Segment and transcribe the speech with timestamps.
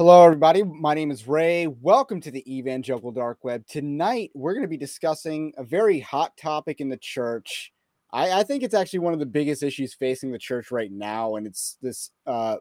[0.00, 0.62] Hello, everybody.
[0.62, 1.66] My name is Ray.
[1.66, 3.66] Welcome to the Evangelical Dark Web.
[3.66, 7.70] Tonight, we're going to be discussing a very hot topic in the church.
[8.10, 11.36] I, I, think it's actually one of the biggest issues facing the church right now,
[11.36, 12.56] and it's this uh,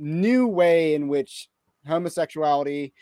[0.00, 1.48] new way in which
[1.86, 2.92] homosexuality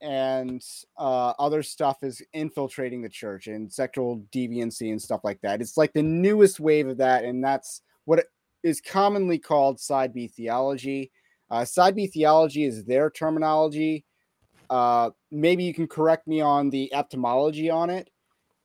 [0.00, 0.62] and
[0.96, 5.60] uh, other stuff is infiltrating the church and sexual deviancy and stuff like that.
[5.60, 8.24] It's like the newest wave of that, and that's what
[8.62, 11.10] is commonly called side B theology.
[11.54, 14.04] Uh, side B theology is their terminology.
[14.68, 18.10] Uh, maybe you can correct me on the etymology on it.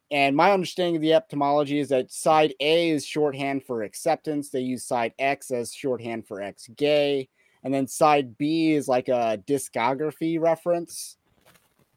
[0.10, 4.50] And my understanding of the etymology is that side A is shorthand for acceptance.
[4.50, 7.30] They use side X as shorthand for ex gay.
[7.64, 11.18] And then side B is like a discography reference.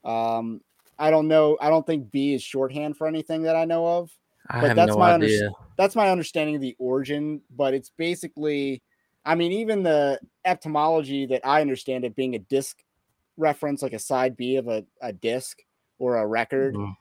[0.05, 0.61] Um,
[0.98, 1.56] I don't know.
[1.59, 4.11] I don't think B is shorthand for anything that I know of.
[4.50, 5.47] I but that's no my idea.
[5.47, 7.41] Under- that's my understanding of the origin.
[7.56, 8.83] But it's basically
[9.24, 12.83] I mean, even the etymology that I understand it being a disc
[13.37, 15.59] reference, like a side B of a, a disc
[15.98, 16.92] or a record, mm-hmm.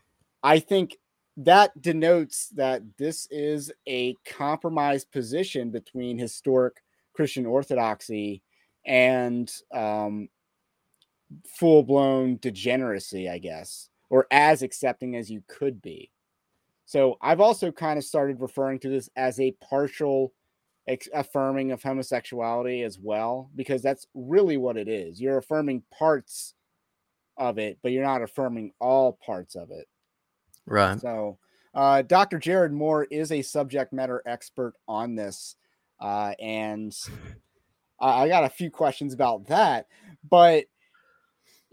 [0.43, 0.97] I think
[1.37, 8.41] that denotes that this is a compromised position between historic Christian orthodoxy
[8.85, 10.29] and um,
[11.57, 16.11] full blown degeneracy, I guess, or as accepting as you could be.
[16.85, 20.33] So I've also kind of started referring to this as a partial
[20.87, 25.21] ex- affirming of homosexuality as well, because that's really what it is.
[25.21, 26.53] You're affirming parts
[27.37, 29.87] of it, but you're not affirming all parts of it.
[30.65, 30.99] Right.
[30.99, 31.37] So,
[31.73, 32.37] uh, Dr.
[32.37, 35.55] Jared Moore is a subject matter expert on this.
[35.99, 36.93] Uh, and
[37.99, 39.87] I got a few questions about that,
[40.27, 40.65] but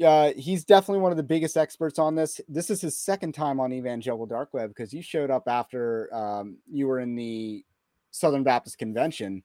[0.05, 2.41] uh, he's definitely one of the biggest experts on this.
[2.49, 6.59] This is his second time on Evangelical Dark Web because you showed up after um,
[6.71, 7.65] you were in the
[8.11, 9.43] Southern Baptist Convention.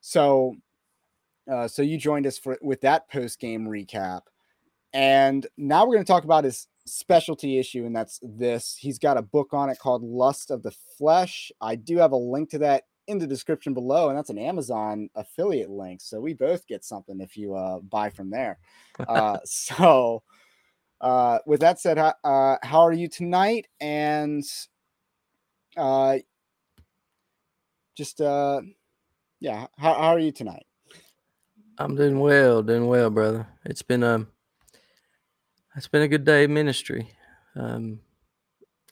[0.00, 0.56] So,
[1.50, 4.22] uh, so you joined us for with that post game recap,
[4.92, 8.76] and now we're going to talk about his specialty issue, and that's this.
[8.78, 11.50] He's got a book on it called Lust of the Flesh.
[11.60, 15.08] I do have a link to that in the description below, and that's an Amazon
[15.14, 16.00] affiliate link.
[16.00, 18.58] So we both get something if you uh, buy from there.
[19.06, 20.22] Uh, so,
[21.02, 23.66] uh, with that said, uh, how are you tonight?
[23.78, 24.42] And
[25.76, 26.16] uh,
[27.96, 28.60] just uh
[29.40, 30.66] yeah how, how are you tonight?
[31.78, 33.46] I'm doing well doing well brother.
[33.64, 34.26] It's been a
[35.76, 37.10] it's been a good day of ministry.
[37.54, 38.00] Um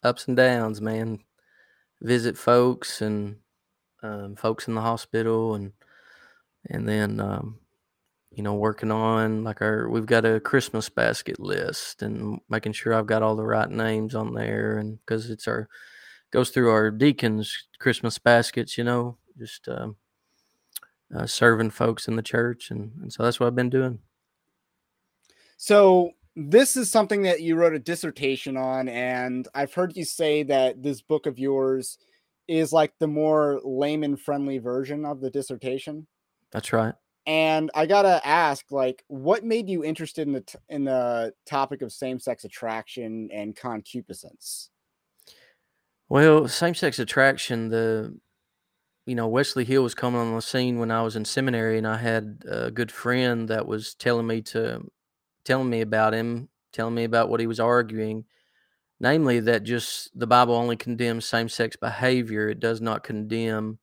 [0.02, 1.20] ups and downs man.
[2.00, 3.36] Visit folks and
[4.02, 5.72] um, folks in the hospital and
[6.68, 7.58] and then um,
[8.30, 12.92] you know working on like our we've got a christmas basket list and making sure
[12.92, 15.68] i've got all the right names on there and because it's our
[16.34, 19.94] goes through our deacons Christmas baskets, you know, just um,
[21.14, 24.00] uh, serving folks in the church, and, and so that's what I've been doing.
[25.56, 30.42] So this is something that you wrote a dissertation on, and I've heard you say
[30.42, 31.98] that this book of yours
[32.48, 36.08] is like the more layman friendly version of the dissertation.
[36.50, 36.94] That's right.
[37.26, 41.80] And I gotta ask, like, what made you interested in the t- in the topic
[41.80, 44.70] of same sex attraction and concupiscence?
[46.14, 48.16] Well, same sex attraction, the
[49.04, 51.88] you know, Wesley Hill was coming on the scene when I was in seminary, and
[51.88, 54.82] I had a good friend that was telling me to
[55.44, 58.26] telling me about him, telling me about what he was arguing,
[59.00, 63.80] namely that just the Bible only condemns same sex behavior; it does not condemn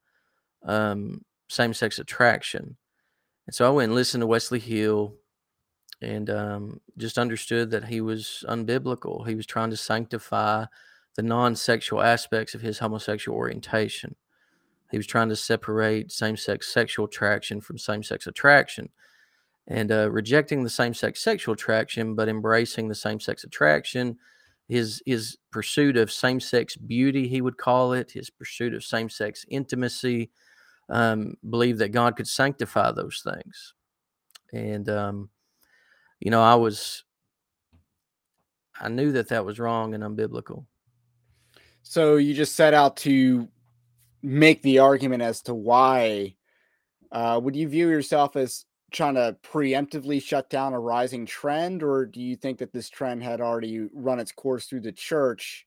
[0.63, 2.77] um, same sex attraction.
[3.45, 5.15] And so I went and listened to Wesley Hill,
[6.01, 9.27] and um, just understood that he was unbiblical.
[9.27, 10.67] He was trying to sanctify
[11.15, 14.15] the non sexual aspects of his homosexual orientation.
[14.91, 18.89] He was trying to separate same sex sexual attraction from same sex attraction
[19.67, 24.17] and uh, rejecting the same sex sexual attraction, but embracing the same sex attraction.
[24.67, 29.09] His, his pursuit of same sex beauty, he would call it, his pursuit of same
[29.09, 30.29] sex intimacy,
[30.89, 33.73] um, believed that God could sanctify those things.
[34.53, 35.29] And, um,
[36.19, 37.03] you know, I was,
[38.79, 40.65] I knew that that was wrong and unbiblical.
[41.83, 43.47] So you just set out to
[44.21, 46.35] make the argument as to why.
[47.11, 52.05] Uh, would you view yourself as trying to preemptively shut down a rising trend, or
[52.05, 55.65] do you think that this trend had already run its course through the church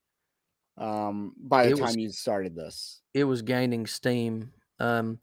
[0.79, 3.01] um, by the it time was, you started this?
[3.13, 4.53] It was gaining steam.
[4.79, 5.19] Um,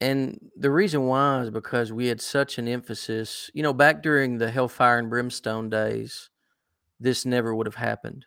[0.00, 4.38] and the reason why is because we had such an emphasis, you know, back during
[4.38, 6.28] the hellfire and brimstone days,
[6.98, 8.26] this never would have happened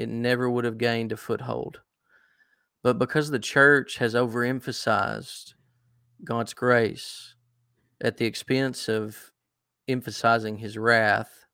[0.00, 1.80] it never would have gained a foothold.
[2.82, 5.52] But because the church has overemphasized
[6.24, 7.34] God's grace
[8.00, 9.30] at the expense of
[9.86, 11.44] emphasizing his wrath,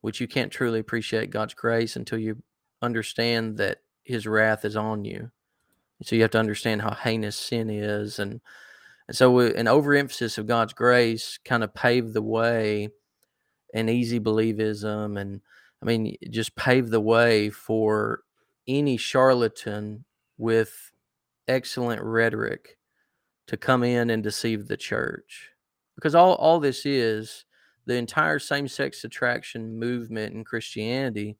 [0.00, 2.40] which you can't truly appreciate God's grace until you
[2.80, 5.32] understand that his wrath is on you.
[6.04, 8.40] So you have to understand how heinous sin is and
[9.08, 12.90] and so an overemphasis of God's grace kind of paved the way
[13.72, 15.40] and easy believism and
[15.82, 18.22] I mean just paved the way for
[18.66, 20.04] any charlatan
[20.36, 20.92] with
[21.46, 22.78] excellent rhetoric
[23.46, 25.50] to come in and deceive the church.
[25.94, 27.44] Because all, all this is,
[27.86, 31.38] the entire same sex attraction movement in Christianity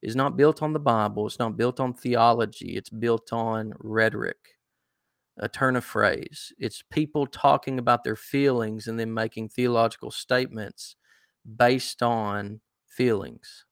[0.00, 4.38] is not built on the Bible, it's not built on theology, it's built on rhetoric,
[5.36, 6.52] a turn of phrase.
[6.58, 10.96] It's people talking about their feelings and then making theological statements
[11.56, 13.66] based on feelings.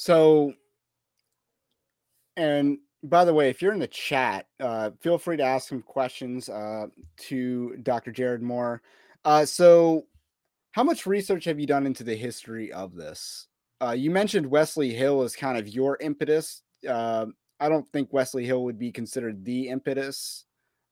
[0.00, 0.54] So,
[2.36, 5.82] and by the way, if you're in the chat, uh, feel free to ask some
[5.82, 6.86] questions uh,
[7.22, 8.12] to Dr.
[8.12, 8.80] Jared Moore.
[9.24, 10.06] Uh, so,
[10.70, 13.48] how much research have you done into the history of this?
[13.80, 16.62] Uh, you mentioned Wesley Hill as kind of your impetus.
[16.88, 17.26] Uh,
[17.58, 20.44] I don't think Wesley Hill would be considered the impetus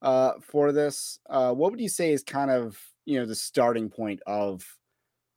[0.03, 1.21] uh, for this.
[1.29, 4.67] what would you say is kind of you know the starting point of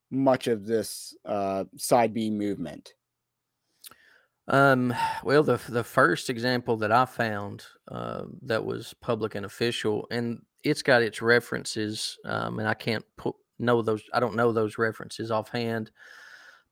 [0.10, 1.16] much of this
[1.78, 2.96] side B movement?
[4.50, 4.94] Um,
[5.24, 10.42] well, the the first example that I found uh, that was public and official, and
[10.64, 14.04] it's got its references, um, and I can't put know those.
[14.14, 15.92] I don't know those references offhand,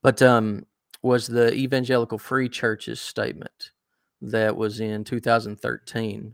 [0.02, 0.66] but um,
[1.02, 3.72] was the Evangelical Free Church's statement
[4.22, 6.34] that was in 2013.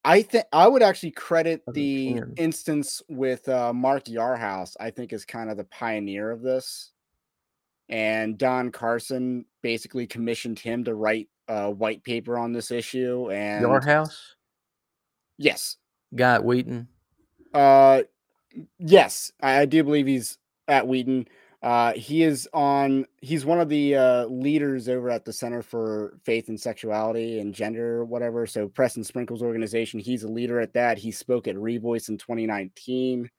[0.05, 4.77] I think I would actually credit the instance with uh, Mark Yarhouse.
[4.79, 6.93] I think is kind of the pioneer of this
[7.89, 13.31] and Don Carson basically commissioned him to write a white paper on this issue.
[13.31, 14.15] And Yarhouse,
[15.37, 15.77] yes,
[16.15, 16.87] guy at Wheaton.
[17.53, 18.03] Uh,
[18.77, 20.37] yes, I, I do believe he's
[20.67, 21.27] at Wheaton.
[21.61, 23.05] Uh, he is on.
[23.21, 27.53] He's one of the uh, leaders over at the Center for Faith and Sexuality and
[27.53, 28.45] Gender, whatever.
[28.45, 29.99] So Preston Sprinkles organization.
[29.99, 30.99] He's a leader at that.
[30.99, 33.29] He spoke at Revoice in 2019,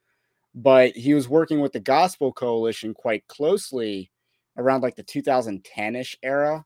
[0.54, 4.10] but he was working with the Gospel Coalition quite closely
[4.60, 6.64] around like the 2010ish era.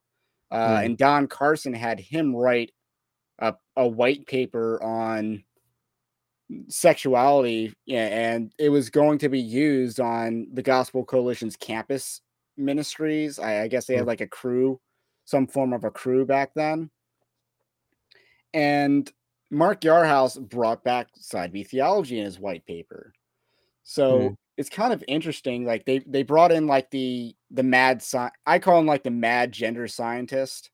[0.51, 0.85] Uh, mm.
[0.85, 2.73] And Don Carson had him write
[3.39, 5.43] a, a white paper on
[6.69, 12.21] sexuality, and it was going to be used on the Gospel Coalition's campus
[12.57, 13.39] ministries.
[13.39, 14.09] I, I guess they had mm.
[14.09, 14.81] like a crew,
[15.25, 16.91] some form of a crew back then.
[18.53, 19.11] And
[19.51, 23.13] Mark Yarhouse brought back side B theology in his white paper.
[23.83, 25.65] So mm it's kind of interesting.
[25.65, 29.11] Like they they brought in like the the mad sci- I call him like the
[29.11, 30.71] mad gender scientist.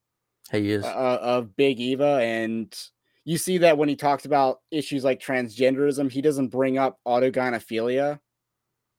[0.51, 2.75] He is uh, of Big Eva, and
[3.23, 8.19] you see that when he talks about issues like transgenderism, he doesn't bring up autogynephilia,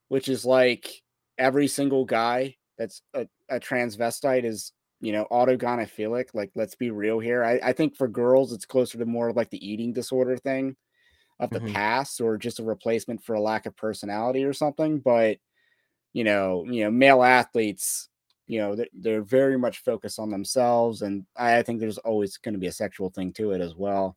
[0.08, 1.02] which is like
[1.38, 6.26] every single guy that's a, a transvestite is you know autogynephilic.
[6.34, 7.44] Like let's be real here.
[7.44, 10.76] I, I think for girls it's closer to more like the eating disorder thing
[11.42, 11.74] of the mm-hmm.
[11.74, 15.38] past or just a replacement for a lack of personality or something but
[16.12, 18.08] you know you know male athletes
[18.46, 22.54] you know they're, they're very much focused on themselves and i think there's always going
[22.54, 24.16] to be a sexual thing to it as well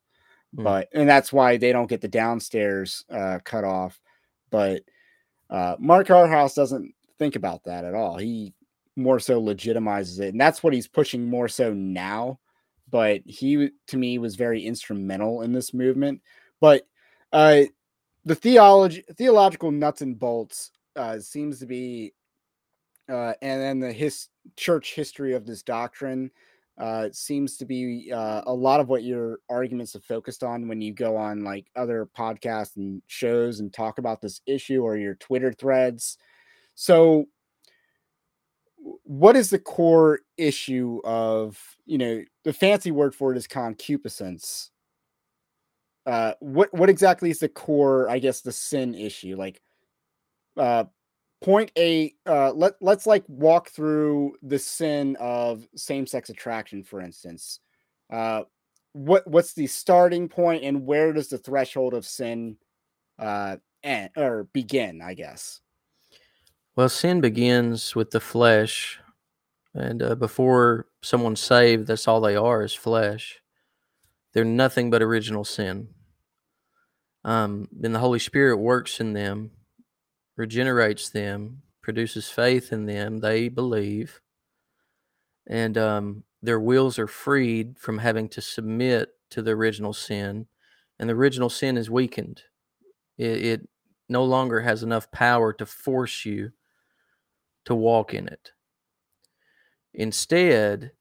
[0.55, 0.63] mm.
[0.63, 3.99] but and that's why they don't get the downstairs uh, cut off
[4.51, 4.83] but
[5.49, 8.53] uh, mark Yarhouse doesn't think about that at all he
[8.95, 12.39] more so legitimizes it and that's what he's pushing more so now
[12.91, 16.21] but he to me was very instrumental in this movement
[16.61, 16.85] but
[17.35, 17.65] uh,
[18.23, 22.13] the theology, theological nuts and bolts uh, seems to be,
[23.09, 26.31] uh, and then the his church history of this doctrine
[26.77, 30.79] uh, seems to be uh, a lot of what your arguments have focused on when
[30.79, 35.15] you go on like other podcasts and shows and talk about this issue or your
[35.15, 36.17] Twitter threads.
[36.73, 37.25] So,
[39.03, 44.71] what is the core issue of you know the fancy word for it is concupiscence
[46.05, 49.61] uh what what exactly is the core i guess the sin issue like
[50.57, 50.83] uh
[51.41, 57.59] point a uh let let's like walk through the sin of same-sex attraction for instance
[58.11, 58.43] uh
[58.93, 62.55] what what's the starting point and where does the threshold of sin
[63.19, 65.61] uh end or begin, I guess.
[66.75, 68.99] Well, sin begins with the flesh,
[69.73, 73.39] and uh, before someone's saved, that's all they are is flesh.
[74.33, 75.89] They're nothing but original sin.
[77.25, 79.49] Um, then the Holy Spirit works in them,
[80.37, 83.19] regenerates them, produces faith in them.
[83.19, 84.21] They believe,
[85.47, 90.45] and um, their wills are freed from having to submit to the original sin,
[90.99, 92.43] and the original sin is weakened.
[93.17, 93.69] It, it
[94.07, 96.51] no longer has enough power to force you
[97.65, 98.51] to walk in it.
[99.95, 100.91] Instead,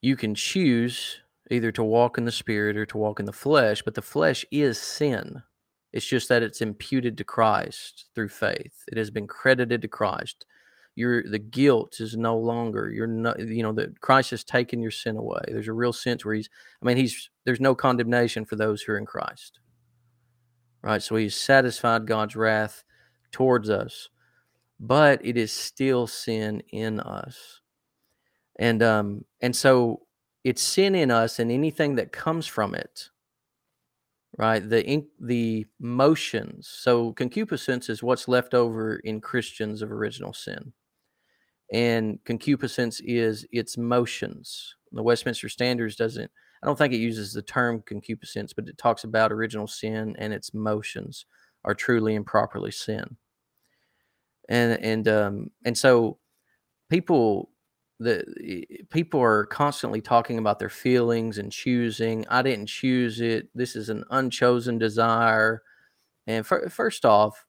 [0.00, 3.82] you can choose either to walk in the spirit or to walk in the flesh,
[3.82, 5.42] but the flesh is sin.
[5.92, 8.84] It's just that it's imputed to Christ through faith.
[8.88, 10.44] It has been credited to Christ.
[10.94, 14.90] Your the guilt is no longer you're not you know that Christ has taken your
[14.90, 15.42] sin away.
[15.46, 16.48] There's a real sense where he's
[16.82, 19.60] I mean he's there's no condemnation for those who are in Christ.
[20.82, 21.02] Right?
[21.02, 22.82] So he's satisfied God's wrath
[23.30, 24.08] towards us.
[24.80, 27.60] But it is still sin in us.
[28.58, 30.05] And um and so
[30.46, 33.10] it's sin in us and anything that comes from it
[34.38, 34.68] right?
[34.68, 36.68] The the motions.
[36.68, 40.72] So concupiscence is what's left over in christians of original sin.
[41.72, 44.76] And concupiscence is its motions.
[44.92, 46.30] The westminster standards doesn't
[46.62, 50.32] i don't think it uses the term concupiscence but it talks about original sin and
[50.32, 51.26] its motions
[51.64, 53.16] are truly and properly sin.
[54.48, 56.18] And and um and so
[56.90, 57.50] people
[57.98, 63.48] the people are constantly talking about their feelings and choosing i didn't choose it.
[63.54, 65.62] This is an unchosen desire.
[66.26, 67.46] And first off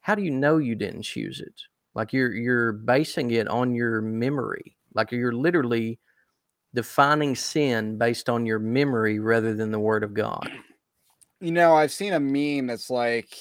[0.00, 1.62] how do you know you didn't choose it?
[1.94, 4.76] Like you're you're basing it on your memory.
[4.94, 5.98] Like you're literally
[6.74, 10.50] defining sin based on your memory rather than the word of god.
[11.40, 13.34] You know i've seen a meme that's like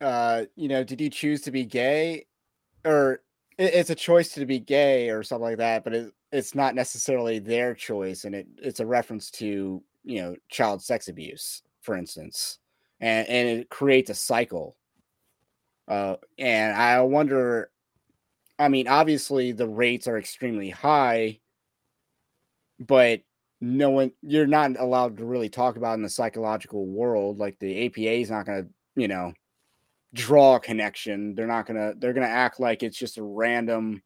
[0.00, 2.24] uh you know did you choose to be gay?
[2.84, 3.20] or
[3.58, 7.40] it's a choice to be gay or something like that, but it, it's not necessarily
[7.40, 12.58] their choice, and it, it's a reference to you know child sex abuse, for instance,
[13.00, 14.76] and and it creates a cycle.
[15.88, 17.70] Uh, and I wonder,
[18.58, 21.40] I mean, obviously the rates are extremely high,
[22.78, 23.22] but
[23.60, 27.38] no one you're not allowed to really talk about in the psychological world.
[27.38, 29.32] Like the APA is not going to, you know,
[30.14, 31.34] draw a connection.
[31.34, 34.02] They're not gonna they're gonna act like it's just a random,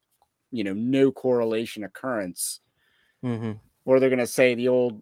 [0.51, 2.59] you know, no correlation occurrence.
[3.23, 3.53] Mm-hmm.
[3.85, 5.01] Or they're gonna say the old,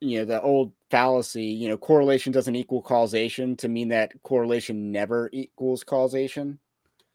[0.00, 4.90] you know, the old fallacy, you know, correlation doesn't equal causation to mean that correlation
[4.90, 6.58] never equals causation.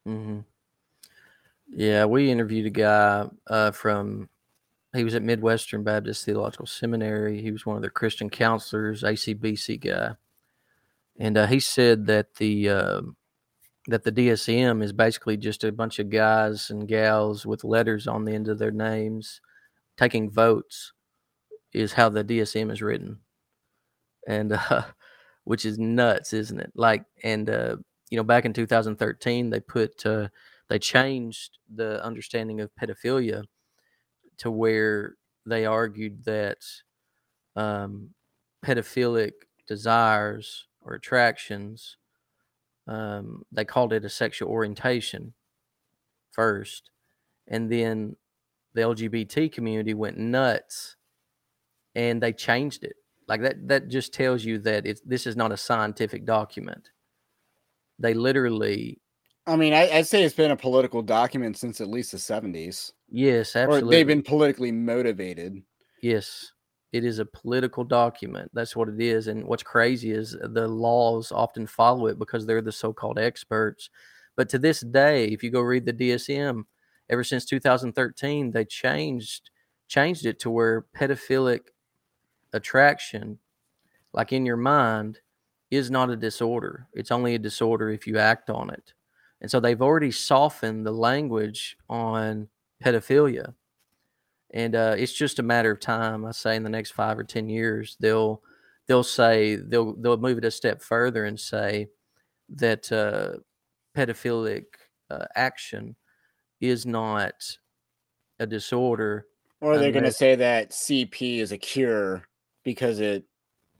[0.08, 0.40] Mm-hmm.
[1.72, 4.30] Yeah, we interviewed a guy uh, from
[4.96, 7.42] he was at Midwestern Baptist Theological Seminary.
[7.42, 10.16] He was one of their Christian counselors, ACBC guy
[11.20, 13.02] and uh, he said that the uh,
[13.88, 18.26] that the DSM is basically just a bunch of guys and gals with letters on
[18.26, 19.42] the end of their names
[19.98, 20.94] taking votes
[21.74, 23.20] is how the DSM is written,
[24.28, 24.84] and uh,
[25.44, 26.72] which is nuts, isn't it?
[26.76, 27.76] Like, and uh,
[28.10, 30.30] you know, back in 2013, they put uh,
[30.70, 33.44] they changed the understanding of pedophilia
[34.38, 36.60] to where they argued that
[37.56, 38.12] um,
[38.64, 39.34] pedophilic
[39.68, 41.98] desires or attractions.
[42.88, 45.34] Um, they called it a sexual orientation
[46.32, 46.90] first,
[47.48, 48.16] and then
[48.74, 50.96] the LGBT community went nuts,
[51.94, 52.96] and they changed it.
[53.28, 53.68] Like that.
[53.68, 56.90] That just tells you that it's this is not a scientific document.
[58.00, 59.00] They literally.
[59.46, 62.92] I mean, I, would say it's been a political document since at least the seventies.
[63.08, 63.88] Yes, absolutely.
[63.88, 65.62] Or they've been politically motivated.
[66.02, 66.52] Yes,
[66.92, 68.50] it is a political document.
[68.54, 69.28] That's what it is.
[69.28, 73.90] And what's crazy is the laws often follow it because they're the so called experts.
[74.36, 76.64] But to this day, if you go read the DSM,
[77.10, 79.50] ever since 2013, they changed
[79.88, 81.62] changed it to where pedophilic
[82.54, 83.40] attraction,
[84.14, 85.20] like in your mind,
[85.72, 86.88] is not a disorder.
[86.94, 88.94] It's only a disorder if you act on it.
[89.42, 92.50] And so they've already softened the language on
[92.84, 93.56] pedophilia
[94.52, 96.26] and uh, it's just a matter of time.
[96.26, 98.42] I say in the next five or ten years, they'll
[98.88, 101.88] they'll say they'll they'll move it a step further and say
[102.50, 103.40] that uh,
[103.96, 104.66] pedophilic
[105.10, 105.96] uh, action
[106.62, 107.34] is not
[108.40, 109.28] a disorder,
[109.62, 112.24] or they're going to say that CP is a cure
[112.64, 113.26] because it,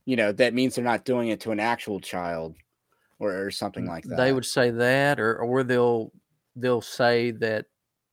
[0.04, 2.56] you know, that means they're not doing it to an actual child
[3.18, 4.16] or, or something like that.
[4.16, 6.12] They would say that, or or they'll
[6.56, 7.66] they'll say that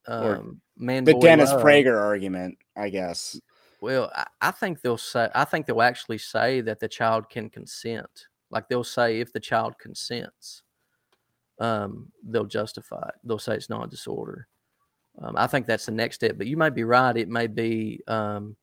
[0.07, 1.03] um, man.
[1.03, 1.61] The Dennis love.
[1.61, 3.39] Prager argument, I guess.
[3.81, 5.29] Well, I, I think they'll say.
[5.33, 8.27] I think they'll actually say that the child can consent.
[8.49, 10.63] Like they'll say if the child consents,
[11.59, 13.15] um, they'll justify it.
[13.23, 14.47] They'll say it's not a disorder.
[15.19, 16.37] Um, I think that's the next step.
[16.37, 17.15] But you might be right.
[17.15, 18.55] It may be um,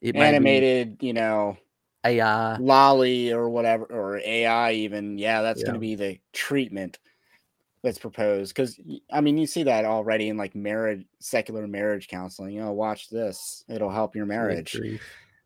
[0.00, 1.56] it animated, be you know,
[2.04, 5.18] AI, Lolly or whatever, or AI even.
[5.18, 5.66] Yeah, that's yeah.
[5.66, 6.98] going to be the treatment
[7.86, 8.54] that's proposed.
[8.54, 8.78] Because
[9.10, 12.54] I mean, you see that already in like marriage, secular marriage counseling.
[12.54, 14.78] You know, watch this; it'll help your marriage.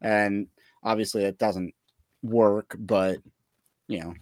[0.01, 0.49] And
[0.83, 1.75] obviously, it doesn't
[2.23, 3.19] work, but
[3.87, 4.15] you know,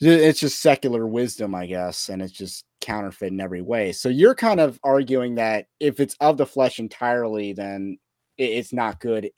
[0.00, 3.90] it's just secular wisdom, I guess, and it's just counterfeit in every way.
[3.90, 7.98] So you're kind of arguing that if it's of the flesh entirely, then
[8.36, 9.30] it's not good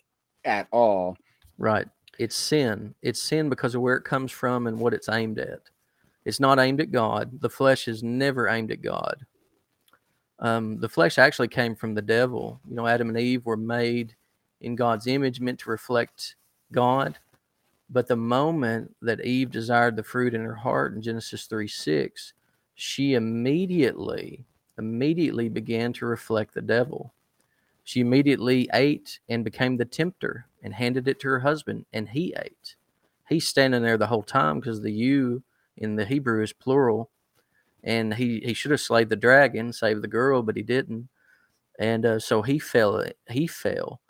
[0.44, 1.16] at all.
[1.56, 1.88] Right.
[2.18, 2.94] It's sin.
[3.00, 5.60] It's sin because of where it comes from and what it's aimed at.
[6.24, 7.40] It's not aimed at God.
[7.40, 9.24] The flesh is never aimed at God.
[10.38, 12.60] Um, the flesh actually came from the devil.
[12.68, 14.14] You know, Adam and Eve were made
[14.60, 16.36] in God's image, meant to reflect
[16.72, 17.18] God.
[17.90, 22.32] But the moment that Eve desired the fruit in her heart in Genesis 3 6,
[22.74, 24.44] she immediately,
[24.78, 27.12] immediately began to reflect the devil.
[27.84, 32.34] She immediately ate and became the tempter and handed it to her husband, and he
[32.38, 32.76] ate.
[33.28, 35.42] He's standing there the whole time because the you
[35.80, 37.10] in the Hebrew is plural,
[37.82, 41.08] and he, he should have slayed the dragon, saved the girl, but he didn't.
[41.78, 43.04] And uh, so he fell.
[43.28, 44.00] He fell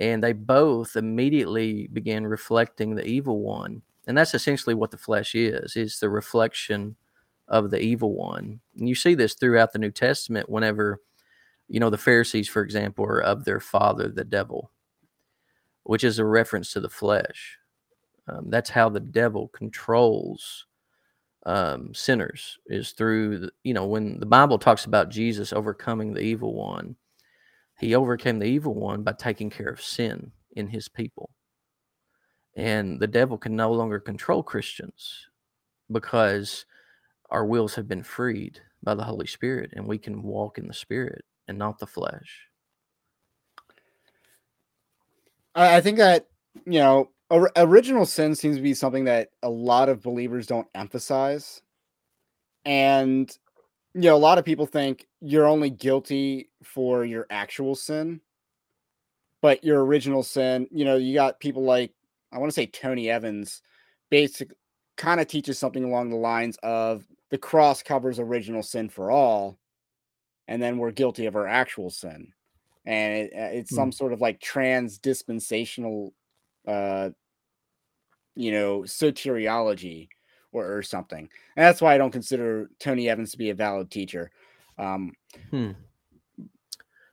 [0.00, 5.34] and they both immediately began reflecting the evil one and that's essentially what the flesh
[5.34, 6.96] is is the reflection
[7.48, 11.00] of the evil one and you see this throughout the new testament whenever
[11.68, 14.70] you know the pharisees for example are of their father the devil
[15.84, 17.58] which is a reference to the flesh
[18.28, 20.66] um, that's how the devil controls
[21.46, 26.20] um, sinners is through the, you know when the bible talks about jesus overcoming the
[26.20, 26.96] evil one
[27.78, 31.30] he overcame the evil one by taking care of sin in his people.
[32.56, 35.26] And the devil can no longer control Christians
[35.90, 36.66] because
[37.30, 40.74] our wills have been freed by the Holy Spirit and we can walk in the
[40.74, 42.48] Spirit and not the flesh.
[45.54, 46.26] I think that,
[46.66, 51.62] you know, original sin seems to be something that a lot of believers don't emphasize.
[52.64, 53.30] And
[53.94, 58.20] you know, a lot of people think you're only guilty for your actual sin,
[59.40, 61.92] but your original sin, you know, you got people like
[62.30, 63.62] I want to say Tony Evans,
[64.10, 64.52] basic
[64.96, 69.58] kind of teaches something along the lines of the cross covers original sin for all,
[70.46, 72.32] and then we're guilty of our actual sin,
[72.84, 73.76] and it, uh, it's hmm.
[73.76, 76.12] some sort of like trans dispensational,
[76.68, 77.10] uh,
[78.36, 80.08] you know, soteriology
[80.52, 81.28] or, or something.
[81.56, 84.30] And that's why I don't consider Tony Evans to be a valid teacher.
[84.78, 85.12] Um,
[85.50, 85.70] hmm.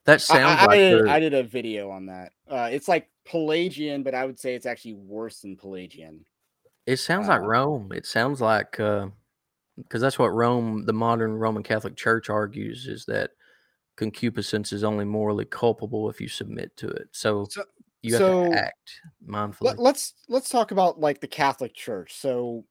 [0.06, 2.32] That sounds I, like I did, I did, a video on that.
[2.48, 6.26] Uh, it's like Pelagian, but I would say it's actually worse than Pelagian.
[6.86, 7.92] It sounds uh, like Rome.
[7.92, 13.06] It sounds like because uh, that's what Rome, the modern Roman Catholic Church, argues is
[13.06, 13.32] that
[13.96, 17.08] concupiscence is only morally culpable if you submit to it.
[17.12, 17.64] So, so
[18.06, 19.62] you have so to act mindfully.
[19.62, 22.16] Let, let's let's talk about like the Catholic Church.
[22.16, 22.66] So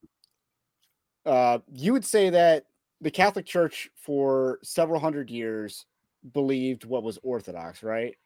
[1.27, 2.66] uh, you would say that
[3.01, 5.87] the Catholic Church for several hundred years
[6.33, 8.16] believed what was Orthodox, right?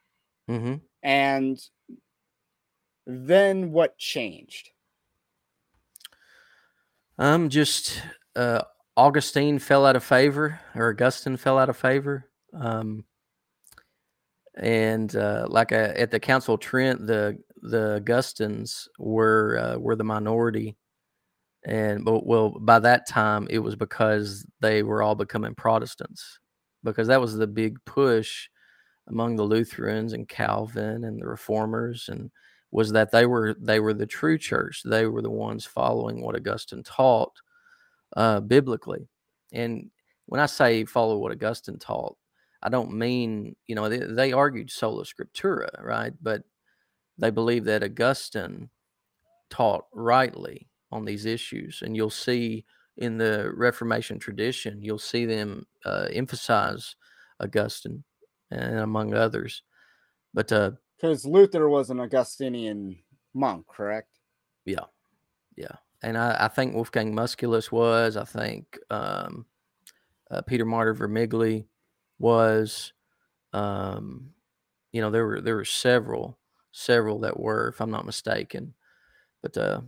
[0.48, 0.76] Mm-hmm.
[1.02, 1.60] And
[3.06, 4.70] then what changed?
[7.18, 8.00] Um, just
[8.36, 8.62] uh,
[8.96, 12.28] Augustine fell out of favor, or Augustine fell out of favor.
[12.52, 13.04] Um,
[14.58, 19.78] and uh, like a, uh, at the Council of Trent, the the Augustines were uh,
[19.78, 20.76] were the minority.
[21.64, 26.38] And but well by that time it was because they were all becoming protestants
[26.84, 28.48] because that was the big push
[29.08, 32.30] among the lutherans and calvin and the reformers and
[32.70, 34.82] was that they were they were the true church.
[34.84, 37.32] They were the ones following what augustine taught
[38.16, 39.08] uh, biblically.
[39.52, 39.90] And
[40.26, 42.16] when i say follow what augustine taught
[42.62, 46.42] i don't mean you know they, they argued sola scriptura right but
[47.18, 48.70] they believe that augustine
[49.50, 51.82] taught rightly on these issues.
[51.82, 52.64] And you'll see
[52.96, 56.96] in the Reformation tradition, you'll see them uh, emphasize
[57.40, 58.02] Augustine
[58.50, 59.62] and among others.
[60.34, 62.98] But because uh, Luther was an Augustinian
[63.34, 64.18] monk, correct?
[64.64, 64.86] Yeah,
[65.56, 65.76] yeah.
[66.02, 68.16] And I, I think Wolfgang Musculus was.
[68.16, 69.46] I think um,
[70.30, 71.66] uh, Peter Martyr Vermigli
[72.18, 72.92] was.
[73.52, 74.30] Um,
[74.92, 76.38] you know, there were there were several
[76.72, 78.74] several that were, if I'm not mistaken.
[79.42, 79.80] But uh,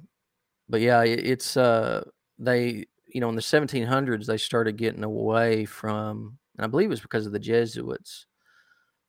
[0.69, 2.05] but yeah, it's uh
[2.39, 6.91] they you know in the 1700s they started getting away from, and I believe it
[6.91, 8.27] was because of the Jesuits,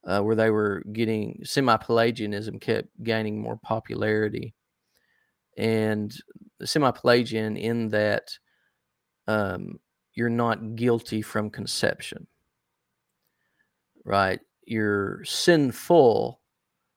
[0.05, 4.55] uh, where they were getting semi-Pelagianism kept gaining more popularity,
[5.57, 6.15] and
[6.63, 8.37] semi-Pelagian in that
[9.27, 9.79] um,
[10.13, 12.27] you're not guilty from conception,
[14.03, 14.39] right?
[14.65, 16.39] You're sinful,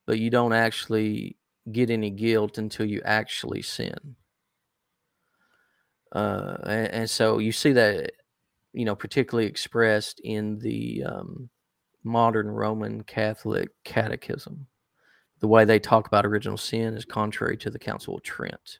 [0.07, 1.37] but you don't actually
[1.71, 4.17] get any guilt until you actually sin.
[6.13, 8.13] Uh, and, and, so you see that,
[8.73, 11.51] you know, particularly expressed in the um,
[12.05, 14.67] modern Roman Catholic Catechism.
[15.41, 18.79] The way they talk about original sin is contrary to the Council of Trent.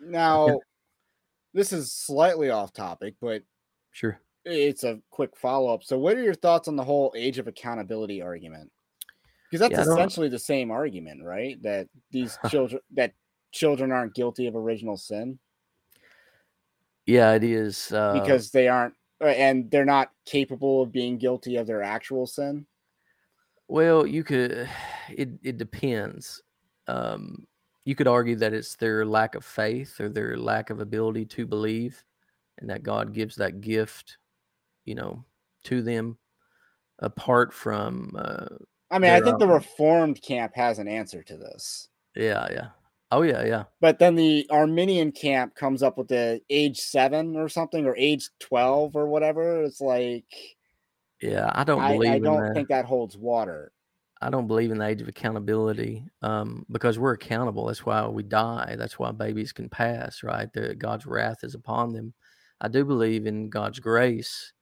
[0.00, 0.58] Now,
[1.54, 3.44] this is slightly off topic, but
[3.92, 5.84] sure, it's a quick follow up.
[5.84, 8.70] So, what are your thoughts on the whole age of accountability argument?
[9.50, 11.62] Because that's yeah, essentially the same argument, right?
[11.62, 13.12] That these children that
[13.52, 15.38] children aren't guilty of original sin.
[17.06, 21.56] Yeah, it is uh, because they aren't, uh, and they're not capable of being guilty
[21.56, 22.66] of their actual sin.
[23.68, 24.68] Well, you could.
[25.08, 26.40] It it depends.
[26.86, 27.44] Um,
[27.84, 31.44] you could argue that it's their lack of faith or their lack of ability to
[31.44, 32.02] believe,
[32.58, 34.16] and that God gives that gift,
[34.84, 35.24] you know,
[35.64, 36.18] to them
[36.98, 38.12] apart from.
[38.16, 38.46] Uh,
[38.90, 41.88] I mean, I think the Reformed camp has an answer to this.
[42.14, 42.68] Yeah, yeah.
[43.10, 43.64] Oh, yeah, yeah.
[43.80, 48.30] But then the Arminian camp comes up with the age seven or something, or age
[48.40, 49.62] 12 or whatever.
[49.62, 50.24] It's like.
[51.20, 52.54] Yeah, I don't believe I, I don't that.
[52.54, 53.72] think that holds water.
[54.20, 57.66] I don't believe in the age of accountability um, because we're accountable.
[57.66, 58.76] That's why we die.
[58.78, 60.52] That's why babies can pass, right?
[60.52, 62.14] The, God's wrath is upon them.
[62.60, 64.52] I do believe in God's grace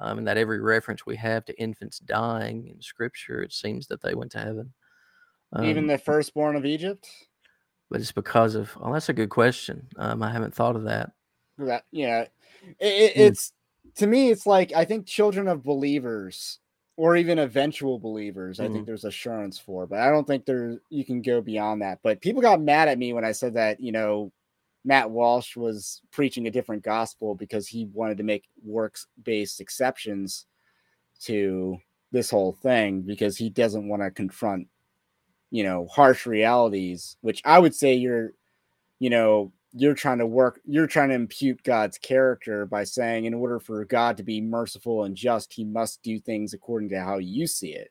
[0.00, 4.00] um, and that every reference we have to infants dying in Scripture, it seems that
[4.00, 4.72] they went to heaven.
[5.52, 7.08] Um, Even the firstborn of Egypt?
[7.90, 9.86] But it's because of, well, that's a good question.
[9.96, 11.12] Um, I haven't thought of that.
[11.58, 12.26] That, yeah.
[12.78, 13.20] It, it, hmm.
[13.22, 13.52] it's,
[13.96, 16.60] to me, it's like I think children of believers
[16.96, 18.70] or even eventual believers, mm-hmm.
[18.70, 22.00] I think there's assurance for, but I don't think there you can go beyond that.
[22.02, 24.32] But people got mad at me when I said that, you know,
[24.84, 30.46] Matt Walsh was preaching a different gospel because he wanted to make works based exceptions
[31.22, 31.78] to
[32.12, 34.68] this whole thing because he doesn't want to confront,
[35.50, 38.32] you know, harsh realities, which I would say you're,
[38.98, 43.34] you know, you're trying to work you're trying to impute god's character by saying in
[43.34, 47.18] order for god to be merciful and just he must do things according to how
[47.18, 47.90] you see it.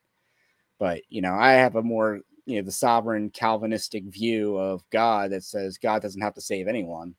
[0.78, 5.30] But you know i have a more you know the sovereign calvinistic view of god
[5.30, 7.14] that says god doesn't have to save anyone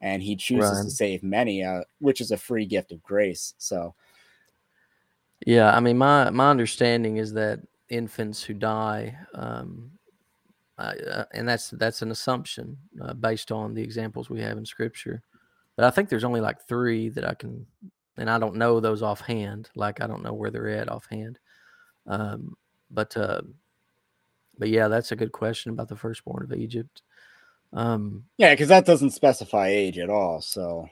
[0.00, 0.84] and he chooses right.
[0.84, 3.94] to save many uh, which is a free gift of grace so
[5.46, 9.90] yeah i mean my my understanding is that infants who die um,
[10.78, 15.22] uh, and that's that's an assumption uh, based on the examples we have in scripture.
[15.76, 17.66] But I think there's only like three that I can,
[18.16, 19.70] and I don't know those offhand.
[19.74, 21.40] Like I don't know where they're at offhand.
[22.06, 22.56] Um,
[22.90, 23.42] but uh,
[24.58, 27.02] but yeah, that's a good question about the firstborn of Egypt.
[27.72, 30.40] Um, yeah, because that doesn't specify age at all.
[30.40, 30.88] So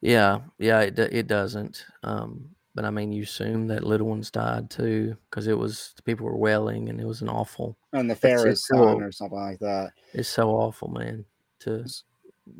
[0.00, 1.86] yeah, yeah, it it doesn't.
[2.02, 6.26] Um, but I mean, you assume that little ones died too, because it was people
[6.26, 7.76] were wailing and it was an awful.
[7.92, 9.92] And the Pharaoh's son so, or something like that.
[10.12, 11.24] It's so awful, man.
[11.60, 11.84] To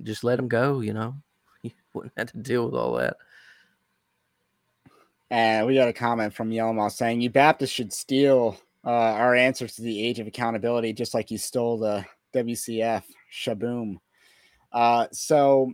[0.03, 1.17] just let them go, you know,
[1.63, 3.17] you wouldn't have to deal with all that.
[5.31, 9.75] And we got a comment from Yelma saying, "You Baptists should steal uh, our answers
[9.77, 13.97] to the age of accountability, just like you stole the WCF shaboom."
[14.73, 15.73] Uh, so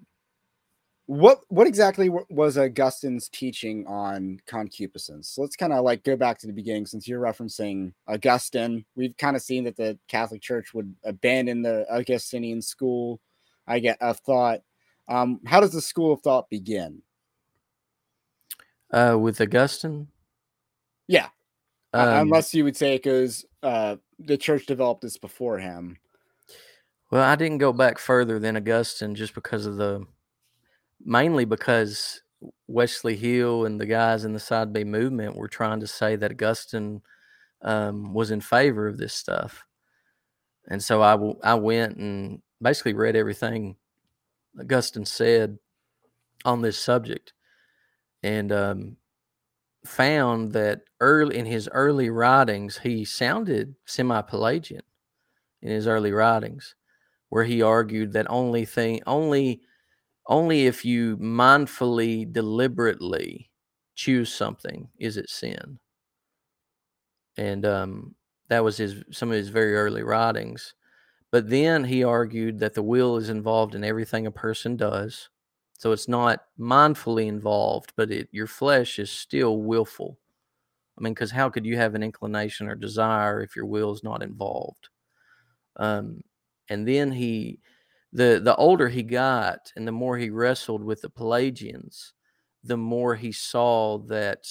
[1.09, 5.31] what what exactly was Augustine's teaching on concupiscence?
[5.31, 8.85] So let's kind of like go back to the beginning since you're referencing Augustine.
[8.94, 13.21] We've kind of seen that the Catholic Church would abandon the Augustinian school.
[13.66, 14.61] I get a thought.
[15.09, 17.01] Um, how does the school of thought begin?
[18.92, 20.09] Uh, with Augustine.
[21.07, 21.29] Yeah,
[21.94, 23.44] um, unless you would say it goes.
[23.62, 25.96] Uh, the church developed this before him.
[27.11, 30.05] Well, I didn't go back further than Augustine just because of the
[31.05, 32.22] mainly because
[32.66, 36.33] Wesley Hill and the guys in the Side B movement were trying to say that
[36.33, 37.03] Augustine
[37.62, 39.64] um, was in favor of this stuff.
[40.68, 43.77] And so I, w- I went and basically read everything
[44.61, 45.59] Augustine said
[46.44, 47.33] on this subject
[48.22, 48.96] and um,
[49.88, 54.83] found that early in his early writings, he sounded semi Pelagian
[55.62, 56.74] in his early writings,
[57.31, 59.62] where he argued that only thing, only
[60.29, 63.51] only if you mindfully, deliberately
[63.96, 65.81] choose something is it sin.
[67.37, 68.14] And um,
[68.48, 70.74] that was his some of his very early writings.
[71.33, 75.29] But then he argued that the will is involved in everything a person does.
[75.79, 80.19] So it's not mindfully involved, but it, your flesh is still willful.
[80.99, 84.03] I mean, because how could you have an inclination or desire if your will is
[84.03, 84.88] not involved?
[85.77, 86.23] Um,
[86.69, 87.61] and then he
[88.12, 92.14] the the older he got and the more he wrestled with the Pelagians,
[92.64, 94.49] the more he saw that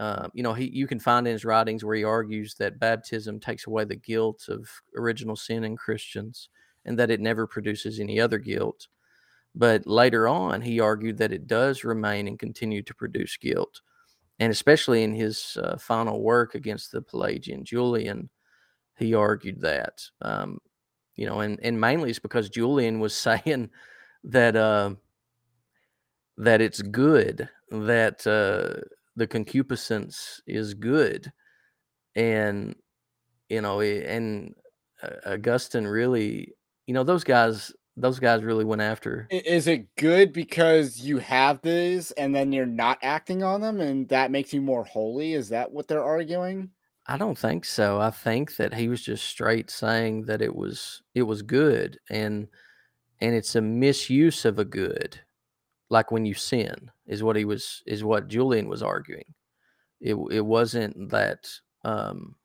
[0.00, 3.38] uh, you know he you can find in his writings where he argues that baptism
[3.38, 6.48] takes away the guilt of original sin in Christians
[6.84, 8.88] and that it never produces any other guilt.
[9.58, 13.80] But later on, he argued that it does remain and continue to produce guilt.
[14.38, 18.30] And especially in his uh, final work against the Pelagian Julian,
[18.96, 20.00] he argued that.
[20.22, 20.58] Um,
[21.16, 23.70] you know, and, and mainly it's because Julian was saying
[24.22, 24.94] that uh,
[26.36, 28.80] that it's good that uh,
[29.16, 31.32] the concupiscence is good,
[32.14, 32.76] and
[33.48, 34.54] you know, and
[35.02, 36.52] uh, Augustine really,
[36.86, 39.26] you know, those guys those guys really went after.
[39.30, 44.08] Is it good because you have these and then you're not acting on them and
[44.08, 45.34] that makes you more holy?
[45.34, 46.70] Is that what they're arguing?
[47.06, 48.00] I don't think so.
[48.00, 52.48] I think that he was just straight saying that it was it was good and
[53.20, 55.18] and it's a misuse of a good
[55.90, 59.34] like when you sin is what he was is what Julian was arguing.
[60.00, 61.48] It it wasn't that
[61.84, 62.36] um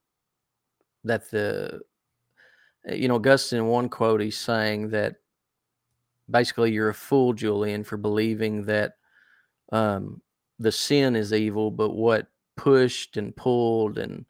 [1.03, 1.81] that the
[2.89, 5.15] you know Augustine in one quote he's saying that
[6.29, 8.93] basically you're a fool, Julian, for believing that
[9.71, 10.21] um,
[10.59, 14.25] the sin is evil, but what pushed and pulled and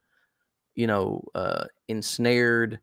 [0.75, 2.79] you know uh, ensnared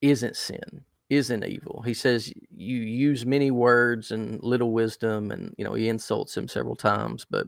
[0.00, 1.82] isn't sin, isn't evil.
[1.82, 6.48] He says you use many words and little wisdom, and you know he insults him
[6.48, 7.46] several times, but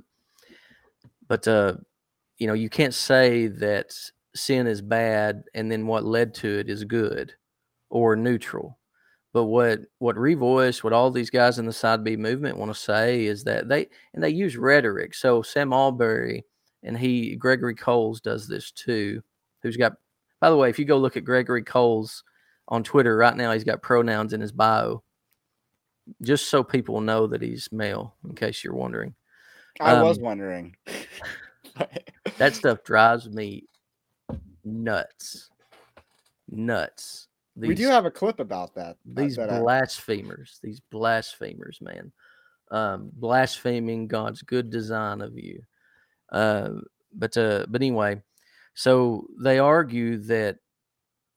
[1.29, 1.75] but uh,
[2.39, 3.95] you know you can't say that
[4.35, 7.33] sin is bad and then what led to it is good
[7.91, 8.79] or neutral
[9.35, 12.81] but what what Revoice, what all these guys in the side B movement want to
[12.81, 15.13] say is that they and they use rhetoric.
[15.13, 16.45] So Sam Allberry
[16.85, 19.23] and he Gregory Coles does this too.
[19.63, 19.95] Who's got
[20.41, 22.23] by the way, if you go look at Gregory Coles
[22.69, 25.03] on Twitter right now, he's got pronouns in his bio.
[26.23, 29.15] Just so people know that he's male, in case you're wondering.
[29.81, 30.77] I um, was wondering.
[32.39, 33.65] that stuff drives me
[34.65, 35.49] nuts.
[36.49, 37.29] Nuts.
[37.57, 38.97] These, we do have a clip about that.
[39.05, 42.13] These that blasphemers, these blasphemers, man,
[42.71, 45.61] um, blaspheming God's good design of you.
[46.33, 46.71] Uh,
[47.13, 48.21] but uh, but anyway,
[48.75, 50.57] so they argue that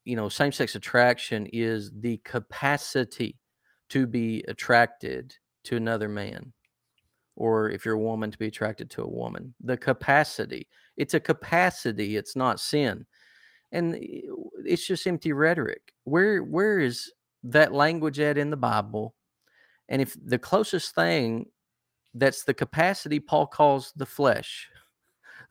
[0.05, 3.37] you know same-sex attraction is the capacity
[3.89, 6.53] to be attracted to another man
[7.35, 11.19] or if you're a woman to be attracted to a woman the capacity it's a
[11.19, 13.05] capacity it's not sin
[13.71, 14.21] and eh,
[14.65, 15.93] it's just empty rhetoric.
[16.03, 17.11] Where where is
[17.43, 19.15] that language at in the Bible?
[19.89, 21.47] And if the closest thing
[22.13, 24.69] that's the capacity Paul calls the flesh,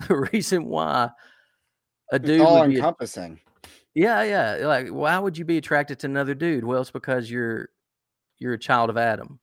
[0.09, 1.11] the reason why
[2.13, 3.41] a dude all encompassing.
[3.95, 4.67] Yeah, yeah.
[4.67, 6.65] Like, why would you be attracted to another dude?
[6.65, 7.71] Well, it's because you're
[8.39, 9.41] you're a child of Adam.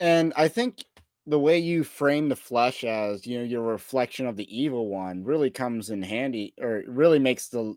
[0.00, 0.84] And I think
[1.26, 5.22] the way you frame the flesh as you know your reflection of the evil one
[5.24, 7.74] really comes in handy or really makes the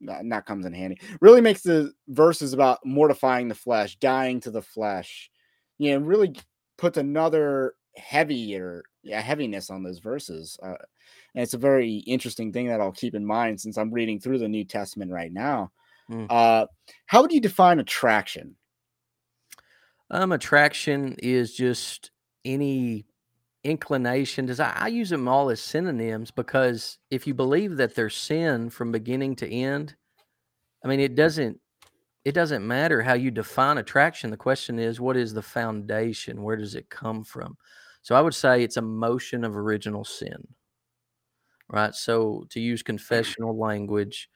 [0.00, 1.00] not comes in handy.
[1.20, 5.30] Really makes the verses about mortifying the flesh, dying to the flesh.
[5.78, 6.36] You know, really
[6.76, 10.58] puts another heavier yeah, heaviness on those verses.
[10.62, 10.74] Uh,
[11.34, 14.38] and it's a very interesting thing that I'll keep in mind since I'm reading through
[14.38, 15.70] the New Testament right now.
[16.10, 16.26] Mm.
[16.28, 16.66] Uh,
[17.06, 18.56] how would you define attraction?
[20.10, 22.10] Um, attraction is just
[22.44, 23.06] any
[23.64, 28.10] inclination does I, I, use them all as synonyms because if you believe that they're
[28.10, 29.96] sin from beginning to end
[30.84, 31.58] i mean it doesn't
[32.24, 34.30] it doesn't matter how you define attraction.
[34.30, 36.42] The question is what is the foundation?
[36.42, 37.56] Where does it come from?
[38.02, 40.46] So i would say it's a motion of original sin
[41.70, 41.94] right?
[41.94, 44.28] So to use confessional language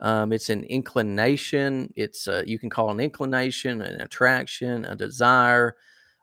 [0.00, 1.92] um, it's an inclination.
[1.94, 5.76] It's a, you can call an inclination an attraction a desire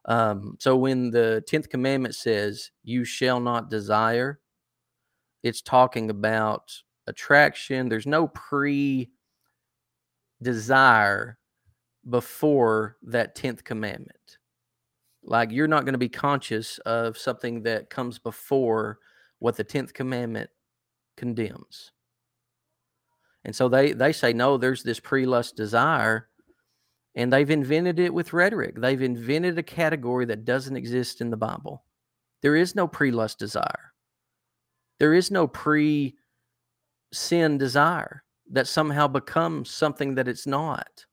[0.05, 4.39] um, so when the 10th commandment says, You shall not desire,
[5.43, 6.71] it's talking about
[7.07, 7.89] attraction.
[7.89, 9.11] There's no pre
[10.41, 11.37] desire
[12.09, 14.37] before that 10th commandment.
[15.23, 18.97] Like you're not going to be conscious of something that comes before
[19.37, 20.49] what the 10th commandment
[21.15, 21.91] condemns.
[23.45, 26.29] And so they they say no there's this pre-lust desire
[27.15, 28.76] and they've invented it with rhetoric.
[28.80, 31.84] They've invented a category that doesn't exist in the Bible.
[32.41, 33.93] There is no pre lust desire,
[35.00, 36.15] there is no pre
[37.13, 41.06] sin desire that somehow becomes something that it's not.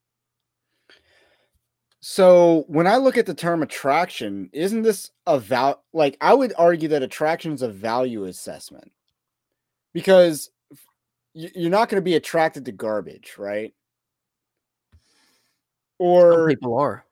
[2.01, 6.53] So when I look at the term attraction, isn't this a val like I would
[6.57, 8.93] argue that attraction is a value assessment
[9.93, 10.51] because
[11.35, 13.73] you're not going to be attracted to garbage, right?
[15.99, 17.05] Or Some people are.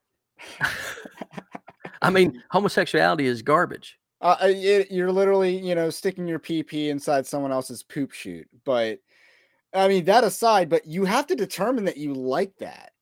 [2.02, 3.98] I mean, homosexuality is garbage.
[4.20, 8.48] Uh, it, you're literally, you know, sticking your PP inside someone else's poop chute.
[8.64, 8.98] But
[9.74, 12.92] I mean, that aside, but you have to determine that you like that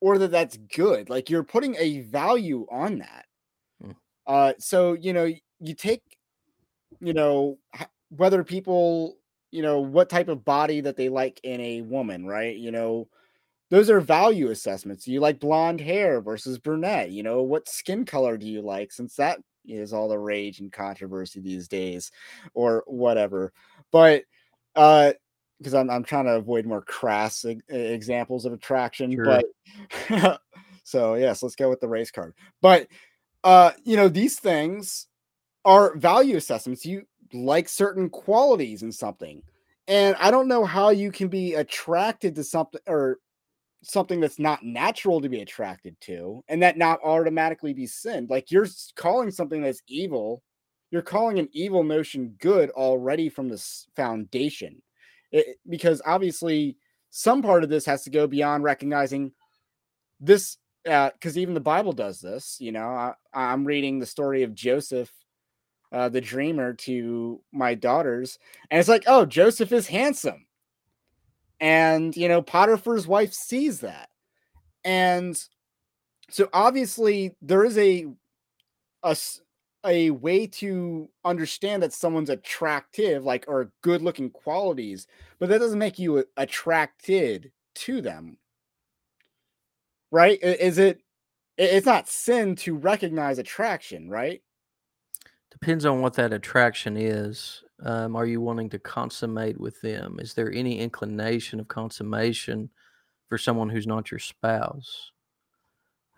[0.00, 1.10] or that that's good.
[1.10, 3.26] Like you're putting a value on that.
[3.82, 3.90] Hmm.
[4.26, 6.02] Uh, so you know, you take,
[7.00, 7.58] you know,
[8.10, 9.16] whether people,
[9.50, 12.56] you know, what type of body that they like in a woman, right?
[12.56, 13.08] You know,
[13.72, 15.06] those are value assessments.
[15.06, 17.10] Do you like blonde hair versus brunette?
[17.10, 18.92] You know, what skin color do you like?
[18.92, 22.12] Since that is all the rage and controversy these days,
[22.52, 23.50] or whatever.
[23.90, 24.24] But
[24.76, 25.14] uh,
[25.56, 29.40] because I'm I'm trying to avoid more crass e- examples of attraction, sure.
[30.10, 30.40] but
[30.84, 32.34] so yes, let's go with the race card.
[32.60, 32.88] But
[33.42, 35.06] uh, you know, these things
[35.64, 36.84] are value assessments.
[36.84, 39.42] You like certain qualities in something.
[39.88, 43.18] And I don't know how you can be attracted to something or
[43.82, 48.30] something that's not natural to be attracted to and that not automatically be sinned.
[48.30, 50.42] Like you're calling something that's evil,
[50.90, 53.62] you're calling an evil notion good already from the
[53.96, 54.80] foundation.
[55.32, 56.76] It, because obviously
[57.10, 59.32] some part of this has to go beyond recognizing
[60.20, 64.42] this because uh, even the bible does this you know I, i'm reading the story
[64.42, 65.10] of joseph
[65.92, 68.38] uh, the dreamer to my daughters
[68.70, 70.44] and it's like oh joseph is handsome
[71.62, 74.10] and, you know, Potiphar's wife sees that.
[74.84, 75.40] And
[76.28, 78.08] so obviously there is a,
[79.04, 79.16] a,
[79.84, 85.06] a way to understand that someone's attractive, like, or good looking qualities,
[85.38, 88.38] but that doesn't make you attracted to them.
[90.10, 90.38] Right?
[90.42, 91.00] Is it,
[91.56, 94.42] it's not sin to recognize attraction, right?
[95.50, 97.62] Depends on what that attraction is.
[97.84, 100.18] Um, are you wanting to consummate with them?
[100.20, 102.70] Is there any inclination of consummation
[103.28, 105.10] for someone who's not your spouse?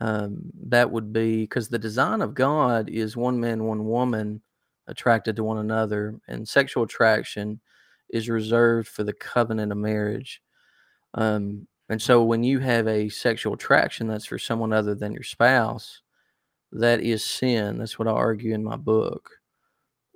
[0.01, 4.43] Um, that would be because the design of God is one man, one woman
[4.87, 7.61] attracted to one another, and sexual attraction
[8.11, 10.43] is reserved for the covenant of marriage.
[11.15, 15.23] Um, and so when you have a sexual attraction that's for someone other than your
[15.23, 16.03] spouse,
[16.73, 17.79] that is sin.
[17.79, 19.31] That's what I argue in my book.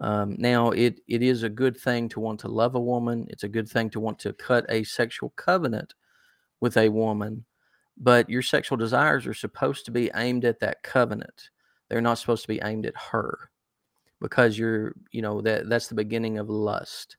[0.00, 3.26] Um, now, it it is a good thing to want to love a woman.
[3.30, 5.94] It's a good thing to want to cut a sexual covenant
[6.60, 7.44] with a woman,
[7.96, 11.50] but your sexual desires are supposed to be aimed at that covenant.
[11.88, 13.50] They're not supposed to be aimed at her,
[14.20, 17.16] because you're you know that that's the beginning of lust.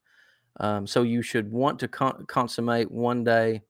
[0.60, 3.62] Um, so you should want to con- consummate one day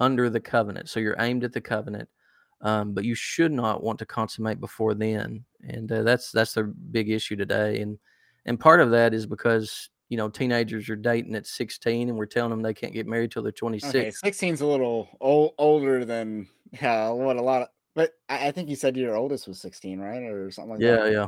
[0.00, 0.88] under the covenant.
[0.88, 2.08] So you're aimed at the covenant,
[2.62, 5.44] um, but you should not want to consummate before then.
[5.62, 7.80] And uh, that's that's the big issue today.
[7.80, 7.98] And
[8.46, 12.26] and part of that is because you know teenagers are dating at 16 and we're
[12.26, 15.54] telling them they can't get married till they're 26 okay, 16 is a little old,
[15.56, 19.48] older than yeah, what a lot of but I, I think you said your oldest
[19.48, 21.26] was 16 right or something like yeah that yeah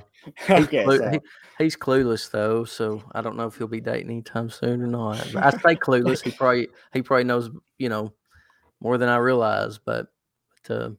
[0.49, 0.57] yeah.
[0.61, 1.11] okay he's, so.
[1.11, 1.19] he,
[1.59, 5.19] he's clueless though so i don't know if he'll be dating anytime soon or not
[5.37, 8.13] i say clueless he probably he probably knows you know
[8.81, 10.09] more than i realize but,
[10.67, 10.91] but uh,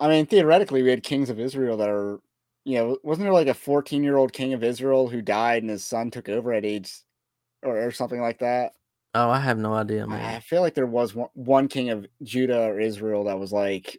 [0.00, 2.20] i mean theoretically we had kings of israel that are
[2.64, 5.70] you know, wasn't there like a 14 year old king of Israel who died and
[5.70, 6.92] his son took over at age
[7.62, 8.72] or, or something like that?
[9.14, 10.36] Oh, I have no idea, man.
[10.36, 13.98] I feel like there was one, one king of Judah or Israel that was like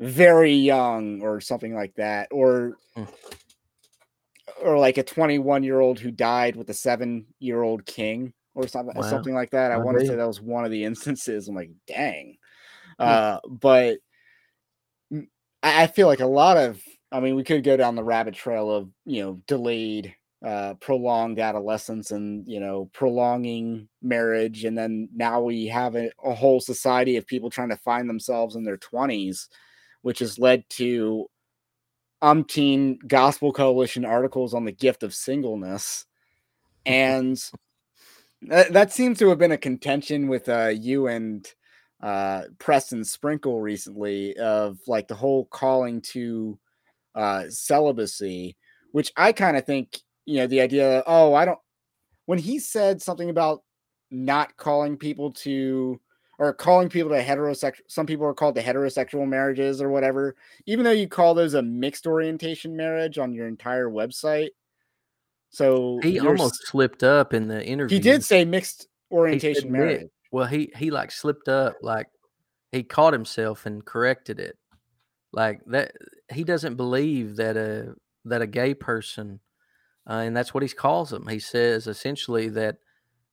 [0.00, 3.04] very young or something like that, or hmm.
[4.62, 8.68] or like a 21 year old who died with a seven year old king or
[8.68, 9.02] something wow.
[9.02, 9.72] something like that.
[9.72, 11.48] I want to say that was one of the instances.
[11.48, 12.36] I'm like, dang.
[13.00, 13.04] Hmm.
[13.04, 13.98] Uh, but
[15.62, 18.70] I feel like a lot of I mean, we could go down the rabbit trail
[18.70, 24.64] of, you know, delayed, uh, prolonged adolescence and, you know, prolonging marriage.
[24.64, 28.56] And then now we have a, a whole society of people trying to find themselves
[28.56, 29.48] in their 20s,
[30.02, 31.26] which has led to
[32.22, 36.04] umpteen gospel coalition articles on the gift of singleness.
[36.86, 37.38] And
[38.40, 41.46] that, that seems to have been a contention with uh, you and
[42.02, 46.58] uh, Preston Sprinkle recently of like the whole calling to
[47.18, 48.56] uh, celibacy,
[48.92, 51.58] which I kind of think, you know, the idea, oh, I don't,
[52.26, 53.62] when he said something about
[54.10, 56.00] not calling people to,
[56.38, 60.84] or calling people to heterosexual, some people are called to heterosexual marriages or whatever, even
[60.84, 64.50] though you call those a mixed orientation marriage on your entire website.
[65.50, 67.96] So he almost slipped up in the interview.
[67.96, 70.08] He did say mixed orientation marriage.
[70.30, 72.06] Well, he he like slipped up, like
[72.70, 74.56] he caught himself and corrected it.
[75.32, 75.92] Like that,
[76.32, 79.40] he doesn't believe that a that a gay person,
[80.08, 81.26] uh, and that's what he calls them.
[81.28, 82.76] He says essentially that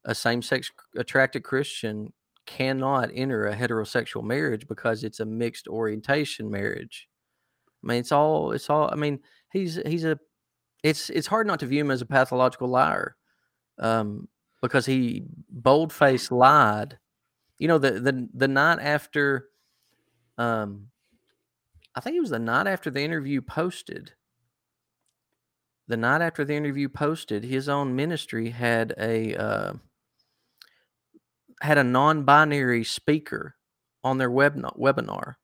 [0.05, 2.13] a same sex attracted Christian
[2.45, 7.07] cannot enter a heterosexual marriage because it's a mixed orientation marriage.
[7.83, 8.89] I mean, it's all it's all.
[8.91, 9.19] I mean,
[9.51, 10.19] he's he's a.
[10.83, 13.15] It's it's hard not to view him as a pathological liar,
[13.79, 14.27] um,
[14.61, 16.97] because he bold faced lied.
[17.57, 19.47] You know, the the the night after,
[20.37, 20.87] um,
[21.95, 24.11] I think it was the night after the interview posted.
[25.87, 29.73] The night after the interview posted, his own ministry had a uh,
[31.61, 33.55] had a non-binary speaker
[34.03, 35.35] on their web webinar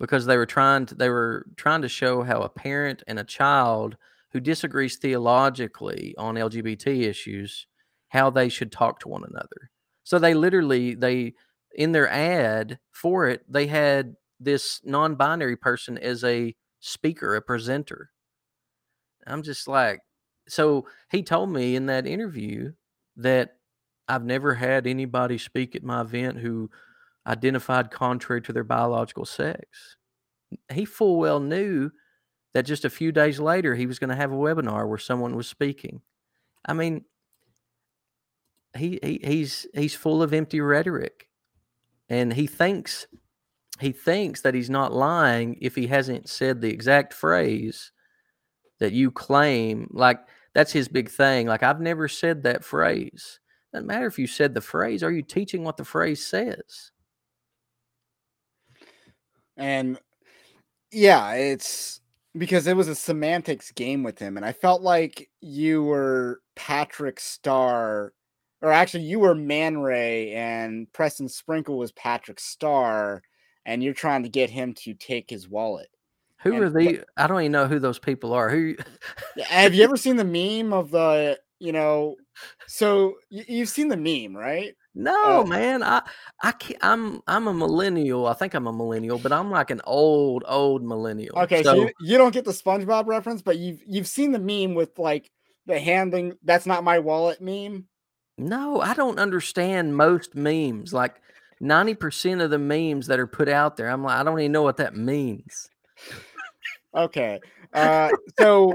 [0.00, 3.24] because they were trying to they were trying to show how a parent and a
[3.24, 3.96] child
[4.32, 7.66] who disagrees theologically on LGBT issues
[8.08, 9.70] how they should talk to one another.
[10.04, 11.34] So they literally they
[11.74, 18.10] in their ad for it they had this non-binary person as a speaker, a presenter.
[19.26, 20.00] I'm just like
[20.48, 22.72] so he told me in that interview
[23.16, 23.56] that
[24.08, 26.70] I've never had anybody speak at my event who
[27.26, 29.96] identified contrary to their biological sex.
[30.72, 31.90] He full well knew
[32.52, 35.34] that just a few days later he was going to have a webinar where someone
[35.34, 36.02] was speaking.
[36.66, 37.04] I mean,
[38.76, 41.28] he, he he's he's full of empty rhetoric,
[42.08, 43.06] and he thinks
[43.80, 47.92] he thinks that he's not lying if he hasn't said the exact phrase
[48.78, 49.88] that you claim.
[49.92, 50.20] Like
[50.54, 51.46] that's his big thing.
[51.46, 53.40] Like I've never said that phrase.
[53.72, 55.02] Doesn't matter if you said the phrase.
[55.02, 56.92] Are you teaching what the phrase says?
[59.56, 59.98] And
[60.92, 62.00] yeah, it's
[62.36, 64.36] because it was a semantics game with him.
[64.36, 68.12] And I felt like you were Patrick Star,
[68.62, 73.22] or actually, you were Man Ray, and Preston Sprinkle was Patrick Star,
[73.64, 75.88] and you're trying to get him to take his wallet.
[76.42, 77.04] Who and, are the?
[77.16, 78.50] I don't even know who those people are.
[78.50, 78.76] Who
[79.48, 81.38] have you ever seen the meme of the?
[81.58, 82.16] You know,
[82.66, 84.74] so you, have seen the meme, right?
[84.94, 85.82] No, uh, man.
[85.82, 86.02] I
[86.42, 88.26] I can't, I'm I'm a millennial.
[88.26, 91.38] I think I'm a millennial, but I'm like an old old millennial.
[91.38, 94.38] Okay, so, so you, you, don't get the SpongeBob reference, but you've you've seen the
[94.38, 95.30] meme with like
[95.66, 96.36] the handling.
[96.42, 97.86] That's not my wallet meme.
[98.36, 100.92] No, I don't understand most memes.
[100.92, 101.20] Like
[101.60, 104.52] ninety percent of the memes that are put out there, I'm like, I don't even
[104.52, 105.68] know what that means.
[106.94, 107.40] okay,
[107.72, 108.74] uh, so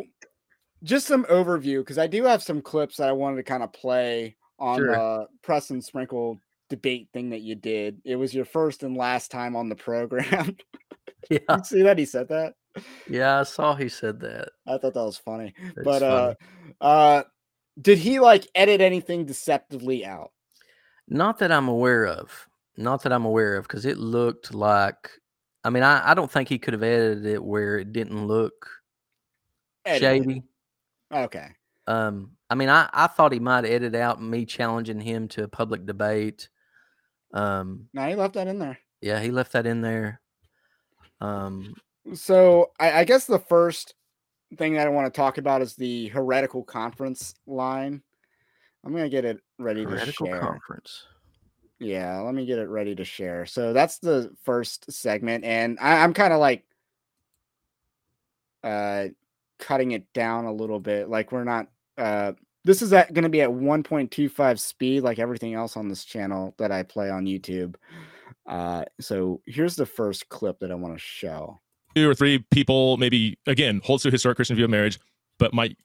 [0.84, 3.74] just some overview because I do have some clips that I wanted to kind of
[3.74, 4.92] play on sure.
[4.92, 8.02] the Preston Sprinkle debate thing that you did.
[8.06, 10.56] It was your first and last time on the program.
[11.30, 11.40] yeah.
[11.50, 12.54] You see that he said that?
[13.10, 14.50] Yeah, I saw he said that.
[14.68, 15.54] I thought that was funny.
[15.84, 16.36] but funny.
[16.82, 17.24] uh uh
[17.82, 20.32] did he like edit anything deceptively out?
[21.08, 22.48] Not that I'm aware of.
[22.80, 25.12] Not that I'm aware of, because it looked like
[25.64, 28.70] I mean, I, I don't think he could have edited it where it didn't look
[29.86, 30.24] edited.
[30.24, 30.44] shady.
[31.14, 31.48] Okay.
[31.88, 35.48] Um, I mean, I, I thought he might edit out me challenging him to a
[35.48, 36.50] public debate.
[37.34, 38.80] Um, no, he left that in there.
[39.02, 40.22] Yeah, he left that in there.
[41.20, 41.74] Um,
[42.14, 43.96] so I, I guess the first
[44.58, 48.02] thing that I want to talk about is the heretical conference line.
[48.86, 50.40] I'm gonna get it ready heretical to share.
[50.40, 51.06] conference.
[51.80, 53.46] Yeah, let me get it ready to share.
[53.46, 56.66] So that's the first segment, and I, I'm kind of like
[58.64, 59.08] uh
[59.60, 61.10] cutting it down a little bit.
[61.10, 61.68] Like we're not
[61.98, 62.34] uh,
[62.66, 66.72] this is going to be at 1.25 speed, like everything else on this channel that
[66.72, 67.76] I play on YouTube.
[68.46, 71.60] Uh, so here's the first clip that I want to show.
[71.96, 75.00] Two or three people, maybe again, holds to historic Christian view of marriage,
[75.38, 75.78] but might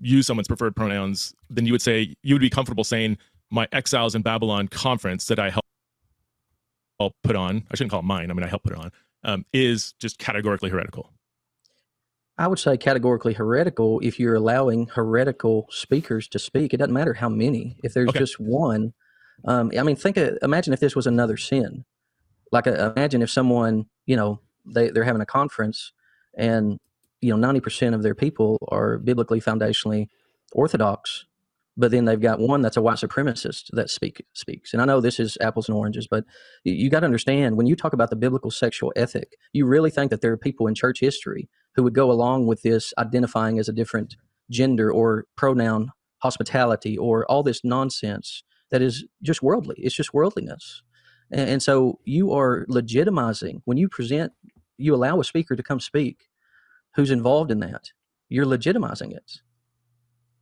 [0.00, 1.34] use someone's preferred pronouns.
[1.50, 3.18] Then you would say you would be comfortable saying
[3.50, 7.64] my Exiles in Babylon conference that I helped put on.
[7.70, 8.30] I shouldn't call it mine.
[8.30, 8.92] I mean, I helped put it on.
[9.22, 11.12] Um, is just categorically heretical.
[12.38, 16.72] I would say categorically heretical if you're allowing heretical speakers to speak.
[16.72, 17.76] It doesn't matter how many.
[17.84, 18.18] If there's okay.
[18.18, 18.94] just one,
[19.44, 20.16] um, I mean, think.
[20.16, 21.84] Of, imagine if this was another sin.
[22.50, 25.92] Like, uh, imagine if someone, you know, they they're having a conference,
[26.34, 26.78] and
[27.20, 30.08] you know, ninety percent of their people are biblically foundationally
[30.52, 31.26] orthodox,
[31.76, 34.72] but then they've got one that's a white supremacist that speak speaks.
[34.72, 36.24] And I know this is apples and oranges, but
[36.64, 40.10] you, got to understand when you talk about the biblical sexual ethic, you really think
[40.10, 43.68] that there are people in church history who would go along with this identifying as
[43.68, 44.16] a different
[44.50, 49.76] gender or pronoun hospitality or all this nonsense that is just worldly.
[49.78, 50.82] It's just worldliness.
[51.30, 54.32] And, and, so you are legitimizing when you present,
[54.76, 56.28] you allow a speaker to come speak
[56.94, 57.92] who's involved in that.
[58.28, 59.40] You're legitimizing it,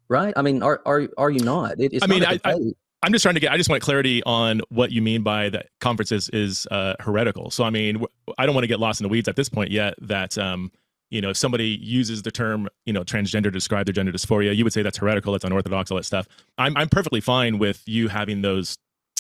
[0.09, 0.33] right?
[0.37, 1.81] I mean, are are are you not?
[1.81, 2.55] It, I mean, I, I,
[3.03, 3.53] I'm just trying to get.
[3.53, 7.51] I just want clarity on what you mean by that conference is, is uh, heretical.
[7.51, 8.05] So, I mean,
[8.39, 9.95] I don't want to get lost in the weeds at this point yet.
[10.01, 10.73] That um,
[11.11, 14.55] you know, if somebody uses the term, you know, transgender to describe their gender dysphoria,
[14.55, 16.27] you would say that's heretical, that's unorthodox, all that stuff.
[16.59, 18.77] I'm, I'm perfectly fine with you having those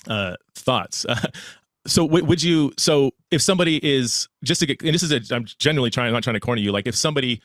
[0.06, 1.06] uh, thoughts.
[1.86, 2.72] so would you?
[2.76, 6.14] So if somebody is just to get, and this is a, I'm generally trying, I'm
[6.14, 6.72] not trying to corner you.
[6.72, 7.40] Like if somebody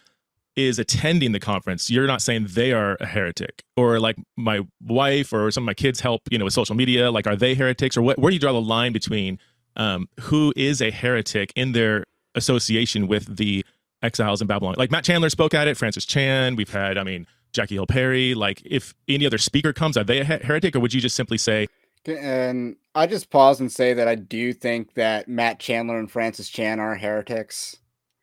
[0.55, 5.33] is attending the conference, you're not saying they are a heretic, or like my wife
[5.33, 7.09] or some of my kids help, you know, with social media.
[7.11, 9.39] Like, are they heretics, or what, where do you draw the line between
[9.75, 13.65] um, who is a heretic in their association with the
[14.01, 14.75] exiles in Babylon?
[14.77, 16.55] Like Matt Chandler spoke at it, Francis Chan.
[16.55, 18.33] We've had, I mean, Jackie Hill Perry.
[18.33, 21.37] Like, if any other speaker comes, are they a heretic, or would you just simply
[21.37, 21.67] say?
[22.05, 26.49] And I just pause and say that I do think that Matt Chandler and Francis
[26.49, 27.77] Chan are heretics.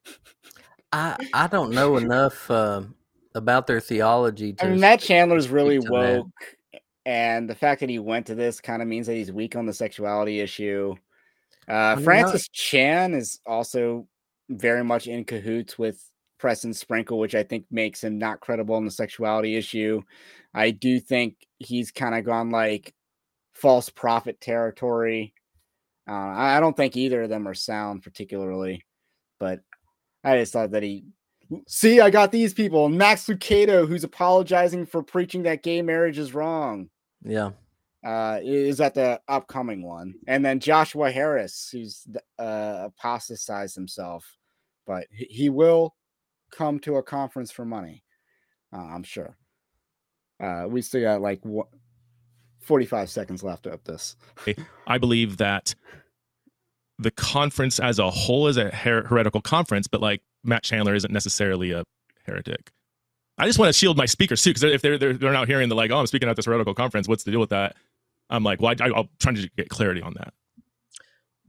[0.92, 2.82] I I don't know enough uh,
[3.34, 4.54] about their theology.
[4.60, 6.28] I mean, Matt Chandler's really woke,
[6.72, 6.82] that.
[7.06, 9.66] and the fact that he went to this kind of means that he's weak on
[9.66, 10.94] the sexuality issue.
[11.68, 12.52] Uh, Francis not...
[12.52, 14.08] Chan is also
[14.48, 16.02] very much in cahoots with
[16.38, 20.02] Preston Sprinkle, which I think makes him not credible on the sexuality issue.
[20.52, 22.94] I do think he's kind of gone like
[23.52, 25.34] false prophet territory.
[26.08, 28.84] Uh, I don't think either of them are sound particularly,
[29.38, 29.60] but
[30.24, 31.04] I just thought that he
[31.66, 32.88] see, I got these people.
[32.88, 36.88] Max Lucado, who's apologizing for preaching that gay marriage is wrong.
[37.22, 37.50] Yeah.
[38.04, 40.14] Uh, is at the upcoming one.
[40.26, 42.06] And then Joshua Harris, who's
[42.38, 44.24] uh, apostatized himself,
[44.86, 45.94] but he will
[46.50, 48.02] come to a conference for money.
[48.72, 49.36] Uh, I'm sure.
[50.42, 51.42] Uh, we still got like
[52.60, 54.16] 45 seconds left of this.
[54.86, 55.74] I believe that
[57.00, 61.12] the conference as a whole is a her- heretical conference, but like Matt Chandler isn't
[61.12, 61.84] necessarily a
[62.26, 62.70] heretic.
[63.38, 65.70] I just want to shield my speakers too, because if they're, they're they're not hearing
[65.70, 67.74] the like, oh, I'm speaking at this heretical conference, what's the deal with that?
[68.28, 70.34] I'm like, well, I, I, am trying to get clarity on that.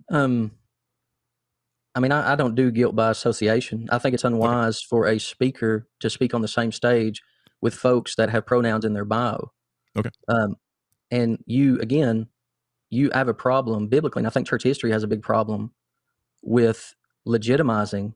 [0.09, 0.51] Um,
[1.93, 3.87] I mean, I, I, don't do guilt by association.
[3.91, 4.87] I think it's unwise okay.
[4.89, 7.21] for a speaker to speak on the same stage
[7.61, 9.51] with folks that have pronouns in their bio.
[9.97, 10.09] Okay.
[10.27, 10.55] Um,
[11.11, 12.27] and you again
[12.91, 15.71] you have a problem biblically, and I think church history has a big problem
[16.43, 16.93] with
[17.27, 18.13] legitimizing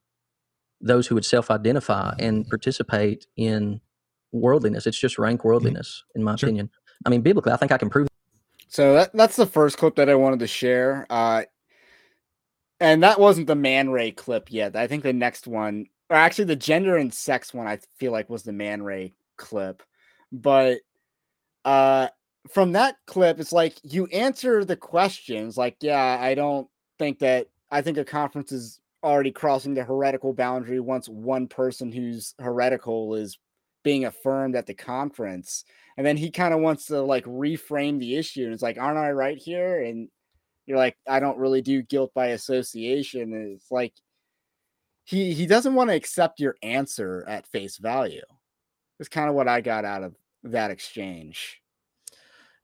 [0.81, 3.81] those who would self-identify and participate in
[4.31, 4.85] worldliness.
[4.85, 6.49] It's just rank worldliness, in my sure.
[6.49, 6.69] opinion.
[7.05, 8.07] I mean, biblically, I think I can prove.
[8.67, 11.07] So that, that's the first clip that I wanted to share.
[11.09, 11.43] Uh,
[12.81, 14.75] and that wasn't the Man Ray clip yet.
[14.75, 18.29] I think the next one, or actually the gender and sex one, I feel like
[18.29, 19.81] was the Man Ray clip.
[20.33, 20.79] But
[21.63, 22.09] uh,
[22.49, 26.67] from that clip, it's like you answer the questions like, yeah, I don't
[26.99, 31.91] think that I think a conference is already crossing the heretical boundary once one person
[31.91, 33.37] who's heretical is
[33.83, 35.63] being affirmed at the conference.
[35.97, 38.43] And then he kind of wants to like reframe the issue.
[38.43, 39.81] And it's like, aren't I right here?
[39.83, 40.09] And
[40.65, 43.33] you're like, I don't really do guilt by association.
[43.33, 43.93] And it's like
[45.03, 48.25] he he doesn't want to accept your answer at face value.
[48.99, 51.61] It's kind of what I got out of that exchange.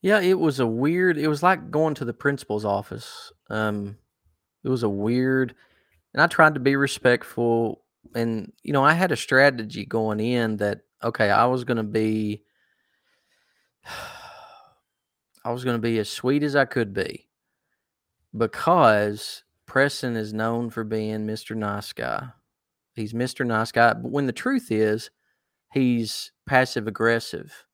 [0.02, 3.32] Yeah, it was a weird it was like going to the principal's office.
[3.50, 3.98] Um,
[4.64, 5.54] it was a weird
[6.14, 7.84] and I tried to be respectful
[8.16, 11.84] and you know, I had a strategy going in that okay, I was going to
[11.84, 12.44] be
[15.46, 17.28] I was going to be as sweet as I could be
[18.36, 21.56] because Preston is known for being Mr.
[21.56, 22.28] Nice Guy.
[22.96, 23.46] He's Mr.
[23.46, 25.10] Nice Guy, but when the truth is
[25.74, 27.66] he's passive aggressive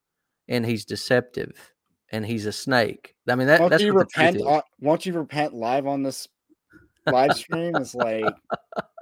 [0.47, 1.73] and he's deceptive
[2.11, 3.15] and he's a snake.
[3.27, 3.59] I mean that.
[3.59, 4.41] Won't that's you repent?
[4.41, 6.27] On, won't you repent live on this
[7.05, 7.75] live stream?
[7.75, 8.33] It's like,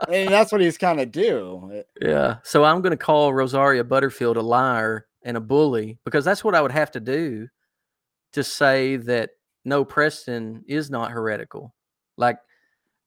[0.07, 1.83] and that's what he's kind of do.
[2.01, 2.37] Yeah.
[2.43, 6.55] So I'm going to call Rosaria Butterfield a liar and a bully because that's what
[6.55, 7.47] I would have to do
[8.33, 9.31] to say that
[9.63, 11.73] no Preston is not heretical.
[12.17, 12.37] Like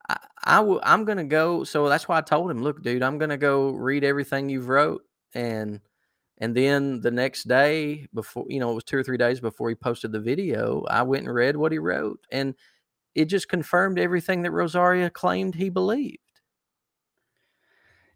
[0.09, 1.65] I, I w- I'm going to go.
[1.65, 4.69] So that's why I told him, look, dude, I'm going to go read everything you've
[4.69, 5.03] wrote
[5.35, 5.81] and
[6.39, 9.69] and then the next day, before you know, it was two or three days before
[9.69, 12.55] he posted the video, I went and read what he wrote, and
[13.15, 16.19] it just confirmed everything that Rosaria claimed he believed.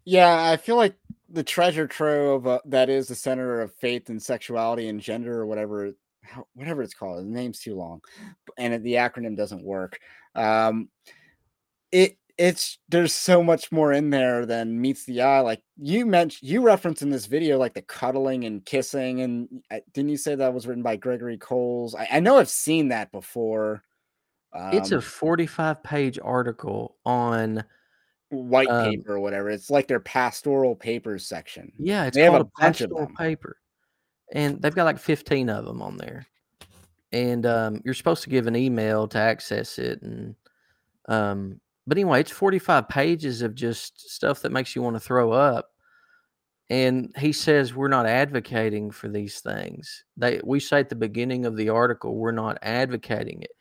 [0.05, 0.95] Yeah, I feel like
[1.29, 5.45] the treasure trove uh, that is the center of faith and sexuality and gender or
[5.45, 5.91] whatever,
[6.53, 7.25] whatever it's called.
[7.25, 8.01] The name's too long,
[8.57, 9.99] and the acronym doesn't work.
[10.35, 10.89] Um,
[11.91, 15.41] it it's there's so much more in there than meets the eye.
[15.41, 19.63] Like you mentioned, you referenced in this video, like the cuddling and kissing, and
[19.93, 21.93] didn't you say that was written by Gregory Coles?
[21.95, 23.83] I, I know I've seen that before.
[24.53, 27.63] Um, it's a um 45 page article on
[28.29, 29.49] white um, paper or whatever.
[29.49, 31.71] It's like their pastoral papers section.
[31.77, 33.57] Yeah, it's they called a, a pastoral paper,
[34.31, 36.25] and they've got like 15 of them on there.
[37.11, 40.35] And um, you're supposed to give an email to access it, and
[41.07, 45.31] um, but anyway, it's 45 pages of just stuff that makes you want to throw
[45.31, 45.69] up.
[46.69, 50.05] And he says we're not advocating for these things.
[50.17, 53.51] They we say at the beginning of the article we're not advocating it.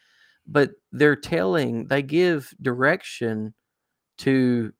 [0.46, 3.54] but they're telling they give direction
[4.18, 4.72] to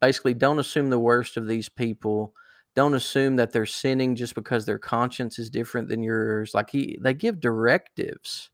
[0.00, 2.34] basically don't assume the worst of these people
[2.76, 6.98] don't assume that they're sinning just because their conscience is different than yours like he
[7.02, 8.50] they give directives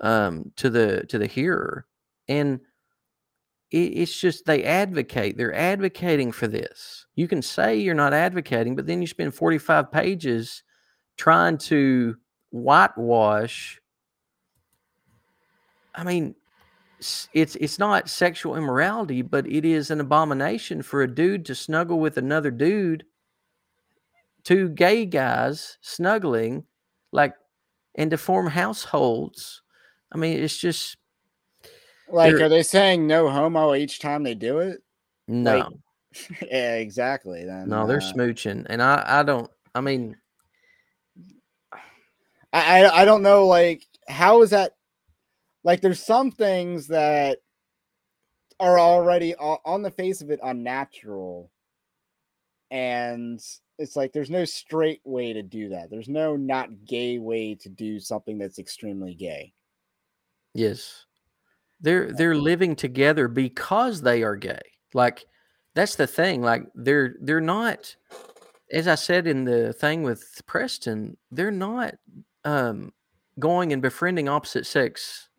[0.00, 1.86] um to the to the hearer
[2.28, 2.60] and
[3.70, 8.86] it's just they advocate they're advocating for this you can say you're not advocating but
[8.86, 10.62] then you spend 45 pages
[11.16, 12.16] trying to
[12.50, 13.80] whitewash
[15.94, 16.34] i mean
[17.00, 21.98] it's it's not sexual immorality, but it is an abomination for a dude to snuggle
[21.98, 23.04] with another dude,
[24.44, 26.64] two gay guys snuggling,
[27.12, 27.34] like,
[27.94, 29.62] and to form households.
[30.12, 30.96] I mean, it's just
[32.12, 34.82] like, are they saying no homo each time they do it?
[35.28, 35.58] No.
[35.58, 35.66] Like,
[36.50, 37.44] yeah, exactly.
[37.44, 39.50] Then no, they're uh, smooching, and I I don't.
[39.74, 40.16] I mean,
[42.52, 43.46] I I don't know.
[43.46, 44.72] Like, how is that
[45.64, 47.38] like there's some things that
[48.58, 51.50] are already on the face of it unnatural
[52.70, 53.42] and
[53.78, 57.70] it's like there's no straight way to do that there's no not gay way to
[57.70, 59.52] do something that's extremely gay
[60.54, 61.06] yes
[61.80, 64.60] they're they're living together because they are gay
[64.94, 65.24] like
[65.74, 67.94] that's the thing like they're they're not
[68.72, 71.94] as i said in the thing with preston they're not
[72.44, 72.92] um
[73.38, 75.30] going and befriending opposite sex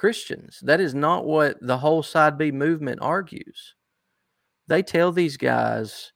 [0.00, 0.60] Christians.
[0.62, 3.74] That is not what the whole side B movement argues.
[4.66, 6.12] They tell these guys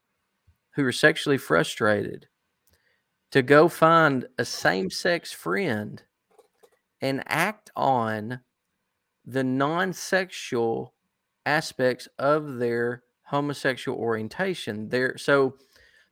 [0.75, 2.27] who are sexually frustrated
[3.33, 6.03] to go find a same sex friend
[7.03, 8.41] and act on
[9.25, 10.95] the non sexual
[11.47, 14.89] aspects of their homosexual orientation.
[14.89, 15.57] Their, so,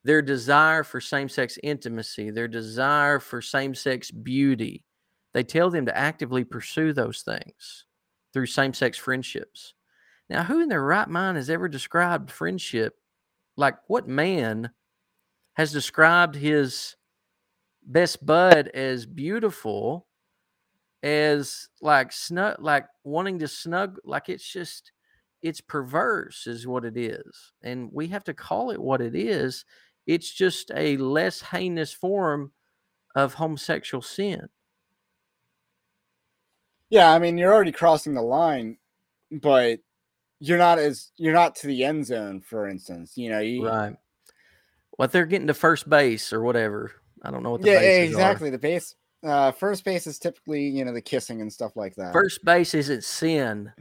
[0.05, 4.85] their desire for same sex intimacy, their desire for same sex beauty,
[5.33, 7.87] they tell them to actively pursue those things
[8.33, 9.75] through same sex friendships.
[10.29, 12.95] Now, who in their right mind has ever described friendship?
[13.57, 14.71] Like, what man
[15.55, 16.97] has described his
[17.85, 20.07] best bud as beautiful,
[21.03, 24.93] as like snug, like wanting to snug, like it's just,
[25.43, 27.53] it's perverse, is what it is.
[27.63, 29.65] And we have to call it what it is.
[30.07, 32.53] It's just a less heinous form
[33.15, 34.49] of homosexual sin.
[36.91, 38.77] Yeah, I mean, you're already crossing the line,
[39.31, 39.81] but
[40.41, 43.17] you're not as you're not to the end zone, for instance.
[43.17, 43.95] You know, you, right?
[44.91, 46.93] What they're getting to first base or whatever.
[47.23, 48.49] I don't know what the yeah, exactly.
[48.49, 48.53] Are.
[48.53, 52.13] The base, uh, first base is typically you know the kissing and stuff like that.
[52.13, 53.73] First base isn't sin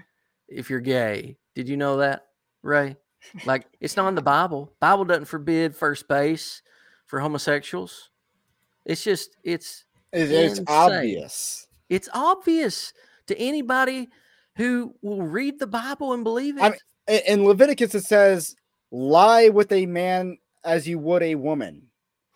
[0.48, 1.38] if you're gay.
[1.56, 2.28] Did you know that,
[2.62, 2.98] Ray?
[3.46, 4.74] Like it's not in the Bible.
[4.80, 6.62] Bible doesn't forbid first base
[7.06, 8.10] for homosexuals.
[8.86, 11.68] It's just it's it's, it's obvious.
[11.90, 12.94] It's obvious
[13.28, 14.10] to anybody
[14.56, 16.64] who will read the Bible and believe it.
[16.64, 18.56] I mean, in Leviticus, it says,
[18.92, 21.88] lie with a man as you would a woman.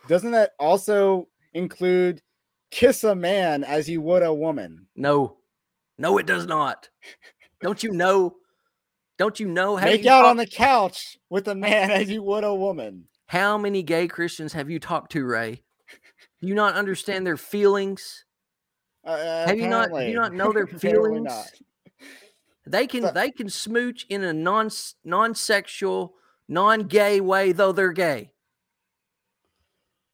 [0.08, 2.22] Doesn't that also include
[2.76, 4.86] kiss a man as you would a woman?
[4.96, 5.38] No,
[5.98, 6.90] no, it does not.
[7.62, 8.36] Don't you know?
[9.18, 9.78] Don't you know?
[9.78, 13.08] Make you out talk- on the couch with a man as you would a woman.
[13.28, 15.64] How many gay Christians have you talked to, Ray?
[16.42, 18.26] Do you not understand their feelings?
[19.06, 19.90] Uh, Have you not?
[19.92, 21.32] Do you not know their feelings?
[22.68, 24.70] They can they can smooch in a non
[25.04, 26.16] non sexual,
[26.50, 28.32] non gay way, though they're gay.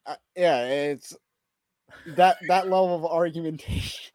[0.06, 1.16] Uh, yeah, it's
[2.16, 4.12] that that level of argumentation.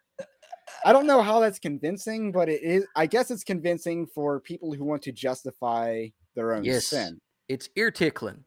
[0.85, 2.87] I don't know how that's convincing, but it is.
[2.95, 7.21] I guess it's convincing for people who want to justify their own yes, sin.
[7.49, 8.45] It's ear tickling.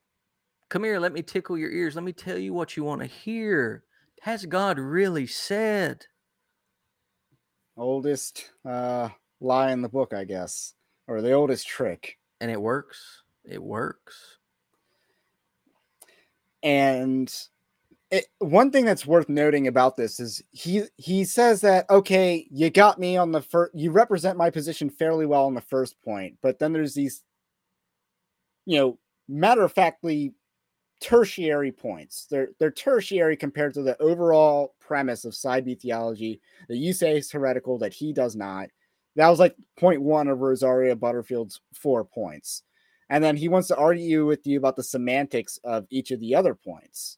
[0.70, 1.96] Come here, let me tickle your ears.
[1.96, 3.84] Let me tell you what you want to hear.
[4.22, 6.06] Has God really said?
[7.80, 9.10] oldest uh,
[9.40, 10.74] lie in the book, I guess,
[11.08, 12.18] or the oldest trick.
[12.42, 13.24] And it works.
[13.46, 14.38] It works.
[16.62, 17.34] And
[18.12, 22.70] it, one thing that's worth noting about this is he he says that okay, you
[22.70, 26.38] got me on the first, you represent my position fairly well on the first point,
[26.42, 27.24] but then there's these,
[28.66, 28.98] you know,
[29.28, 30.34] matter of factly
[31.02, 32.26] tertiary points.
[32.30, 37.18] They're they're tertiary compared to the overall premise of side B theology that you say
[37.18, 38.70] is heretical, that he does not.
[39.18, 42.64] That was like point one of Rosaria Butterfield's four points.
[43.12, 46.36] And then he wants to argue with you about the semantics of each of the
[46.36, 47.18] other points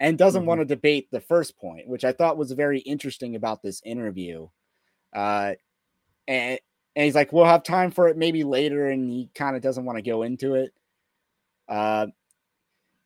[0.00, 0.48] and doesn't mm-hmm.
[0.48, 4.48] want to debate the first point, which I thought was very interesting about this interview.
[5.14, 5.54] Uh,
[6.26, 6.58] and,
[6.96, 8.88] and he's like, we'll have time for it maybe later.
[8.88, 10.72] And he kind of doesn't want to go into it.
[11.68, 12.08] Uh,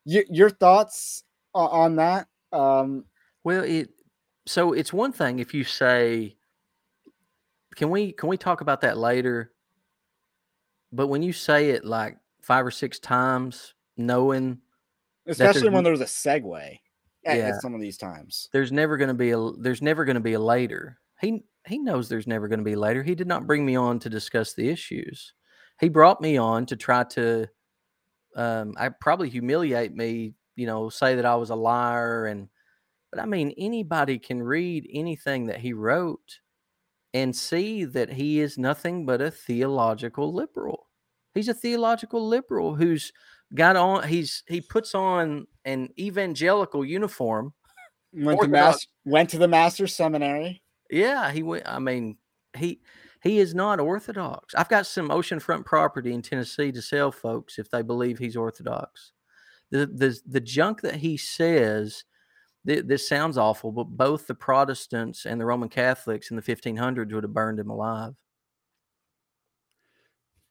[0.04, 1.24] y- your thoughts
[1.54, 2.28] on that?
[2.52, 3.04] Um,
[3.44, 3.90] well, it
[4.46, 6.36] so it's one thing if you say
[7.76, 9.52] can we can we talk about that later?
[10.90, 14.58] But when you say it like five or six times, knowing
[15.28, 16.78] especially when there's a segue
[17.24, 17.48] at, Yeah.
[17.48, 18.48] at some of these times.
[18.52, 20.98] there's never going to be a there's never going to be a later.
[21.20, 23.02] He he knows there's never going to be later.
[23.02, 25.34] He did not bring me on to discuss the issues.
[25.80, 27.48] He brought me on to try to
[28.36, 32.48] um I probably humiliate me, you know, say that I was a liar and
[33.10, 36.40] but I mean anybody can read anything that he wrote
[37.14, 40.86] and see that he is nothing but a theological liberal.
[41.34, 43.12] He's a theological liberal who's
[43.54, 47.52] got on he's he puts on an evangelical uniform
[48.12, 50.62] Went to mass went to the master's seminary.
[50.90, 51.64] Yeah, he went.
[51.66, 52.16] I mean,
[52.56, 52.80] he
[53.22, 54.54] he is not orthodox.
[54.54, 59.12] I've got some oceanfront property in Tennessee to sell, folks, if they believe he's orthodox.
[59.70, 62.04] The the the junk that he says.
[62.66, 67.12] th- This sounds awful, but both the Protestants and the Roman Catholics in the 1500s
[67.12, 68.14] would have burned him alive.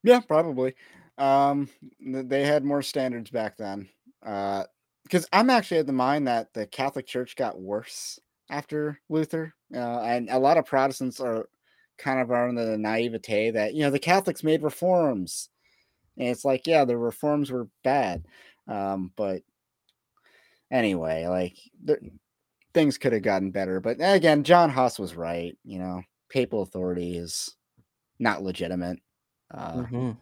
[0.04, 0.76] Yeah, probably.
[1.18, 3.90] Um, they had more standards back then.
[4.26, 4.66] Uh,
[5.04, 10.02] because I'm actually of the mind that the Catholic Church got worse after Luther, uh,
[10.02, 11.48] and a lot of Protestants are
[11.98, 15.50] kind of are in the naivete that you know the Catholics made reforms,
[16.18, 18.26] and it's like yeah, the reforms were bad,
[18.68, 19.44] um, but
[20.72, 21.58] anyway, like
[22.74, 23.80] things could have gotten better.
[23.80, 25.58] But again, John Huss was right.
[25.64, 27.56] You know, papal authority is
[28.20, 29.00] not legitimate.
[29.52, 30.18] Uh, Mhm.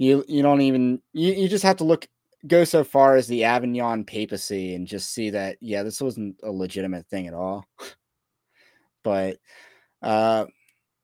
[0.00, 2.08] You you don't even you, you just have to look
[2.46, 6.50] go so far as the Avignon papacy and just see that yeah this wasn't a
[6.50, 7.66] legitimate thing at all.
[9.04, 9.38] But
[10.02, 10.46] uh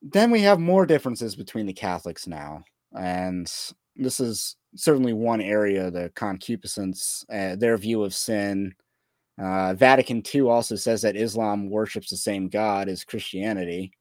[0.03, 2.65] then we have more differences between the Catholics now
[2.99, 3.51] and
[3.97, 8.75] this is certainly one area the concupiscence uh, their view of sin.
[9.39, 13.93] Uh, Vatican II also says that Islam worships the same God as Christianity.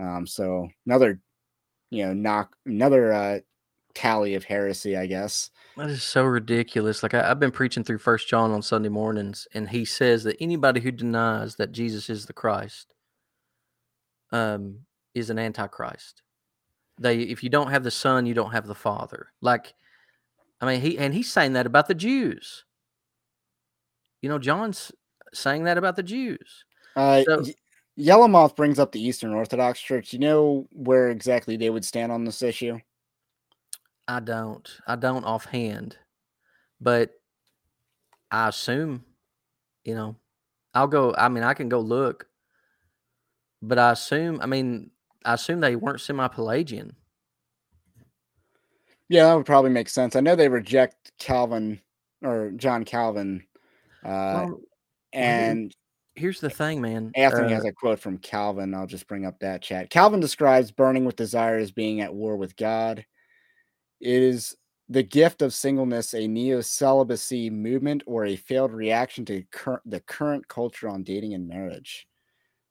[0.00, 1.20] Um, so another
[1.90, 3.38] you know knock another uh,
[3.98, 5.50] tally of heresy, I guess.
[5.76, 7.02] That is so ridiculous.
[7.02, 10.36] Like I, I've been preaching through First John on Sunday mornings, and he says that
[10.40, 12.94] anybody who denies that Jesus is the Christ,
[14.30, 14.80] um,
[15.14, 16.22] is an antichrist.
[17.00, 19.32] They, if you don't have the Son, you don't have the Father.
[19.40, 19.74] Like,
[20.60, 22.64] I mean, he and he's saying that about the Jews.
[24.22, 24.92] You know, John's
[25.32, 26.64] saying that about the Jews.
[26.94, 27.54] Uh, So- Y-
[27.98, 30.12] Yellowmoth brings up the Eastern Orthodox Church.
[30.12, 32.78] You know where exactly they would stand on this issue?
[34.08, 34.66] I don't.
[34.86, 35.98] I don't offhand,
[36.80, 37.10] but
[38.30, 39.04] I assume,
[39.84, 40.16] you know,
[40.72, 41.14] I'll go.
[41.16, 42.26] I mean, I can go look,
[43.60, 44.40] but I assume.
[44.40, 44.90] I mean,
[45.26, 46.96] I assume they weren't semi-Pelagian.
[49.10, 50.16] Yeah, that would probably make sense.
[50.16, 51.80] I know they reject Calvin
[52.22, 53.44] or John Calvin.
[54.04, 54.08] Uh,
[54.48, 54.60] Well,
[55.12, 55.74] and
[56.14, 57.10] here's the thing, man.
[57.14, 58.74] Anthony uh, has a quote from Calvin.
[58.74, 59.90] I'll just bring up that chat.
[59.90, 63.04] Calvin describes burning with desire as being at war with God.
[64.00, 64.56] Is
[64.88, 70.00] the gift of singleness a neo celibacy movement or a failed reaction to cur- the
[70.00, 72.06] current culture on dating and marriage?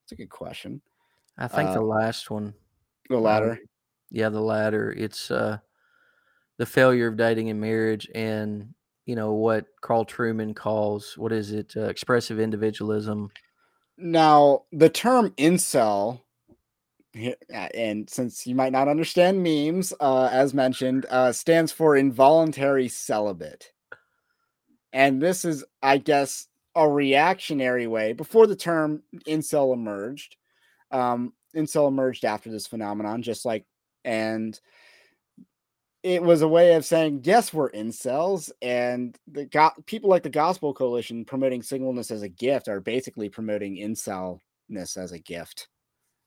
[0.04, 0.82] It's a good question.
[1.38, 2.54] I think the uh, last one.
[3.10, 3.60] The latter.
[4.10, 4.92] Yeah, the latter.
[4.92, 5.58] It's uh,
[6.58, 8.74] the failure of dating and marriage, and
[9.06, 11.74] you know what Carl Trueman calls what is it?
[11.76, 13.30] Uh, expressive individualism.
[13.98, 16.22] Now, the term incel,
[17.52, 23.72] and since you might not understand memes, uh, as mentioned, uh, stands for involuntary celibate.
[24.94, 28.14] And this is, I guess, a reactionary way.
[28.14, 30.38] Before the term incel emerged,
[30.92, 33.66] um, incel emerged after this phenomenon, just like,
[34.06, 34.60] and
[36.04, 38.52] it was a way of saying, yes, we're incels.
[38.62, 43.30] And the go- people like the Gospel Coalition promoting singleness as a gift are basically
[43.30, 45.68] promoting incelness as a gift.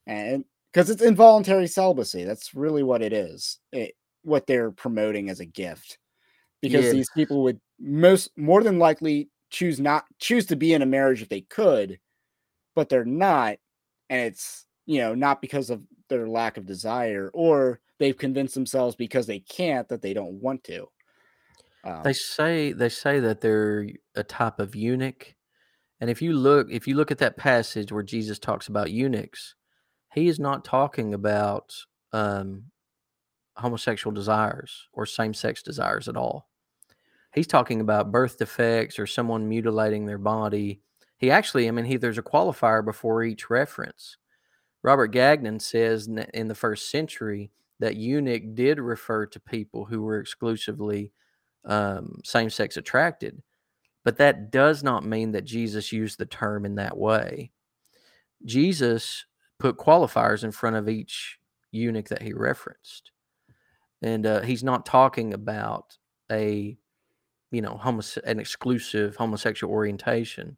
[0.05, 3.59] And because it's involuntary celibacy, that's really what it is.
[3.71, 5.97] It, what they're promoting as a gift.
[6.61, 6.91] Because Yeah.
[6.91, 11.21] these people would most more than likely choose not choose to be in a marriage
[11.21, 11.99] if they could,
[12.75, 13.57] but they're not.
[14.09, 18.95] And it's, you know, not because of their lack of desire or they've convinced themselves
[18.95, 20.87] because they can't that they don't want to.
[21.83, 25.33] Um, They say they say that they're a type of eunuch,
[25.99, 29.55] and if you look if you look at that passage where Jesus talks about eunuchs,
[30.13, 31.73] he is not talking about
[32.13, 32.65] um,
[33.55, 36.49] homosexual desires or same sex desires at all.
[37.33, 40.81] He's talking about birth defects or someone mutilating their body.
[41.17, 44.17] He actually, I mean, he there's a qualifier before each reference.
[44.83, 50.19] Robert Gagnon says in the first century that eunuch did refer to people who were
[50.19, 51.11] exclusively
[51.65, 53.41] um, same sex attracted.
[54.03, 57.51] But that does not mean that Jesus used the term in that way.
[58.45, 59.25] Jesus
[59.61, 61.39] put qualifiers in front of each
[61.71, 63.11] eunuch that he referenced.
[64.01, 65.97] And uh, he's not talking about
[66.31, 66.75] a,
[67.51, 70.57] you know, homose- an exclusive homosexual orientation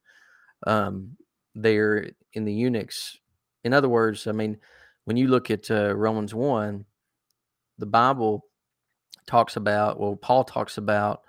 [0.65, 1.17] um,
[1.53, 3.19] there in the eunuchs.
[3.65, 4.57] In other words, I mean,
[5.03, 6.85] when you look at uh, Romans 1,
[7.79, 8.45] the Bible
[9.27, 11.23] talks about, well, Paul talks about,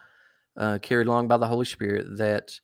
[0.57, 2.61] uh, carried along by the Holy Spirit, that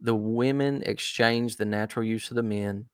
[0.00, 2.86] the women exchange the natural use of the men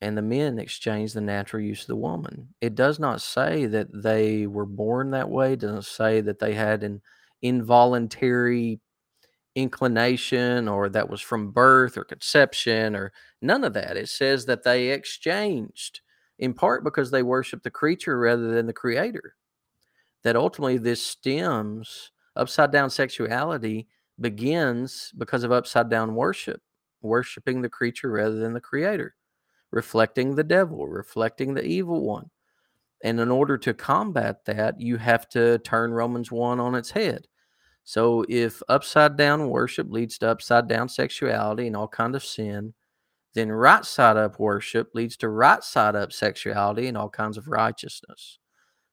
[0.00, 2.54] and the men exchange the natural use of the woman.
[2.60, 6.54] It does not say that they were born that way, it doesn't say that they
[6.54, 7.02] had an
[7.42, 8.80] involuntary
[9.54, 13.96] inclination or that was from birth or conception or none of that.
[13.96, 16.00] It says that they exchanged
[16.38, 19.34] in part because they worship the creature rather than the creator.
[20.22, 23.88] That ultimately this stems upside down sexuality
[24.20, 26.60] begins because of upside down worship,
[27.02, 29.14] worshiping the creature rather than the creator,
[29.70, 32.30] reflecting the devil, reflecting the evil one.
[33.02, 37.26] And in order to combat that, you have to turn Romans 1 on its head.
[37.84, 42.74] So if upside down worship leads to upside down sexuality and all kind of sin,
[43.34, 47.48] then right side up worship leads to right side up sexuality and all kinds of
[47.48, 48.40] righteousness.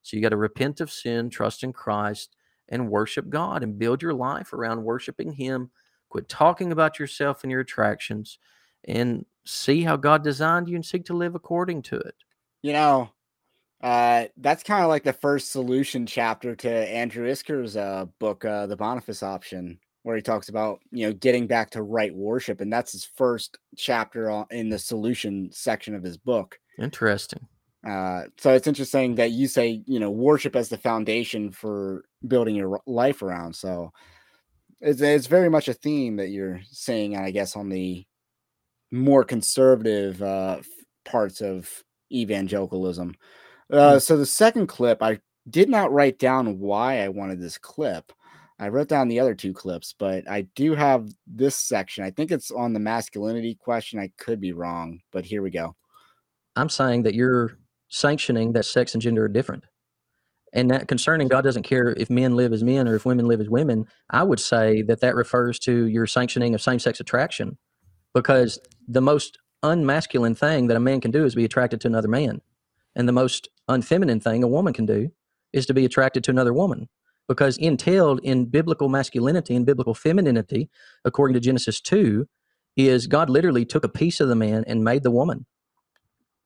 [0.03, 2.35] So you got to repent of sin, trust in Christ,
[2.69, 5.71] and worship God and build your life around worshiping Him.
[6.09, 8.37] Quit talking about yourself and your attractions
[8.87, 12.15] and see how God designed you and seek to live according to it.
[12.61, 13.09] You know,
[13.81, 18.65] uh, that's kind of like the first solution chapter to Andrew Isker's uh, book, uh,
[18.65, 22.71] The Boniface Option, where he talks about you know getting back to right worship, and
[22.71, 26.59] that's his first chapter in the solution section of his book.
[26.79, 27.47] Interesting.
[27.87, 32.55] Uh, so it's interesting that you say you know worship as the foundation for building
[32.55, 33.55] your life around.
[33.55, 33.91] So
[34.81, 38.05] it's it's very much a theme that you're saying, and I guess, on the
[38.95, 40.61] more conservative uh,
[41.03, 43.15] parts of evangelicalism.
[43.71, 44.01] Uh, mm.
[44.01, 45.19] so the second clip, I
[45.49, 48.11] did not write down why I wanted this clip.
[48.57, 52.03] I wrote down the other two clips, but I do have this section.
[52.03, 53.99] I think it's on the masculinity question.
[53.99, 55.75] I could be wrong, but here we go.
[56.55, 57.57] I'm saying that you're
[57.89, 59.65] sanctioning that sex and gender are different.
[60.53, 63.41] And that concerning God doesn't care if men live as men or if women live
[63.41, 67.57] as women, I would say that that refers to your sanctioning of same sex attraction
[68.15, 72.07] because the most unmasculine thing that a man can do is be attracted to another
[72.07, 72.41] man.
[72.95, 75.11] And the most unfeminine thing a woman can do
[75.53, 76.89] is to be attracted to another woman.
[77.27, 80.69] Because entailed in biblical masculinity and biblical femininity,
[81.03, 82.27] according to Genesis 2,
[82.77, 85.45] is God literally took a piece of the man and made the woman.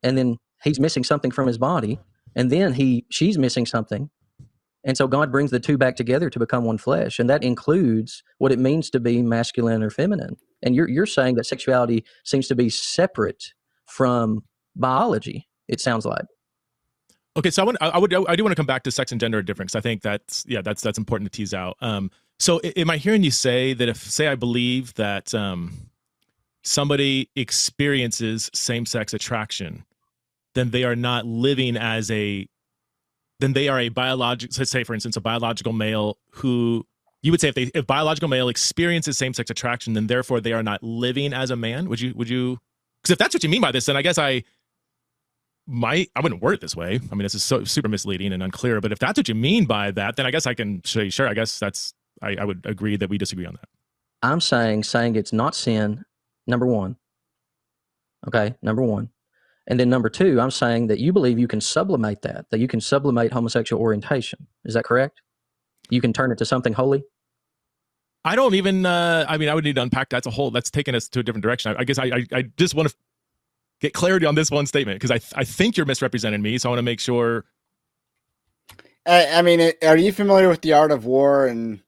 [0.03, 1.99] And then he's missing something from his body
[2.35, 4.09] and then he she's missing something
[4.83, 8.23] and so god brings the two back together to become one flesh and that includes
[8.37, 12.47] what it means to be masculine or feminine and you're you're saying that sexuality seems
[12.47, 13.53] to be separate
[13.85, 14.43] from
[14.75, 16.25] biology it sounds like.
[17.37, 19.21] Okay so i want i would i do want to come back to sex and
[19.21, 19.75] gender difference.
[19.75, 21.77] I think that's yeah that's that's important to tease out.
[21.81, 25.89] Um so am i hearing you say that if say i believe that um
[26.63, 29.85] somebody experiences same-sex attraction
[30.55, 32.47] then they are not living as a
[33.39, 36.85] then they are a biological say for instance a biological male who
[37.21, 40.63] you would say if they if biological male experiences same-sex attraction then therefore they are
[40.63, 41.89] not living as a man?
[41.89, 42.59] Would you would you
[43.01, 44.43] because if that's what you mean by this then i guess i
[45.67, 46.99] might i wouldn't word it this way.
[47.11, 49.65] I mean this is so super misleading and unclear but if that's what you mean
[49.65, 52.65] by that then i guess i can say sure i guess that's i, I would
[52.65, 53.69] agree that we disagree on that.
[54.21, 56.05] I'm saying saying it's not sin
[56.47, 56.97] number one.
[58.27, 59.09] Okay number one.
[59.67, 62.67] And then number two, I'm saying that you believe you can sublimate that, that you
[62.67, 64.47] can sublimate homosexual orientation.
[64.65, 65.21] Is that correct?
[65.89, 67.03] You can turn it to something holy?
[68.25, 68.85] I don't even.
[68.85, 70.09] Uh, I mean, I would need to unpack.
[70.09, 70.51] That's a whole.
[70.51, 71.75] That's taking us to a different direction.
[71.75, 72.95] I, I guess I, I, I, just want to
[73.79, 76.57] get clarity on this one statement because I, I think you're misrepresenting me.
[76.57, 77.45] So I want to make sure.
[79.05, 81.81] I, I mean, are you familiar with the art of war and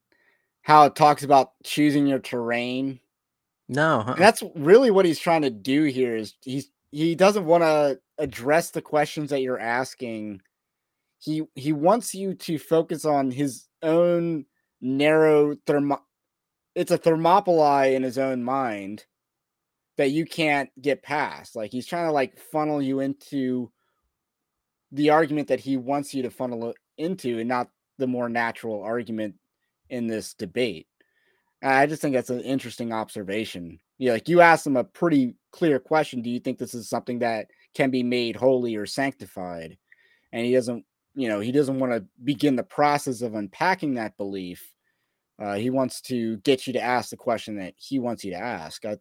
[0.62, 2.98] how it talks about choosing your terrain?
[3.68, 4.14] No, huh?
[4.18, 6.16] that's really what he's trying to do here.
[6.16, 10.40] Is he's he doesn't want to address the questions that you're asking.
[11.18, 14.46] He he wants you to focus on his own
[14.80, 16.00] narrow thermo
[16.74, 19.04] it's a thermopylae in his own mind
[19.98, 21.54] that you can't get past.
[21.54, 23.70] Like he's trying to like funnel you into
[24.90, 27.68] the argument that he wants you to funnel into and not
[27.98, 29.34] the more natural argument
[29.90, 30.86] in this debate.
[31.62, 33.78] I just think that's an interesting observation.
[33.98, 36.22] Yeah, like you asked him a pretty clear question.
[36.22, 39.78] Do you think this is something that can be made holy or sanctified?
[40.32, 44.16] And he doesn't, you know, he doesn't want to begin the process of unpacking that
[44.16, 44.72] belief.
[45.38, 48.38] Uh, he wants to get you to ask the question that he wants you to
[48.38, 48.84] ask.
[48.84, 48.98] I,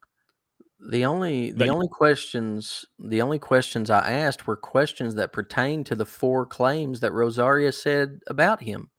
[0.90, 5.84] The only the That- only questions the only questions I asked were questions that pertain
[5.86, 8.90] to the four claims that Rosaria said about him.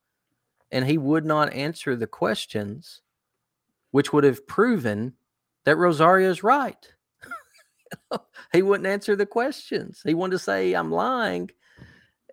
[0.71, 3.03] And he would not answer the questions,
[3.91, 5.15] which would have proven
[5.65, 6.93] that Rosaria is right.
[8.53, 10.01] he wouldn't answer the questions.
[10.05, 11.51] He wanted to say I'm lying.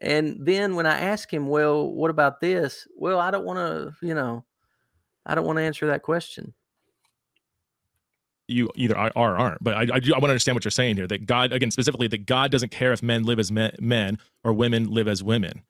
[0.01, 2.87] And then when I ask him, well, what about this?
[2.95, 4.45] Well, I don't want to, you know,
[5.25, 6.53] I don't want to answer that question.
[8.49, 9.63] you either are or aren't.
[9.63, 11.07] But I, I do I want to understand what you're saying here.
[11.07, 14.53] That God, again, specifically, that God doesn't care if men live as men, men or
[14.53, 15.61] women live as women.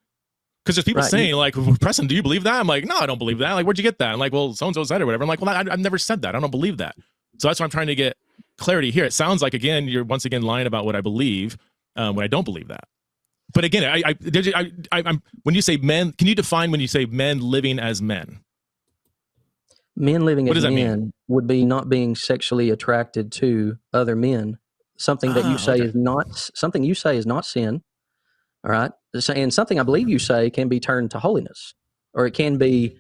[0.64, 2.60] Because there's people Right, saying like, Preston, do you believe that?
[2.60, 3.54] I'm like, no, I don't believe that.
[3.54, 4.12] Like, where'd you get that?
[4.14, 5.24] I'm like, well, so and so said it or whatever.
[5.24, 6.36] I'm like, well, I, I've never said that.
[6.36, 6.96] I don't believe that.
[7.40, 8.18] So that's why I'm trying to get
[8.58, 9.06] clarity here.
[9.06, 11.58] It sounds like again you're once again lying about what I believe
[11.96, 12.88] um, when I don't believe that.
[13.54, 14.16] But again, I, I,
[14.56, 17.80] I, I, I'm when you say men, can you define when you say men living
[17.80, 18.42] as men?
[19.96, 21.14] Men living What as does that mean?
[21.28, 24.60] would be not being sexually attracted to other men.
[24.98, 25.84] Something that Ah, you say okay.
[25.84, 26.26] is not
[26.56, 27.84] something you say is not sin.
[28.66, 28.92] All right,
[29.36, 31.76] and something I believe you say can be turned to holiness,
[32.14, 32.98] or it can be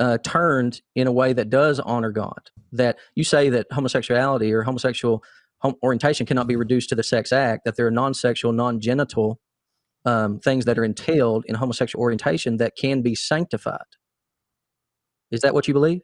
[0.00, 2.50] uh, turned in a way that does honor God.
[2.72, 5.22] That you say that homosexuality or homosexual
[5.58, 7.66] hom- orientation cannot be reduced to the sex act.
[7.66, 9.40] That there are non-sexual, non-genital
[10.04, 13.78] um, things that are entailed in homosexual orientation that can be sanctified.
[15.30, 16.00] Is that what you believe?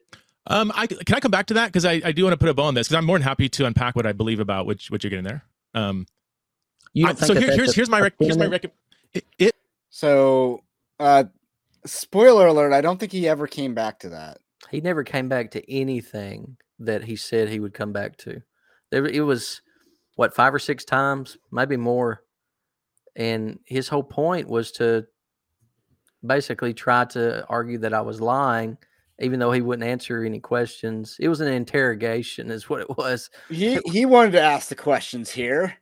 [0.47, 2.47] Um, I can I come back to that because I, I do want to put
[2.47, 4.65] a bow on this because I'm more than happy to unpack what I believe about
[4.65, 5.43] which what you're getting there.
[5.73, 6.05] Um,
[6.93, 8.71] You I- don't think so that here, here's here's my rec- here's my rec-
[9.13, 9.55] it, it
[9.89, 10.63] So,
[10.99, 11.25] uh,
[11.85, 14.37] spoiler alert, I don't think he ever came back to that.
[14.71, 18.41] He never came back to anything that he said he would come back to.
[18.91, 19.61] There, it was
[20.15, 22.21] what five or six times, maybe more,
[23.17, 25.05] and his whole point was to
[26.25, 28.77] basically try to argue that I was lying,
[29.19, 31.17] even though he wouldn't answer any questions.
[31.19, 33.29] It was an interrogation, is what it was.
[33.49, 35.75] He he wanted to ask the questions here.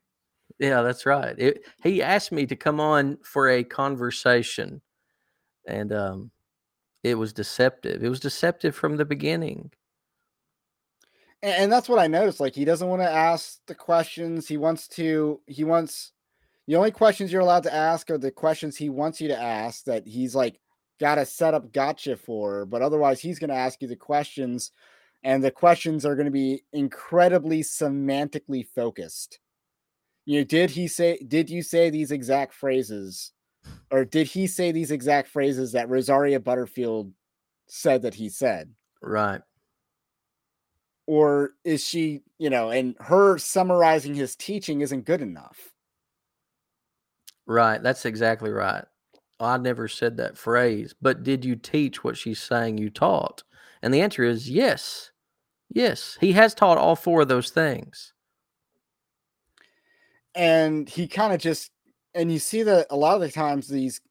[0.58, 1.38] Yeah, that's right.
[1.38, 4.82] It, he asked me to come on for a conversation,
[5.68, 6.32] and um,
[7.04, 8.04] it was deceptive.
[8.04, 9.72] It was deceptive from the beginning.
[11.44, 12.40] And, and that's what I noticed.
[12.40, 14.48] Like he doesn't want to ask the questions.
[14.48, 15.42] He wants to.
[15.48, 16.14] He wants.
[16.68, 19.84] The only questions you're allowed to ask are the questions he wants you to ask.
[19.86, 20.60] That he's like
[21.00, 22.66] got to set up gotcha for.
[22.66, 24.72] But otherwise, he's going to ask you the questions,
[25.24, 29.40] and the questions are going to be incredibly semantically focused.
[30.26, 31.18] You know, did he say?
[31.28, 33.32] Did you say these exact phrases,
[33.92, 37.14] or did he say these exact phrases that Rosaria Butterfield
[37.68, 38.72] said that he said?
[39.02, 39.42] Right.
[41.08, 45.75] or is she you know and her summarizing his teaching isn't good enough
[47.48, 47.82] Right.
[47.82, 48.86] That's exactly right.
[49.40, 53.44] I never said that phrase, but did you teach what she's saying you taught?
[53.82, 55.12] And the answer is yes.
[55.72, 56.18] Yes.
[56.22, 58.14] He has taught all four of those things.
[60.34, 61.72] and he kind of just
[62.14, 64.02] and you see that a lot of the times these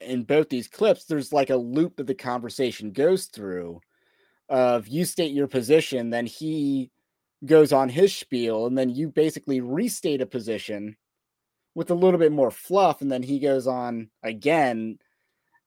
[0.00, 3.80] in both these clips there's like a loop that the conversation goes through
[4.48, 6.90] of you state your position then he
[7.46, 10.96] goes on his spiel and then you basically restate a position
[11.80, 14.98] with a little bit more fluff and then he goes on again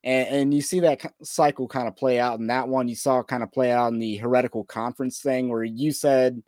[0.04, 2.88] and, and you see that cycle kind of play out in that one.
[2.88, 6.44] You saw kind of play out in the heretical conference thing where you said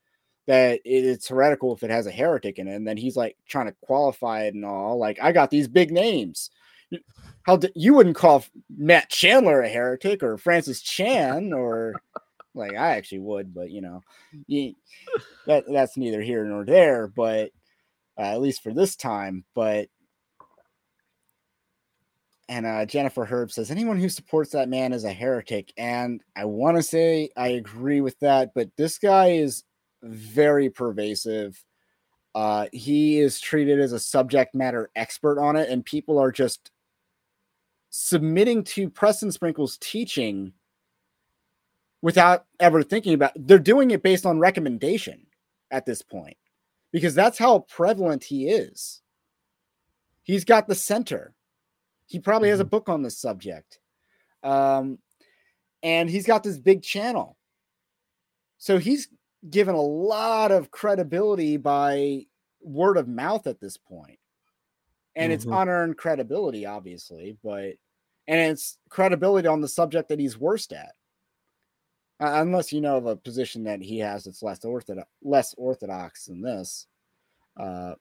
[0.45, 3.65] that it's heretical if it has a heretic in it and then he's like trying
[3.65, 6.51] to qualify it and all like i got these big names.
[7.41, 11.95] How d- you wouldn't call matt chandler a heretic or francis chan or
[12.53, 14.01] like i actually would but you know
[14.45, 14.75] you,
[15.47, 17.49] that that's neither here nor there but
[18.17, 19.87] uh, at least for this time but
[22.47, 26.45] and uh, Jennifer Herb says anyone who supports that man is a heretic, and I
[26.45, 28.53] want to say I agree with that.
[28.53, 29.63] But this guy is
[30.03, 31.63] very pervasive.
[32.35, 36.71] Uh, he is treated as a subject matter expert on it, and people are just
[37.89, 40.53] submitting to Preston Sprinkle's teaching
[42.01, 43.31] without ever thinking about.
[43.35, 45.25] They're doing it based on recommendation
[45.71, 46.37] at this point
[46.95, 49.01] because that's how prevalent he is.
[50.23, 51.33] He's got the center.
[52.05, 53.79] He probably has a book on this subject.
[54.43, 54.99] Um,
[55.83, 57.35] and he's got this big channel.
[58.59, 59.09] So he's
[59.49, 62.27] given a lot of credibility by
[62.61, 64.19] word of mouth at this point.
[65.17, 65.63] And it's Mhm.
[65.63, 67.75] unearned credibility, obviously, but
[68.25, 70.95] and it's credibility on the subject that he's worst at.
[72.19, 76.25] Uh, unless you know of a position that he has that's less orthodox, less orthodox
[76.25, 76.87] than this.
[77.57, 77.93] Uh,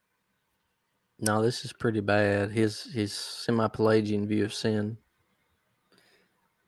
[1.18, 2.50] No, this is pretty bad.
[2.50, 4.96] His his semi Pelagian view of sin.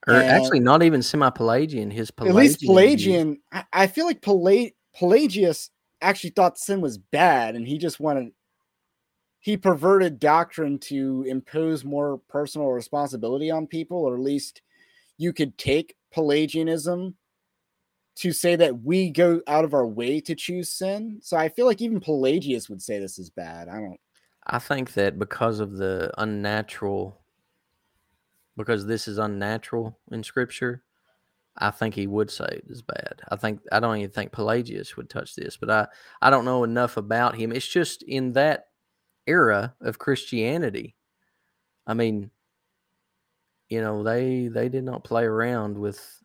[0.07, 2.61] Or actually not even semi Pelagian, his Pelagian at least.
[2.61, 5.69] Pelagian, I, I feel like Pela- Pelagius
[6.01, 8.31] actually thought sin was bad and he just wanted
[9.39, 14.61] he perverted doctrine to impose more personal responsibility on people, or at least
[15.17, 17.15] you could take Pelagianism
[18.17, 21.19] to say that we go out of our way to choose sin.
[21.21, 23.69] So I feel like even Pelagius would say this is bad.
[23.69, 23.99] I don't.
[24.45, 27.19] I think that because of the unnatural,
[28.55, 30.83] because this is unnatural in Scripture,
[31.57, 33.21] I think he would say it is bad.
[33.29, 35.87] I think I don't even think Pelagius would touch this, but I
[36.21, 37.51] I don't know enough about him.
[37.51, 38.67] It's just in that
[39.27, 40.95] era of Christianity.
[41.85, 42.31] I mean,
[43.69, 46.23] you know, they they did not play around with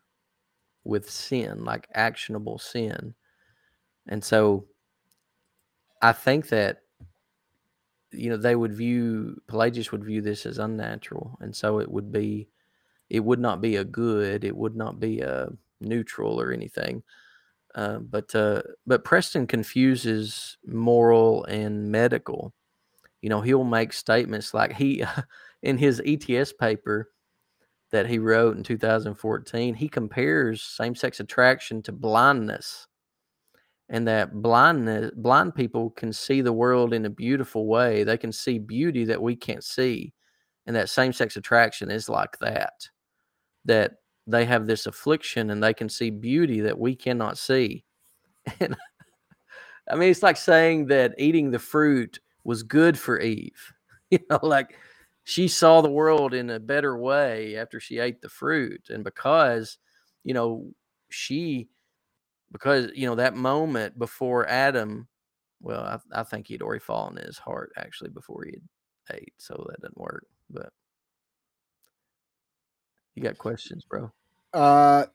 [0.83, 3.13] with sin, like actionable sin.
[4.07, 4.65] And so
[6.01, 6.79] I think that
[8.11, 12.11] you know they would view Pelagius would view this as unnatural, and so it would
[12.11, 12.47] be
[13.09, 17.03] it would not be a good, it would not be a neutral or anything.
[17.75, 22.53] Uh, but uh, but Preston confuses moral and medical.
[23.21, 25.03] You know, he'll make statements like he
[25.63, 27.09] in his ETS paper
[27.93, 32.87] that he wrote in 2014, he compares same-sex attraction to blindness.
[33.87, 38.03] And that blindness blind people can see the world in a beautiful way.
[38.03, 40.11] They can see beauty that we can't see.
[40.65, 42.89] And that same-sex attraction is like that.
[43.65, 43.91] That
[44.25, 47.85] they have this affliction and they can see beauty that we cannot see.
[48.59, 48.75] And
[49.89, 53.73] I mean, it's like saying that eating the fruit was good for Eve.
[54.11, 54.77] You know, like
[55.23, 58.89] she saw the world in a better way after she ate the fruit.
[58.89, 59.77] And because,
[60.23, 60.73] you know,
[61.09, 61.69] she,
[62.51, 65.07] because, you know, that moment before Adam,
[65.61, 68.57] well, I, I think he'd already fallen in his heart actually before he
[69.11, 69.33] ate.
[69.37, 70.25] So that didn't work.
[70.49, 70.69] But
[73.15, 74.11] you got questions, bro?
[74.53, 75.05] Uh,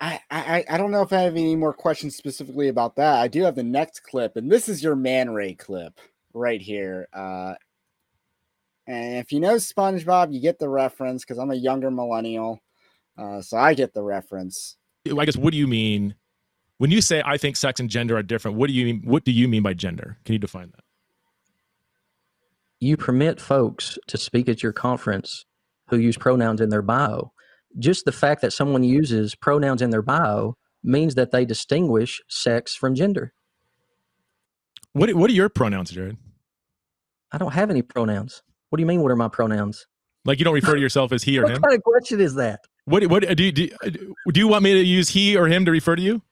[0.00, 3.20] I, I I don't know if I have any more questions specifically about that.
[3.20, 6.00] I do have the next clip, and this is your Man Ray clip
[6.32, 7.08] right here.
[7.12, 7.54] Uh,
[8.90, 12.60] and if you know SpongeBob, you get the reference because I'm a younger millennial,
[13.16, 14.76] uh, so I get the reference.
[15.06, 16.14] I guess what do you mean
[16.78, 18.56] when you say I think sex and gender are different?
[18.56, 19.02] What do you mean?
[19.04, 20.18] What do you mean by gender?
[20.24, 20.84] Can you define that?
[22.80, 25.44] You permit folks to speak at your conference
[25.88, 27.32] who use pronouns in their bio
[27.78, 32.74] just the fact that someone uses pronouns in their bio means that they distinguish sex
[32.74, 33.32] from gender.
[34.92, 36.16] What What are your pronouns, Jared?
[37.32, 38.42] I don't have any pronouns.
[38.70, 39.02] What do you mean?
[39.02, 39.86] What are my pronouns?
[40.24, 41.60] Like you don't refer to yourself as he or what him?
[41.60, 42.60] What kind of question is that?
[42.84, 43.68] What What do you, do,
[44.32, 46.22] do you want me to use he or him to refer to you?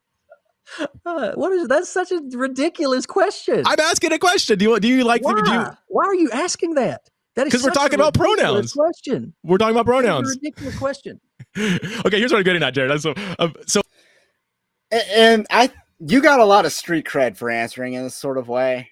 [1.07, 3.63] Uh, what is that's such a ridiculous question.
[3.67, 4.59] I'm asking a question.
[4.59, 5.41] Do you do you like Why?
[5.41, 7.09] do you, Why are you asking that?
[7.37, 8.73] That is because we're talking about pronouns.
[8.73, 9.33] Question.
[9.43, 10.29] We're talking about pronouns.
[10.29, 11.21] ridiculous question.
[11.57, 13.01] okay, here's what I'm getting at, Jared.
[13.01, 13.81] So, um, so,
[14.91, 15.71] and I,
[16.01, 18.91] you got a lot of street cred for answering in this sort of way,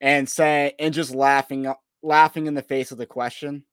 [0.00, 1.72] and say and just laughing,
[2.02, 3.64] laughing in the face of the question.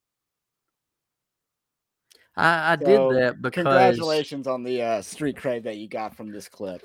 [2.35, 6.15] I, I so, did that because congratulations on the uh, street cred that you got
[6.15, 6.81] from this clip.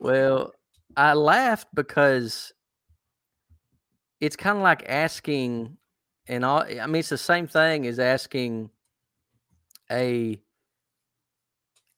[0.00, 0.52] Well,
[0.96, 2.52] I laughed because
[4.20, 5.76] it's kind of like asking
[6.28, 8.70] and all i mean it's the same thing as asking
[9.90, 10.40] a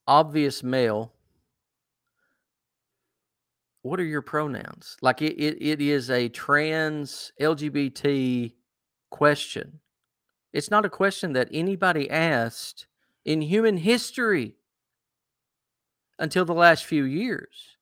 [0.07, 1.13] obvious male
[3.83, 8.53] what are your pronouns like it, it, it is a trans lgbt
[9.11, 9.81] question
[10.53, 12.87] it's not a question that anybody asked
[13.25, 14.57] in human history
[16.19, 17.77] until the last few years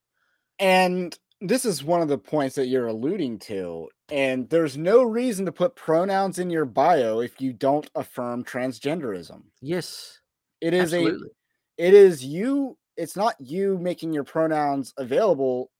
[0.58, 5.46] and this is one of the points that you're alluding to and there's no reason
[5.46, 9.42] to put pronouns in your bio if you don't affirm transgenderism.
[9.60, 10.20] Yes.
[10.60, 11.28] It is absolutely.
[11.78, 15.70] a it is you it's not you making your pronouns available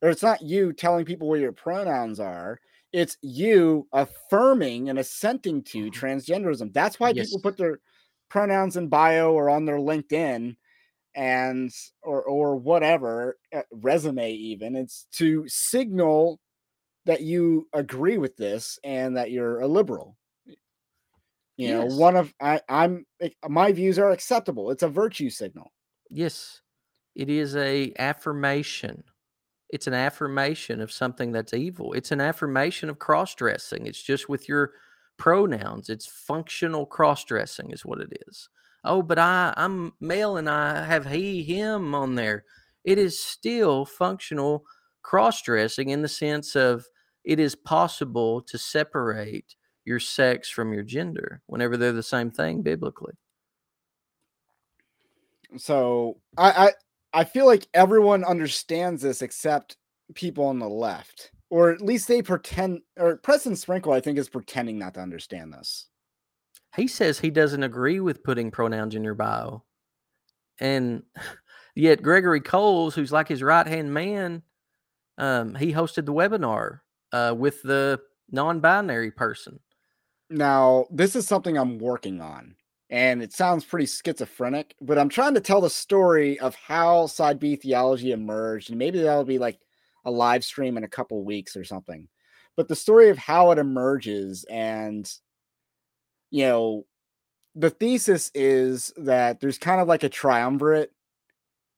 [0.00, 2.60] or it's not you telling people what your pronouns are.
[2.92, 6.06] It's you affirming and assenting to mm-hmm.
[6.06, 6.72] transgenderism.
[6.72, 7.28] That's why yes.
[7.28, 7.80] people put their
[8.28, 10.56] pronouns in bio or on their LinkedIn
[11.14, 11.70] and
[12.02, 16.40] or or whatever eh, resume even it's to signal
[17.04, 20.16] that you agree with this and that you're a liberal.
[21.56, 21.90] You yes.
[21.90, 24.70] know, one of I, I'm eh, my views are acceptable.
[24.70, 25.72] It's a virtue signal.
[26.08, 26.60] Yes,
[27.14, 29.04] it is a affirmation.
[29.72, 31.94] It's an affirmation of something that's evil.
[31.94, 33.86] It's an affirmation of cross dressing.
[33.86, 34.72] It's just with your
[35.16, 35.88] pronouns.
[35.88, 38.50] It's functional cross dressing, is what it is.
[38.84, 42.44] Oh, but I I'm male and I have he him on there.
[42.84, 44.64] It is still functional
[45.02, 46.86] cross dressing in the sense of
[47.24, 52.62] it is possible to separate your sex from your gender whenever they're the same thing
[52.62, 53.14] biblically.
[55.56, 56.72] So I, I
[57.12, 59.76] I feel like everyone understands this except
[60.14, 62.80] people on the left, or at least they pretend.
[62.98, 65.86] Or Preston Sprinkle, I think, is pretending not to understand this.
[66.76, 69.62] He says he doesn't agree with putting pronouns in your bio,
[70.60, 71.02] and
[71.74, 74.42] yet Gregory Coles, who's like his right hand man,
[75.18, 76.80] um, he hosted the webinar
[77.12, 79.60] uh, with the non-binary person.
[80.30, 82.54] Now, this is something I'm working on,
[82.92, 87.40] and it sounds pretty schizophrenic, but I'm trying to tell the story of how side
[87.40, 89.58] B theology emerged, and maybe that'll be like
[90.04, 92.06] a live stream in a couple weeks or something.
[92.54, 95.10] But the story of how it emerges, and
[96.30, 96.84] you know,
[97.54, 100.92] the thesis is that there's kind of like a triumvirate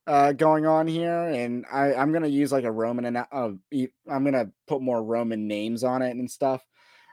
[0.09, 4.51] uh, going on here, and I, I'm gonna use like a Roman, uh, I'm gonna
[4.67, 6.61] put more Roman names on it and stuff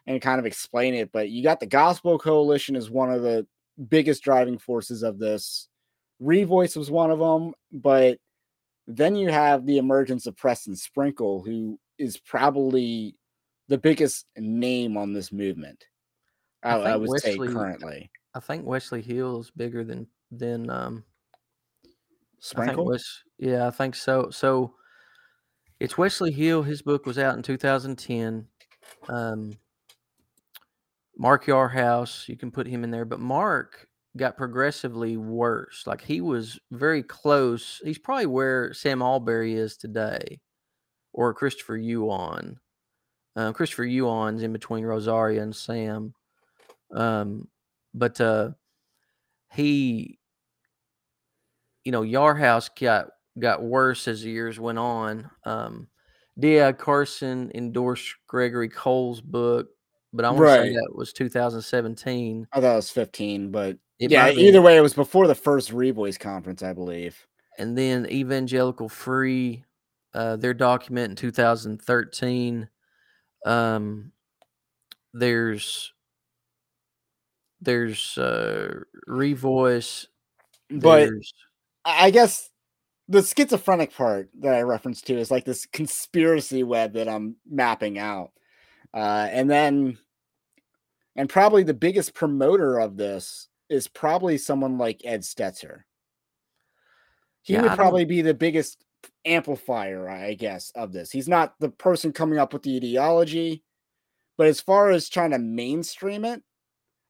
[0.08, 1.12] and kind of explain it.
[1.12, 3.46] But you got the Gospel Coalition as one of the
[3.90, 5.68] biggest driving forces of this.
[6.22, 8.18] Revoice was one of them, but
[8.88, 13.16] then you have the emergence of Preston Sprinkle, who is probably
[13.68, 15.84] the biggest name on this movement.
[16.64, 18.12] I, I, I would Wesley, say currently.
[18.36, 21.04] I think Wesley Hill is bigger than than um
[22.40, 22.88] Sprinkle.
[22.88, 24.30] I Wes, yeah, I think so.
[24.30, 24.74] So
[25.80, 26.62] it's Wesley Hill.
[26.62, 28.48] His book was out in 2010.
[29.10, 29.54] Um,
[31.22, 33.88] Mark Yarhouse, you can put him in there, but Mark
[34.18, 35.84] got progressively worse.
[35.86, 37.80] Like he was very close.
[37.84, 40.40] He's probably where Sam Allberry is today,
[41.14, 42.58] or Christopher Yuan.
[43.36, 46.16] Uh, Christopher Yuan's in between Rosaria and Sam.
[46.92, 47.48] Um,
[47.94, 48.54] but uh,
[49.54, 50.18] he,
[51.84, 55.30] you know, Yarhouse got got worse as the years went on.
[55.46, 55.88] Um,
[56.40, 56.74] D.A.
[56.74, 59.68] Carson endorsed Gregory Coles' book
[60.14, 60.58] but I want right.
[60.58, 62.48] to say that was 2017.
[62.52, 65.72] I thought it was 15, but it yeah, either way, it was before the first
[65.72, 67.28] Revoice conference, I believe.
[67.58, 69.64] And then Evangelical Free,
[70.14, 72.68] uh, their document in 2013.
[73.46, 74.12] Um,
[75.14, 75.94] there's
[77.62, 80.08] there's uh, Revoice,
[80.70, 81.10] but
[81.86, 82.50] I guess
[83.08, 88.00] the schizophrenic part that I referenced to is like this conspiracy web that I'm mapping
[88.00, 88.32] out.
[88.94, 89.98] Uh, and then,
[91.16, 95.82] and probably the biggest promoter of this is probably someone like Ed Stetzer.
[97.42, 98.84] He yeah, would probably be the biggest
[99.26, 101.12] amplifier, I guess, of this.
[101.12, 103.64] He's not the person coming up with the ideology,
[104.38, 106.44] but as far as trying to mainstream it,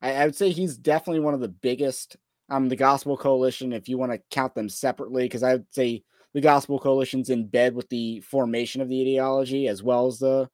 [0.01, 2.15] I, I would say he's definitely one of the biggest.
[2.49, 6.03] Um, the Gospel Coalition, if you want to count them separately, because I would say
[6.33, 10.49] the Gospel Coalition's in bed with the formation of the ideology as well as the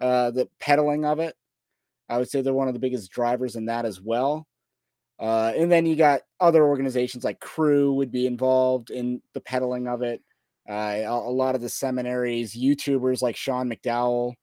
[0.00, 1.34] uh, the peddling of it.
[2.08, 4.46] I would say they're one of the biggest drivers in that as well.
[5.18, 9.86] Uh, and then you got other organizations like Cru would be involved in the peddling
[9.86, 10.20] of it.
[10.68, 14.34] Uh, a, a, lot of the seminaries, YouTubers like Sean McDowell,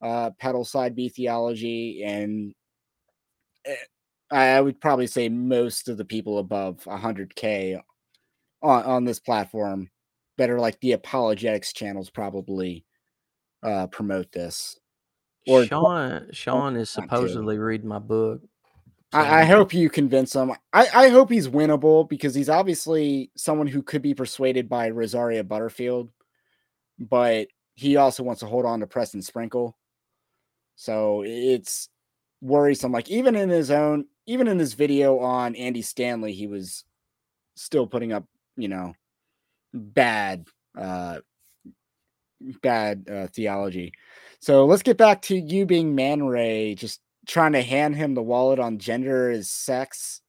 [0.00, 2.54] uh, peddle side B theology, and
[3.64, 3.74] eh,
[4.30, 7.80] I would probably say most of the people above 100k
[8.62, 9.90] on, on this platform
[10.38, 12.84] better like the apologetics channels probably
[13.62, 14.78] uh, promote this.
[15.46, 18.40] Or Sean Sean is supposedly reading my book.
[19.12, 19.18] So.
[19.18, 20.52] I, I, hope you convince him.
[20.72, 25.44] I, I hope he's winnable because he's obviously someone who could be persuaded by Rosaria
[25.44, 26.10] Butterfield,
[26.98, 29.76] but he also wants to hold on to Preston Sprinkle.
[30.76, 31.90] So it's
[32.40, 32.92] worrisome.
[32.92, 36.84] Like even in his own, even in his video on Andy Stanley, he was
[37.54, 38.24] still putting up,
[38.56, 38.94] you know,
[39.74, 40.46] bad,
[40.76, 41.18] uh,
[42.62, 43.92] bad uh, theology.
[44.42, 48.22] So let's get back to you being Man Ray, just trying to hand him the
[48.22, 50.20] wallet on gender is sex.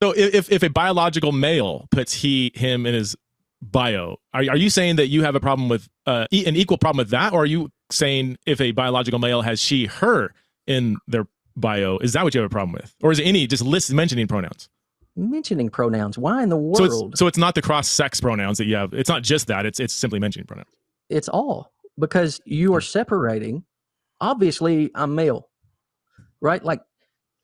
[0.00, 3.16] So if if a biological male puts he him in his
[3.60, 6.98] bio, are are you saying that you have a problem with uh, an equal problem
[6.98, 10.32] with that, or are you saying if a biological male has she her
[10.68, 11.26] in their
[11.56, 13.92] bio, is that what you have a problem with, or is it any just list
[13.92, 14.68] mentioning pronouns?
[15.16, 16.18] Mentioning pronouns.
[16.18, 16.76] Why in the world?
[16.76, 18.94] So it's, so it's not the cross sex pronouns that you have.
[18.94, 19.66] It's not just that.
[19.66, 20.70] It's it's simply mentioning pronouns.
[21.08, 23.64] It's all because you are separating.
[24.20, 25.48] Obviously, I'm male,
[26.40, 26.62] right?
[26.64, 26.80] Like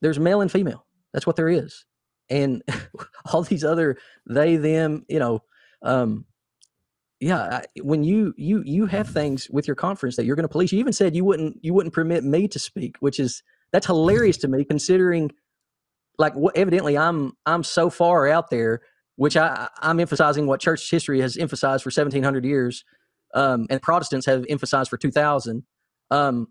[0.01, 0.85] there's male and female.
[1.13, 1.85] That's what there is.
[2.29, 2.63] And
[3.33, 3.97] all these other
[4.27, 5.43] they, them, you know,
[5.81, 6.25] um,
[7.19, 10.73] yeah, when you you you have things with your conference that you're going to police.
[10.73, 14.37] You even said you wouldn't you wouldn't permit me to speak, which is that's hilarious
[14.37, 15.31] to me considering
[16.17, 18.81] like what evidently I'm I'm so far out there,
[19.15, 22.83] which I I'm emphasizing what church history has emphasized for 1700 years
[23.33, 25.63] um, and Protestants have emphasized for 2000.
[26.11, 26.47] Um,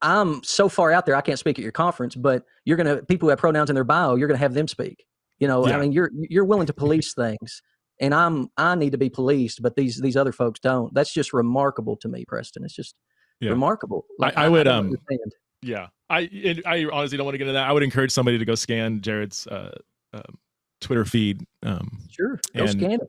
[0.00, 3.26] I'm so far out there, I can't speak at your conference, but you're gonna people
[3.26, 5.04] who have pronouns in their bio, you're gonna have them speak.
[5.38, 5.76] You know, yeah.
[5.76, 7.62] I mean, you're you're willing to police things,
[8.00, 10.94] and I'm I need to be policed, but these these other folks don't.
[10.94, 12.64] That's just remarkable to me, Preston.
[12.64, 12.94] It's just
[13.40, 13.50] yeah.
[13.50, 14.04] remarkable.
[14.18, 15.32] Like, I, I, would um understand.
[15.62, 15.88] yeah.
[16.10, 17.68] I I honestly don't want to get into that.
[17.68, 19.76] I would encourage somebody to go scan Jared's uh,
[20.12, 20.38] um,
[20.80, 21.44] Twitter feed.
[21.62, 23.00] Um, sure, go and, scan it.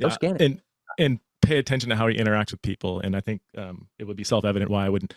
[0.00, 0.42] Go yeah, scan it.
[0.42, 0.60] And
[0.98, 3.00] and pay attention to how he interacts with people.
[3.00, 5.14] And I think um, it would be self evident why I wouldn't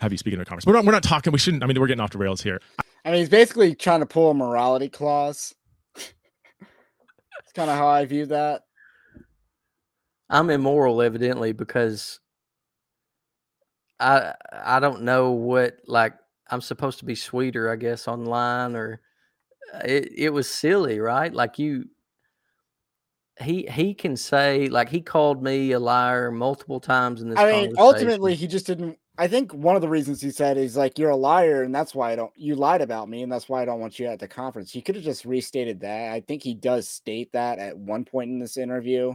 [0.00, 0.66] have you speak in a conference.
[0.66, 1.32] We're not, we're not talking.
[1.32, 1.62] We shouldn't.
[1.62, 2.60] I mean, we're getting off the rails here.
[3.04, 5.54] I mean, he's basically trying to pull a morality clause.
[5.94, 6.12] it's
[7.54, 8.62] kind of how I view that.
[10.28, 12.18] I'm immoral, evidently, because
[14.00, 16.14] I I don't know what like
[16.50, 19.00] I'm supposed to be sweeter, I guess, online or
[19.72, 21.32] uh, it it was silly, right?
[21.32, 21.86] Like you
[23.40, 27.38] he he can say like he called me a liar multiple times in this.
[27.38, 28.98] I mean, ultimately, he just didn't.
[29.18, 31.94] I think one of the reasons he said is like you're a liar, and that's
[31.94, 32.32] why I don't.
[32.34, 34.72] You lied about me, and that's why I don't want you at the conference.
[34.72, 36.12] He could have just restated that.
[36.12, 39.14] I think he does state that at one point in this interview.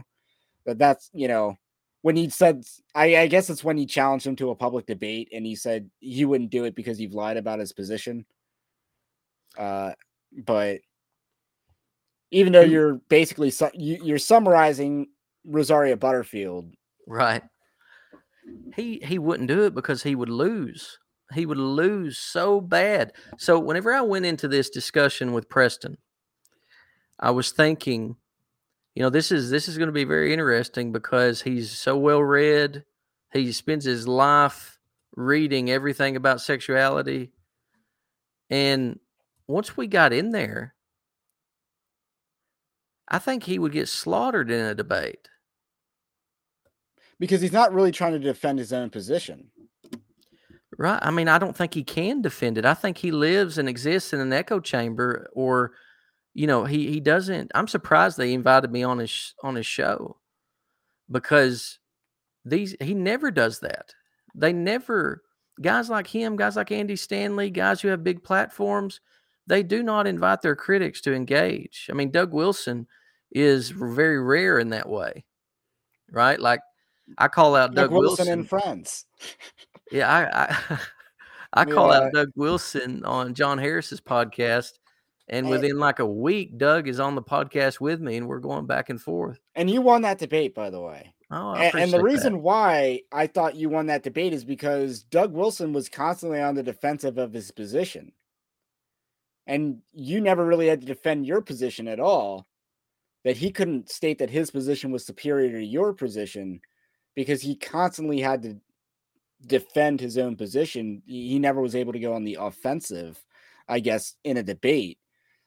[0.64, 1.56] But that's you know
[2.02, 5.30] when he said I, I guess it's when he challenged him to a public debate,
[5.32, 8.24] and he said he wouldn't do it because you've lied about his position.
[9.58, 9.92] Uh,
[10.44, 10.80] but
[12.32, 15.08] even though you're basically su- you, are summarizing
[15.44, 16.74] Rosaria Butterfield.
[17.06, 17.42] Right.
[18.74, 20.98] He he wouldn't do it because he would lose.
[21.34, 23.12] He would lose so bad.
[23.38, 25.98] So whenever I went into this discussion with Preston,
[27.20, 28.16] I was thinking,
[28.94, 32.22] you know, this is this is going to be very interesting because he's so well
[32.22, 32.84] read.
[33.32, 34.78] He spends his life
[35.16, 37.30] reading everything about sexuality.
[38.50, 38.98] And
[39.46, 40.74] once we got in there,
[43.12, 45.28] I think he would get slaughtered in a debate.
[47.20, 49.50] Because he's not really trying to defend his own position.
[50.78, 50.98] Right.
[51.02, 52.64] I mean, I don't think he can defend it.
[52.64, 55.72] I think he lives and exists in an echo chamber or
[56.34, 60.16] you know, he he doesn't I'm surprised they invited me on his on his show
[61.10, 61.78] because
[62.46, 63.94] these he never does that.
[64.34, 65.22] They never
[65.60, 69.00] guys like him, guys like Andy Stanley, guys who have big platforms,
[69.46, 71.88] they do not invite their critics to engage.
[71.90, 72.86] I mean, Doug Wilson
[73.34, 75.24] is very rare in that way,
[76.10, 76.38] right?
[76.38, 76.60] Like
[77.18, 79.06] I call out Doug, Wilson, Wilson and friends.
[79.90, 80.78] yeah, I I,
[81.62, 81.98] I call yeah.
[81.98, 84.72] out Doug Wilson on John Harris's podcast,
[85.28, 88.66] and within like a week, Doug is on the podcast with me, and we're going
[88.66, 89.38] back and forth.
[89.54, 91.14] And you won that debate, by the way.
[91.30, 92.38] Oh, and, and, the reason that.
[92.40, 96.62] why I thought you won that debate is because Doug Wilson was constantly on the
[96.62, 98.12] defensive of his position.
[99.46, 102.46] And you never really had to defend your position at all
[103.24, 106.60] that he couldn't state that his position was superior to your position
[107.14, 108.56] because he constantly had to
[109.46, 111.02] defend his own position.
[111.06, 113.22] He never was able to go on the offensive,
[113.68, 114.98] I guess, in a debate.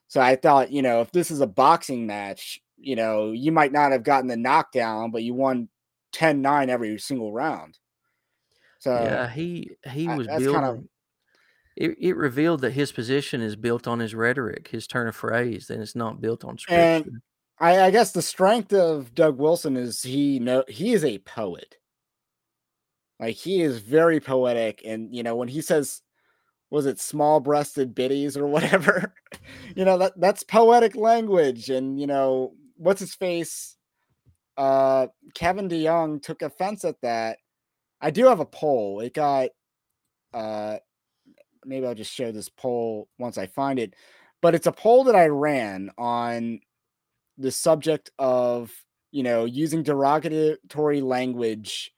[0.07, 3.71] So I thought, you know, if this is a boxing match, you know, you might
[3.71, 5.69] not have gotten the knockdown, but you won
[6.13, 7.77] 10 9 every single round.
[8.79, 10.53] So yeah, he he was building.
[10.53, 10.83] Kind of,
[11.75, 15.69] it, it revealed that his position is built on his rhetoric, his turn of phrase,
[15.69, 17.09] and it's not built on scripture.
[17.09, 17.21] And
[17.59, 21.77] I, I guess the strength of Doug Wilson is he know he is a poet.
[23.19, 26.01] Like he is very poetic, and you know when he says,
[26.69, 29.13] "Was it small-breasted biddies or whatever?"
[29.75, 33.77] you know that that's poetic language, and you know what's his face.
[34.57, 37.39] Uh, Kevin DeYoung took offense at that.
[38.01, 38.99] I do have a poll.
[38.99, 39.49] It got.
[40.33, 40.77] Uh,
[41.65, 43.95] maybe I'll just show this poll once I find it,
[44.41, 46.59] but it's a poll that I ran on
[47.37, 48.71] the subject of
[49.11, 51.91] you know using derogatory language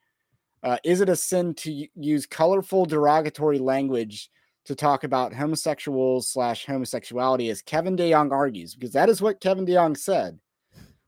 [0.63, 4.29] uh, is it a sin to use colorful derogatory language
[4.65, 8.75] to talk about homosexuals slash homosexuality as kevin deyoung argues?
[8.75, 10.39] Because that is what kevin deyoung said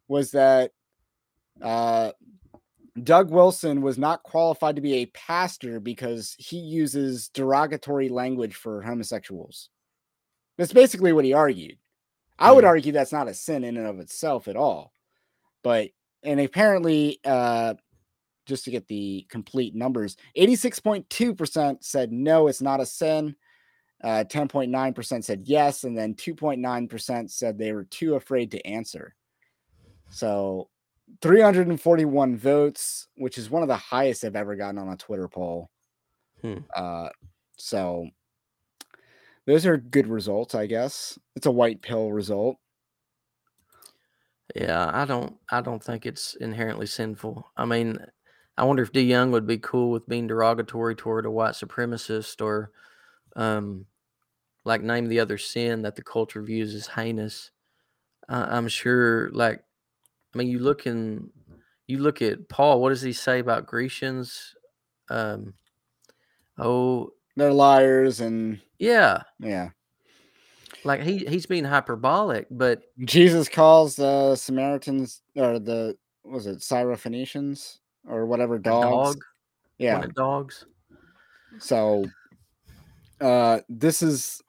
[0.08, 0.72] was that
[1.62, 2.12] uh,
[3.04, 8.82] doug wilson was not qualified to be a pastor because he uses derogatory language for
[8.82, 9.70] homosexuals.
[10.58, 11.79] That's basically what he argued
[12.40, 14.94] I would argue that's not a sin in and of itself at all.
[15.64, 15.90] But
[16.24, 17.76] and apparently, uh,
[18.46, 23.36] just to get the complete numbers, 86.2% said no, it's not a sin.
[24.02, 29.14] Uh, 10.9% said yes, and then 2.9% said they were too afraid to answer.
[30.10, 30.70] So
[31.22, 35.70] 341 votes, which is one of the highest I've ever gotten on a Twitter poll.
[36.42, 36.60] Hmm.
[36.74, 37.10] Uh,
[37.58, 38.08] so
[39.50, 41.18] those are good results, I guess.
[41.36, 42.58] It's a white pill result.
[44.56, 47.52] Yeah, I don't I don't think it's inherently sinful.
[47.58, 47.98] I mean,
[48.58, 52.72] I wonder if DeYoung would be cool with being derogatory toward a white supremacist or
[53.36, 53.86] um
[54.66, 57.52] like name the other sin that the culture views as heinous.
[58.28, 59.64] Uh, I'm sure like
[60.34, 61.32] I mean, you look in,
[61.88, 62.82] you look at Paul.
[62.82, 64.54] What does he say about Grecians?
[65.10, 65.56] Um,
[66.58, 69.70] oh, they're liars and yeah, yeah.
[70.84, 77.80] Like he he's being hyperbolic, but Jesus calls the Samaritans or the was it Syrophoenicians
[78.08, 79.16] or whatever dogs.
[79.16, 79.24] Dog?
[79.78, 80.66] Yeah, dogs.
[81.60, 82.06] So
[83.20, 84.42] uh this is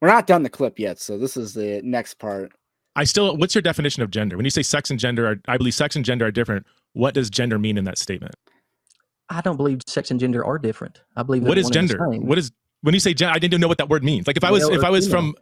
[0.00, 2.52] we're not done the clip yet, so this is the next part.
[2.96, 4.36] I still what's your definition of gender?
[4.36, 7.14] When you say sex and gender are I believe sex and gender are different, what
[7.14, 8.34] does gender mean in that statement?
[9.28, 11.00] I don't believe sex and gender are different.
[11.16, 11.98] I believe what is gender?
[11.98, 12.52] What is
[12.82, 13.32] when you say gender?
[13.32, 14.26] I didn't even know what that word means.
[14.26, 15.20] Like if I was if I was female.
[15.20, 15.36] from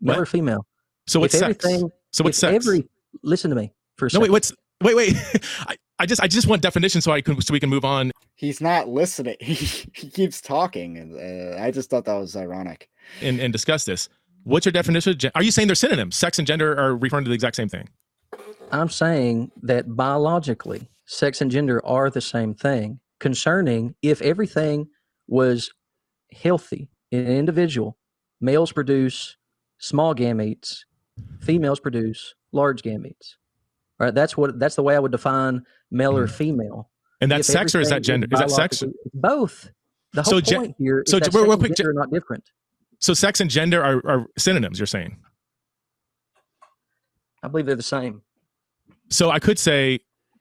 [0.00, 0.66] male or female.
[1.06, 1.64] So what's sex?
[2.12, 2.54] So what's sex?
[2.54, 2.88] Every
[3.22, 4.30] listen to me for a no, wait.
[4.30, 4.52] What's
[4.82, 5.14] wait wait?
[5.60, 8.12] I, I just I just want definition so I can so we can move on.
[8.34, 9.36] He's not listening.
[9.40, 9.54] He,
[9.94, 12.88] he keeps talking, and uh, I just thought that was ironic.
[13.22, 14.08] And and discuss this.
[14.44, 15.18] What's your definition?
[15.34, 16.16] Are you saying they're synonyms?
[16.16, 17.88] Sex and gender are referring to the exact same thing.
[18.70, 23.00] I'm saying that biologically, sex and gender are the same thing.
[23.18, 24.88] Concerning if everything
[25.26, 25.72] was
[26.32, 27.96] healthy in an individual,
[28.40, 29.36] males produce
[29.78, 30.80] small gametes,
[31.40, 33.36] females produce large gametes.
[33.98, 34.14] Right?
[34.14, 36.30] That's what that's the way I would define male or mm.
[36.30, 36.90] female.
[37.20, 38.28] And that's sex or is that gender?
[38.30, 38.84] Is, that sex?
[39.14, 39.70] Both.
[40.12, 42.44] The whole so, point here is so that real quick, gender are not different.
[42.98, 45.16] So sex and gender are, are synonyms, you're saying?
[47.42, 48.22] I believe they're the same.
[49.08, 50.00] So I could say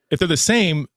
[0.10, 0.88] if they're the same,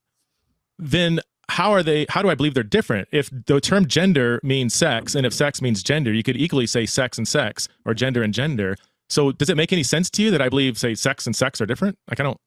[0.78, 4.74] then how are they how do i believe they're different if the term gender means
[4.74, 8.22] sex and if sex means gender you could equally say sex and sex or gender
[8.22, 8.76] and gender
[9.08, 11.60] so does it make any sense to you that i believe say sex and sex
[11.60, 12.38] are different like i don't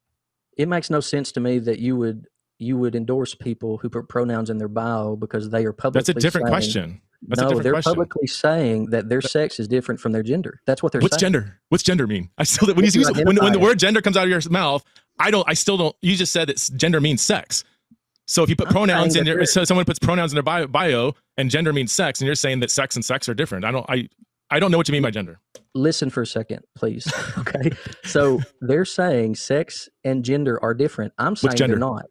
[0.56, 2.26] it makes no sense to me that you would
[2.58, 6.08] you would endorse people who put pronouns in their bio because they are publicly that's
[6.08, 7.90] a different saying, question that's no, they're question.
[7.90, 10.60] publicly saying that their sex is different from their gender.
[10.66, 11.04] That's what they're saying.
[11.04, 11.32] What's saying.
[11.32, 11.60] gender?
[11.68, 12.30] What's gender mean?
[12.36, 14.84] I still when you use when, when the word gender comes out of your mouth,
[15.18, 15.48] I don't.
[15.48, 15.96] I still don't.
[16.00, 17.64] You just said that gender means sex.
[18.26, 20.66] So if you put I'm pronouns in your, so someone puts pronouns in their bio,
[20.66, 23.64] bio, and gender means sex, and you're saying that sex and sex are different.
[23.64, 24.08] I don't, I,
[24.50, 25.40] I don't know what you mean by gender.
[25.74, 27.10] Listen for a second, please.
[27.38, 27.70] okay.
[28.04, 31.12] so they're saying sex and gender are different.
[31.18, 32.06] I'm saying they're not.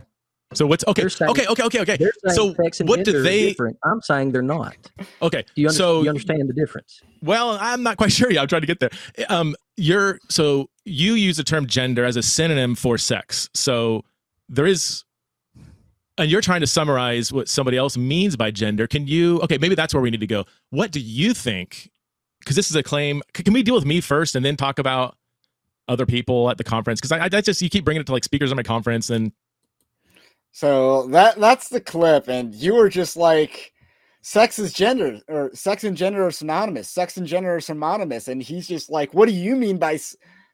[0.53, 1.07] So what's okay?
[1.07, 1.97] Saying, okay, okay, okay, okay.
[2.27, 3.55] So what do they?
[3.85, 4.75] I'm saying they're not.
[5.21, 5.45] Okay.
[5.55, 7.01] Do you, under, so you understand the difference?
[7.21, 8.41] Well, I'm not quite sure yet.
[8.41, 8.89] I'm trying to get there.
[9.29, 13.49] Um, you're so you use the term gender as a synonym for sex.
[13.53, 14.03] So
[14.49, 15.05] there is
[16.21, 18.87] and you're trying to summarize what somebody else means by gender.
[18.87, 19.41] Can you?
[19.41, 20.45] Okay, maybe that's where we need to go.
[20.69, 21.89] What do you think?
[22.39, 23.21] Because this is a claim.
[23.33, 25.17] Can we deal with me first and then talk about
[25.87, 27.01] other people at the conference?
[27.01, 29.31] Because I, I just you keep bringing it to like speakers on my conference and.
[30.53, 33.73] So that that's the clip, and you were just like,
[34.21, 36.89] "Sex is gender, or sex and gender are synonymous.
[36.89, 39.97] Sex and gender are synonymous," and he's just like, "What do you mean by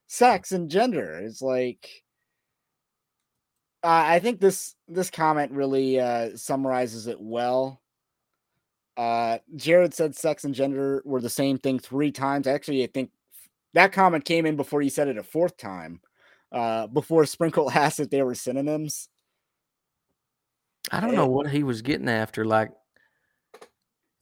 [0.05, 2.03] sex and gender?" It's like
[3.87, 7.81] uh, I think this this comment really uh, summarizes it well.
[8.97, 12.47] Uh, Jared said sex and gender were the same thing three times.
[12.47, 13.11] Actually, I think
[13.75, 16.01] that comment came in before he said it a fourth time.
[16.51, 19.07] Uh, before Sprinkle asked if they were synonyms.
[20.91, 22.43] I don't know what he was getting after.
[22.43, 22.71] Like,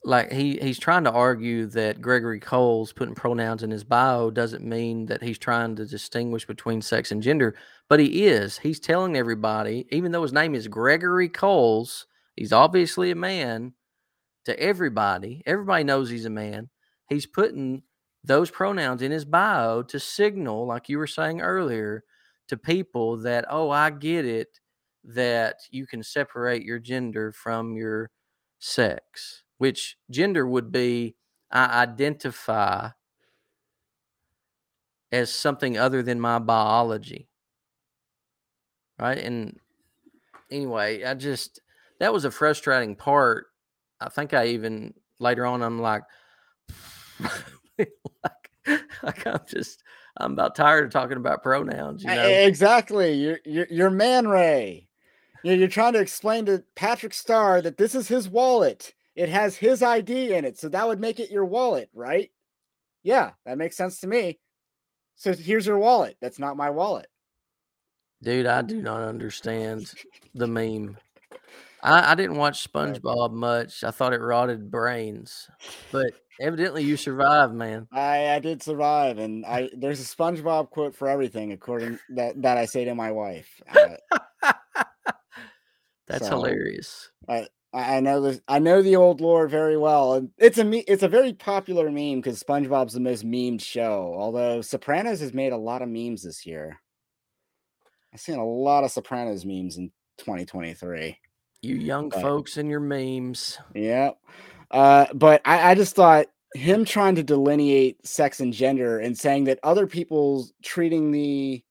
[0.06, 4.64] like he he's trying to argue that Gregory Coles putting pronouns in his bio doesn't
[4.64, 7.56] mean that he's trying to distinguish between sex and gender,
[7.90, 8.60] but he is.
[8.60, 12.06] He's telling everybody, even though his name is Gregory Coles,
[12.36, 13.74] he's obviously a man.
[14.46, 16.70] To everybody, everybody knows he's a man.
[17.10, 17.82] He's putting
[18.24, 22.04] those pronouns in his bio to signal, like you were saying earlier,
[22.50, 24.60] to people that oh, I get it,
[25.04, 28.12] that you can separate your gender from your
[28.60, 31.16] sex which gender would be
[31.52, 32.90] I identify
[35.12, 37.30] as something other than my biology.
[39.00, 39.18] Right.
[39.18, 39.58] And
[40.52, 41.62] anyway, I just,
[42.00, 43.46] that was a frustrating part.
[44.02, 46.04] I think I even later on, I'm like,
[47.80, 48.52] like,
[49.04, 49.84] like I'm just,
[50.18, 52.04] I'm about tired of talking about pronouns.
[52.04, 52.28] You know?
[52.28, 53.14] Exactly.
[53.14, 54.90] You're, you're, you're man Ray.
[55.44, 59.56] You're, you're trying to explain to Patrick Star that this is his wallet it has
[59.56, 60.58] his ID in it.
[60.60, 62.32] So that would make it your wallet, right?
[63.04, 64.40] Yeah, that makes sense to me.
[65.16, 66.18] So here's your wallet.
[66.22, 67.08] That's not my wallet.
[68.22, 69.92] Dude, I do not understand
[70.34, 70.98] the meme.
[71.84, 73.84] I, I didn't watch SpongeBob much.
[73.84, 75.48] I thought it rotted brains,
[75.92, 76.08] but
[76.42, 77.88] evidently you survived, man.
[77.92, 82.58] I, I did survive, and I there's a SpongeBob quote for everything, according that that
[82.58, 83.62] I say to my wife.
[83.70, 84.52] Uh,
[86.08, 87.12] That's so, hilarious.
[87.80, 88.42] I, know this.
[88.48, 91.92] I know the old lore very well, and it's a me- it's a very popular
[91.92, 94.16] meme because SpongeBob's the most memed show.
[94.18, 96.80] Although Sopranos has made a lot of memes this year.
[98.14, 101.18] I've seen a lot of Sopranos memes in 2023.
[101.62, 103.58] You young But- folks and your memes.
[103.74, 104.12] Yeah.
[104.72, 109.44] Uh, but I, I just thought him trying to delineate sex and gender and saying
[109.46, 111.62] that other people's treating the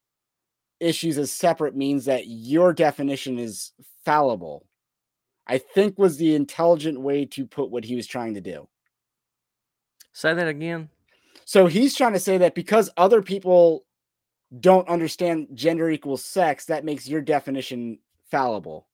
[0.81, 3.73] issues as separate means that your definition is
[4.05, 4.67] fallible.
[5.47, 8.69] I think was the intelligent way to put what he was trying to do.
[10.13, 10.89] Say that again.
[11.45, 13.85] So he's trying to say that because other people
[14.61, 17.99] don't understand gender equals sex, that makes your definition
[18.31, 18.87] fallible.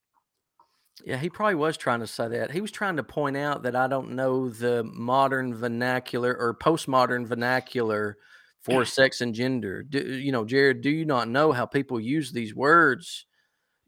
[1.05, 2.51] Yeah, he probably was trying to say that.
[2.51, 7.25] He was trying to point out that I don't know the modern vernacular or postmodern
[7.25, 8.17] vernacular
[8.61, 9.83] for sex and gender.
[9.83, 13.25] Do, you know, Jared, do you not know how people use these words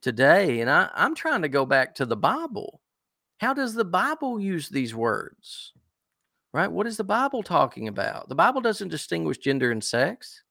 [0.03, 0.59] today?
[0.61, 2.81] And I, I'm trying to go back to the Bible.
[3.39, 5.73] How does the Bible use these words?
[6.53, 6.71] Right?
[6.71, 8.30] What is the Bible talking about?
[8.30, 10.43] The Bible doesn't distinguish gender and sex.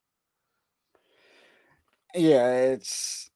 [2.13, 3.29] Yeah, it's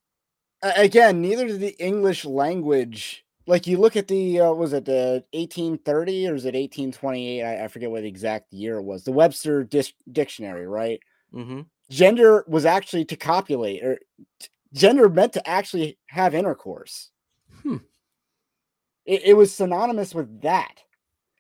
[0.62, 3.24] again, neither did the English language.
[3.46, 7.44] Like you look at the uh, was it the 1830 or is it 1828?
[7.44, 9.04] I, I forget what the exact year it was.
[9.04, 11.00] The Webster dis- dictionary, right?
[11.34, 11.62] Mm-hmm.
[11.90, 13.98] Gender was actually to copulate, or
[14.40, 17.10] t- gender meant to actually have intercourse.
[17.64, 17.78] Hmm.
[19.06, 20.82] It, it was synonymous with that.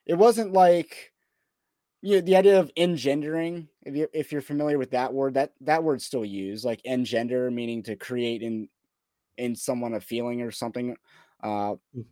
[0.06, 1.12] It wasn't like
[2.02, 3.68] you know, the idea of engendering.
[3.84, 7.52] If you if you're familiar with that word, that that word's still used, like engender,
[7.52, 8.70] meaning to create in
[9.38, 10.96] in someone a feeling or something.
[11.44, 12.06] Uh, Mm.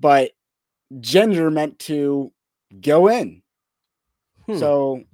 [0.00, 0.32] but
[1.00, 2.32] gender meant to
[2.80, 3.42] go in.
[4.46, 4.58] Hmm.
[4.58, 5.04] So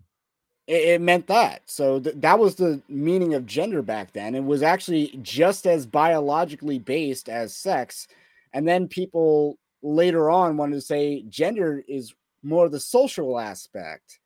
[0.66, 1.62] it, it meant that.
[1.66, 4.34] So th- that was the meaning of gender back then.
[4.34, 8.08] It was actually just as biologically based as sex.
[8.52, 14.20] And then people later on wanted to say gender is more the social aspect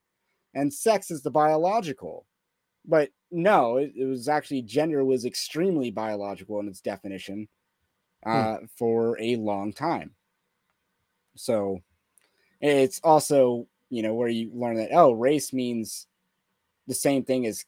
[0.54, 2.26] and sex is the biological.
[2.84, 7.48] But no, it, it was actually gender was extremely biological in its definition
[8.24, 10.12] uh, for a long time.
[11.36, 11.82] So
[12.60, 16.07] it's also, you know, where you learn that, oh, race means
[16.88, 17.64] the same thing as,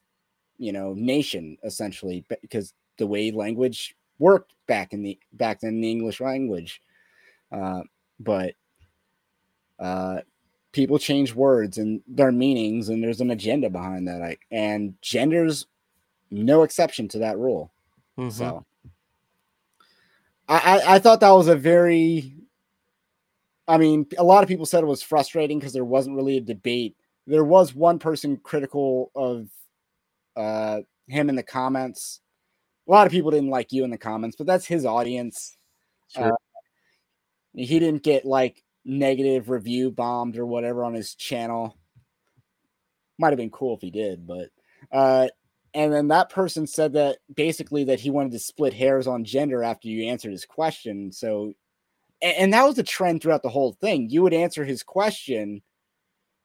[0.58, 5.90] you know, nation essentially, because the way language worked back in the back then the
[5.90, 6.82] English language.
[7.52, 7.82] Uh,
[8.18, 8.54] but
[9.78, 10.20] uh,
[10.72, 14.22] people change words and their meanings, and there's an agenda behind that.
[14.22, 15.66] I, and gender's
[16.30, 17.72] no exception to that rule.
[18.18, 18.32] Mhm.
[18.32, 18.64] So
[20.48, 22.34] I, I I thought that was a very
[23.70, 26.40] I mean, a lot of people said it was frustrating because there wasn't really a
[26.40, 26.96] debate.
[27.26, 29.48] There was one person critical of
[30.36, 32.20] uh him in the comments.
[32.88, 35.56] A lot of people didn't like you in the comments, but that's his audience.
[36.08, 36.36] Sure.
[37.54, 41.76] He didn't get like negative review bombed or whatever on his channel.
[43.18, 44.48] Might have been cool if he did, but
[44.90, 45.28] uh
[45.74, 49.62] and then that person said that basically that he wanted to split hairs on gender
[49.62, 51.12] after you answered his question.
[51.12, 51.52] So
[52.22, 54.10] and, and that was a trend throughout the whole thing.
[54.10, 55.62] You would answer his question,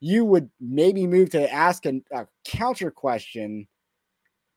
[0.06, 3.68] you would maybe move to ask a, a counter question,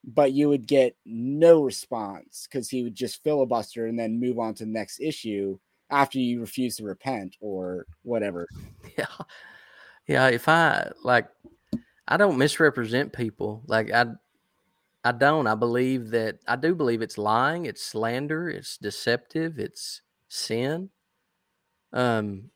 [0.04, 4.52] but you would get no response because he would just filibuster and then move on
[4.52, 5.58] to the next issue
[5.88, 8.46] after you refuse to repent or whatever.
[8.98, 9.06] Yeah.
[10.06, 10.28] Yeah.
[10.28, 11.28] If I like,
[12.06, 13.62] I don't misrepresent people.
[13.66, 14.04] Like I,
[15.02, 15.46] I don't.
[15.46, 20.90] I believe that I do believe it's lying, it's slander, it's deceptive, it's sin.
[21.94, 22.50] Um.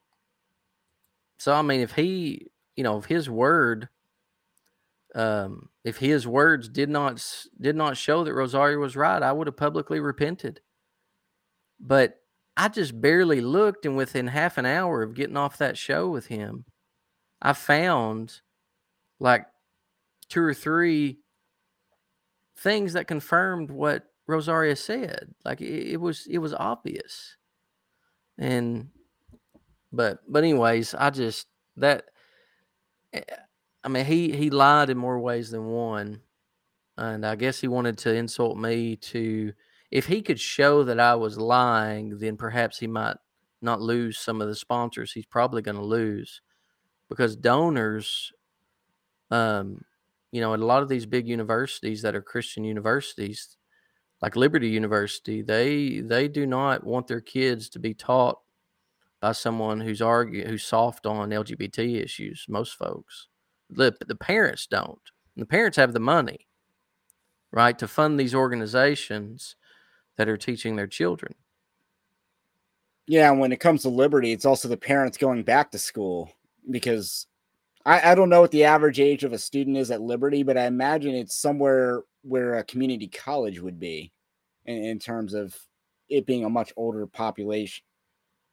[1.38, 3.88] So I mean, if he, you know, if his word,
[5.14, 7.24] um, if his words did not
[7.60, 10.60] did not show that Rosaria was right, I would have publicly repented.
[11.80, 12.20] But
[12.56, 16.26] I just barely looked, and within half an hour of getting off that show with
[16.26, 16.64] him,
[17.40, 18.40] I found
[19.18, 19.46] like
[20.28, 21.18] two or three
[22.58, 25.34] things that confirmed what Rosaria said.
[25.44, 27.36] Like it, it was it was obvious.
[28.38, 28.88] And
[29.92, 31.46] but but anyways, I just
[31.76, 32.04] that
[33.84, 36.22] I mean he he lied in more ways than one.
[36.98, 39.52] And I guess he wanted to insult me to
[39.90, 43.16] if he could show that I was lying, then perhaps he might
[43.62, 46.42] not lose some of the sponsors he's probably going to lose
[47.08, 48.32] because donors
[49.30, 49.84] um
[50.32, 53.56] you know at a lot of these big universities that are christian universities
[54.20, 58.38] like liberty university they they do not want their kids to be taught
[59.22, 63.28] by someone who's argue who's soft on lgbt issues most folks
[63.70, 65.00] the, the parents don't
[65.34, 66.46] and the parents have the money
[67.52, 69.56] right to fund these organizations
[70.18, 71.34] that are teaching their children
[73.06, 76.30] Yeah, and when it comes to liberty, it's also the parents going back to school
[76.70, 77.26] because
[77.84, 80.56] I, I don't know what the average age of a student is at Liberty, but
[80.56, 84.12] I imagine it's somewhere where a community college would be.
[84.66, 85.58] in, in terms of
[86.08, 87.84] it being a much older population,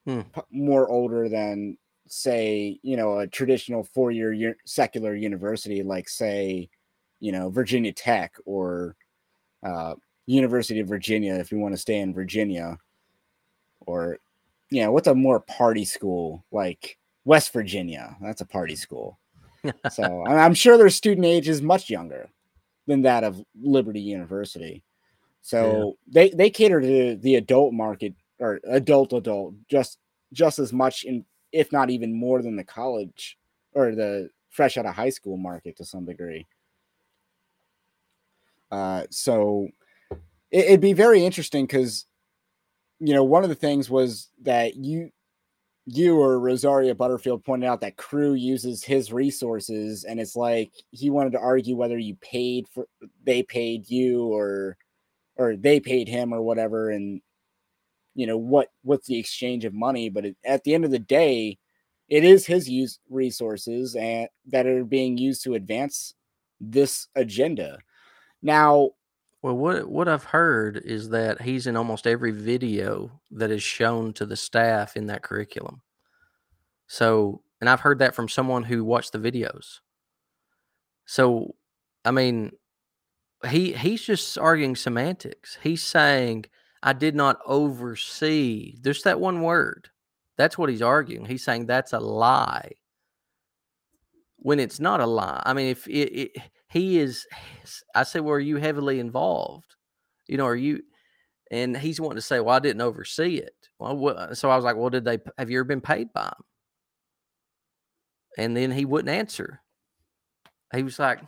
[0.06, 0.22] Hmm.
[0.22, 1.78] p- more older than
[2.08, 6.70] say you know a traditional four year secular university like say
[7.20, 8.96] you know Virginia Tech or
[9.64, 9.96] uh,
[10.26, 12.78] University of Virginia if you want to stay in Virginia
[13.82, 14.18] or
[14.72, 19.20] you know what's a more party school like West Virginia that's a party school
[19.92, 22.30] so I'm sure their student age is much younger
[22.88, 24.84] than that of Liberty University.
[25.42, 30.00] So they they cater to the adult market or adult adult just
[30.34, 33.38] just as much in if not even more than the college
[33.74, 36.46] or the fresh out of high school market to some degree.
[38.72, 39.68] Uh, so
[40.52, 42.06] it, it'd be very interesting because
[43.00, 45.12] you know one of the things was that you
[45.86, 51.10] you or Rosaria Butterfield pointed out that Cru uses his resources, and it's like he
[51.10, 52.88] wanted to argue whether you paid for
[53.24, 54.78] they paid you or
[55.36, 57.22] or they paid him or whatever, and
[58.16, 60.10] you know what what's the exchange of money.
[60.10, 61.58] But it, at the end of the day,
[62.10, 66.14] it is his use resources and that are being used to advance
[66.60, 67.80] this agenda.
[68.42, 68.92] Now,
[69.42, 74.14] Well, what what I've heard is that he's in almost every video that is shown
[74.14, 75.82] to the staff in that curriculum.
[76.88, 79.80] So, and I've heard that from someone who watched the videos.
[81.06, 81.56] So,
[82.06, 82.52] I mean,
[83.48, 85.58] he he's just arguing semantics.
[85.64, 86.46] He's saying
[86.82, 88.76] I did not oversee.
[88.82, 89.90] There's that one word.
[90.38, 91.26] That's what he's arguing.
[91.26, 92.72] He's saying that's a lie.
[94.38, 95.44] When it's not a lie.
[95.46, 96.32] I mean, if it, it
[96.70, 97.28] he is
[97.94, 99.76] I say, well, are you heavily involved?
[100.28, 100.82] You know, are you
[101.52, 103.56] and he's wanting to say, well, I didn't oversee it.
[103.80, 106.26] Well, what, so I was like, well, did they have you ever been paid by
[106.26, 106.44] him?
[108.38, 109.62] And then he wouldn't answer.
[110.74, 111.20] He was like,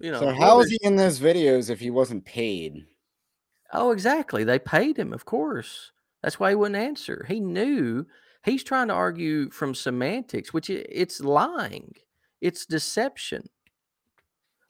[0.00, 2.86] you know, so how is he in those videos if he wasn't paid?
[3.72, 4.44] Oh, exactly.
[4.44, 5.92] They paid him, of course.
[6.22, 7.24] That's why he wouldn't answer.
[7.28, 8.06] He knew
[8.44, 11.94] he's trying to argue from semantics, which it's lying.
[12.40, 13.48] It's deception.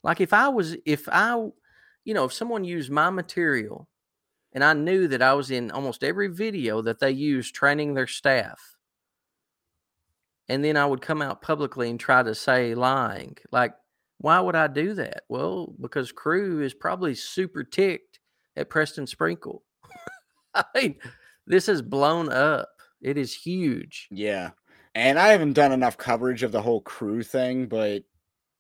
[0.02, 1.34] Like if I was, if I,
[2.04, 3.88] you know, if someone used my material
[4.52, 8.06] and I knew that I was in almost every video that they use training their
[8.06, 8.76] staff,
[10.48, 13.72] and then I would come out publicly and try to say lying, like,
[14.18, 15.22] why would I do that?
[15.28, 18.09] Well, because Cru is probably super ticked
[18.60, 19.62] at Preston Sprinkle.
[20.54, 20.96] I mean,
[21.46, 22.68] this has blown up.
[23.00, 24.08] It is huge.
[24.10, 24.50] Yeah.
[24.94, 28.02] And I haven't done enough coverage of the whole Cru thing, but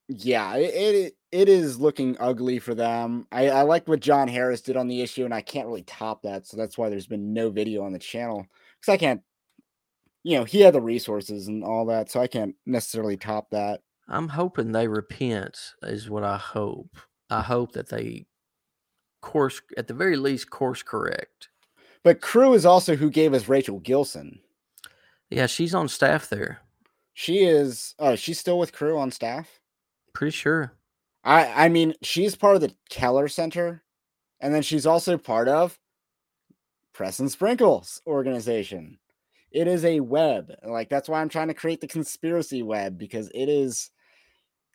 [0.08, 3.26] yeah, it it, it is looking ugly for them.
[3.30, 6.22] I, I liked what John Harris did on the issue, and I can't really top
[6.22, 6.46] that.
[6.46, 8.46] So that's why there's been no video on the channel.
[8.80, 9.22] Because I can't,
[10.24, 13.80] you know, he had the resources and all that, so I can't necessarily top that.
[14.08, 16.96] I'm hoping they repent, is what I hope.
[17.28, 18.26] I hope that they
[19.20, 21.48] course, at the very least, course correct.
[22.02, 24.40] But Cru is also who gave us Rachel Gilson.
[25.28, 26.60] Yeah, she's on staff there.
[27.12, 29.60] She is oh, she's still with Cru on staff.
[30.14, 30.72] Pretty sure.
[31.22, 33.82] I I mean, she's part of the Keller Center,
[34.40, 35.78] and then she's also part of
[36.92, 38.98] Preston Sprinkles organization.
[39.52, 40.52] It is a web.
[40.64, 43.90] Like that's why I'm trying to create the conspiracy web because it is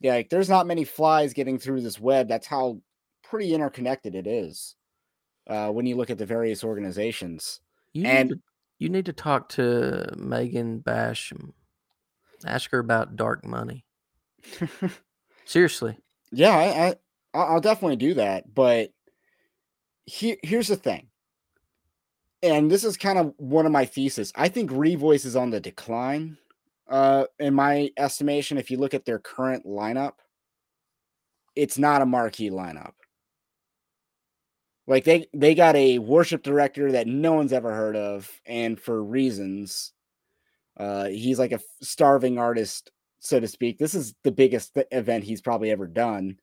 [0.02, 2.28] yeah, like there's not many flies getting through this web.
[2.28, 2.82] That's how
[3.30, 4.76] pretty interconnected it is.
[5.48, 7.60] Uh, when you look at the various organizations.
[7.94, 8.42] You And- need to,
[8.80, 11.54] you need to talk to Megan Basham.
[12.46, 13.86] Ask her about dark money.
[15.46, 15.98] Seriously.
[16.32, 16.96] Yeah, I, I
[17.34, 18.54] I'll definitely do that.
[18.54, 18.92] But
[20.06, 21.08] here, here's the thing,
[22.44, 24.32] and this is kind of one of my thesis.
[24.36, 26.38] I think Revoice is on the decline.
[26.88, 30.14] Uh, in my estimation, if you look at their current lineup,
[31.56, 32.94] it's not a marquee lineup.
[34.88, 39.04] Like they they got a worship director that no one's ever heard of, and for
[39.04, 39.92] reasons.
[40.78, 43.78] Uh, he's like a starving artist, so to speak.
[43.78, 46.38] This is the biggest th- event he's probably ever done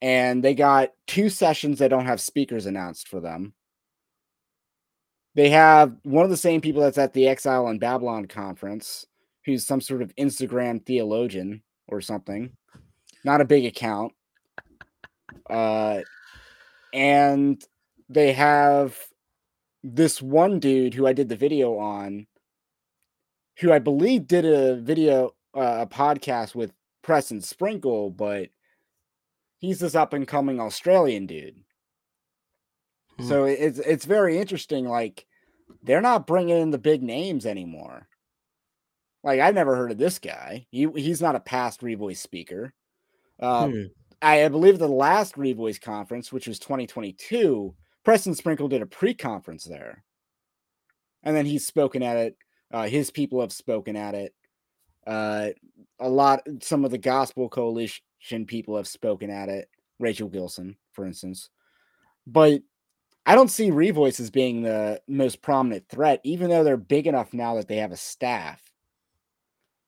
[0.00, 3.52] and they got two sessions that don't have speakers announced for them.
[5.34, 9.06] They have one of the same people that's at the Exile and Babylon conference,
[9.44, 12.52] who's some sort of Instagram theologian or something.
[13.24, 14.12] Not a big account.
[15.48, 16.00] Uh,
[16.92, 17.62] and
[18.08, 18.98] they have
[19.82, 22.26] this one dude who I did the video on,
[23.58, 28.50] who I believe did a video, uh, a podcast with Preston Sprinkle, but
[29.58, 31.62] he's this up and coming Australian dude.
[33.18, 33.28] Hmm.
[33.28, 34.86] So it's it's very interesting.
[34.86, 35.26] Like
[35.82, 38.08] they're not bringing in the big names anymore.
[39.24, 40.66] Like I've never heard of this guy.
[40.70, 42.72] He he's not a past Revoice speaker.
[43.40, 43.82] Uh, Hmm.
[44.20, 47.74] I, believe the last Revoice conference, which was 2022,
[48.04, 50.04] Preston Sprinkle did a pre-conference there,
[51.22, 52.36] and then he's spoken at it.
[52.72, 54.34] Uh, his people have spoken at it.
[55.06, 55.50] Uh,
[56.00, 58.02] a lot, some of the Gospel Coalition
[58.46, 59.68] people have spoken at it.
[60.00, 61.50] Rachel Gilson, for instance,
[62.26, 62.60] but
[63.26, 67.34] I don't see Revoice as being the most prominent threat, even though they're big enough
[67.34, 68.62] now that they have a staff.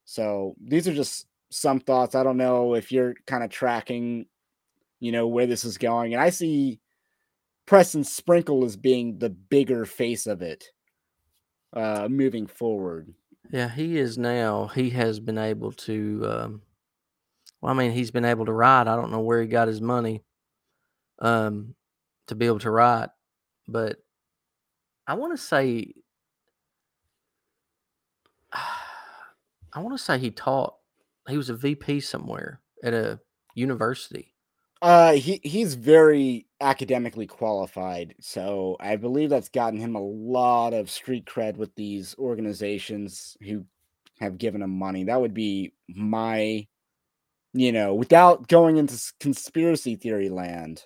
[0.04, 2.14] So these are just some thoughts.
[2.14, 4.26] I don't know if you're kind of tracking,
[5.00, 6.14] you know, where this is going.
[6.14, 6.80] And I see
[7.66, 10.64] Preston Sprinkle as being the bigger face of it
[11.72, 13.14] uh moving forward.
[13.52, 14.68] Yeah, he is now.
[14.68, 16.24] He has been able to.
[16.24, 16.62] Um,
[17.60, 18.86] well, I mean, he's been able to ride.
[18.86, 20.22] I don't know where he got his money
[21.18, 21.74] um,
[22.28, 23.10] to be able to ride,
[23.68, 23.98] but
[25.06, 25.92] I want to say,
[28.52, 30.74] I want to say he taught.
[31.30, 33.20] He was a VP somewhere at a
[33.54, 34.34] university.
[34.82, 40.90] Uh he he's very academically qualified, so I believe that's gotten him a lot of
[40.90, 43.64] street cred with these organizations who
[44.20, 45.04] have given him money.
[45.04, 46.66] That would be my
[47.52, 50.84] you know, without going into conspiracy theory land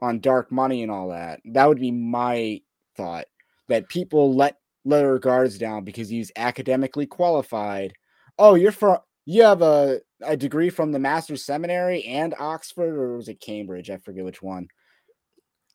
[0.00, 1.40] on dark money and all that.
[1.44, 2.60] That would be my
[2.96, 3.26] thought
[3.68, 7.92] that people let let their guards down because he's academically qualified.
[8.38, 13.16] Oh, you're from you have a, a degree from the Master's Seminary and Oxford, or
[13.16, 13.90] was it Cambridge?
[13.90, 14.68] I forget which one.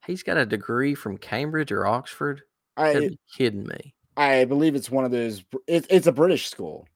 [0.07, 2.41] He's got a degree from Cambridge or Oxford.
[2.77, 3.93] I be kidding me.
[4.17, 5.43] I believe it's one of those.
[5.67, 6.87] It's it's a British school.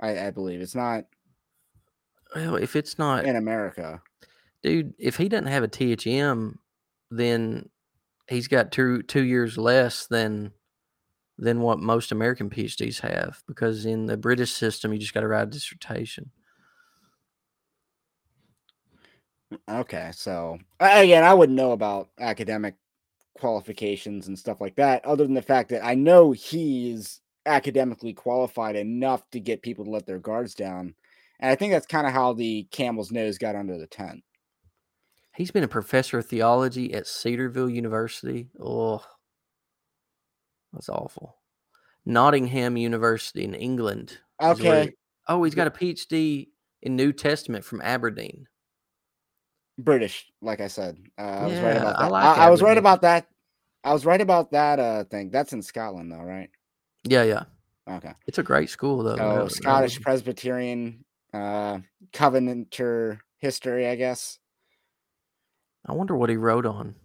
[0.00, 1.04] I, I believe it's not
[2.34, 4.02] Well, if it's not, in America.
[4.62, 6.54] dude, if he doesn't have a THM,
[7.10, 7.68] then
[8.28, 10.52] he's got two two years less than
[11.38, 13.42] than what most American PhDs have.
[13.46, 16.30] Because in the British system, you just got to write a dissertation.
[19.68, 22.74] Okay, so again, I wouldn't know about academic
[23.38, 28.76] qualifications and stuff like that, other than the fact that I know he's academically qualified
[28.76, 30.94] enough to get people to let their guards down.
[31.40, 34.22] And I think that's kind of how the camel's nose got under the tent.
[35.34, 38.48] He's been a professor of theology at Cedarville University.
[38.60, 39.02] Oh,
[40.72, 41.36] that's awful.
[42.04, 44.18] Nottingham University in England.
[44.42, 44.92] Okay, he-
[45.28, 46.48] oh, he's got a PhD
[46.82, 48.46] in New Testament from Aberdeen.
[49.78, 50.98] British, like I said.
[51.18, 52.10] Uh, I was right Yeah, about I that.
[52.10, 53.28] like I, I was right about that.
[53.84, 55.30] I was right about that uh thing.
[55.30, 56.50] That's in Scotland though, right?
[57.04, 57.44] Yeah, yeah.
[57.88, 58.12] Okay.
[58.26, 59.16] It's a great school though.
[59.16, 61.78] So that- Scottish Presbyterian uh
[62.12, 64.38] Covenanter history, I guess.
[65.86, 66.96] I wonder what he wrote on.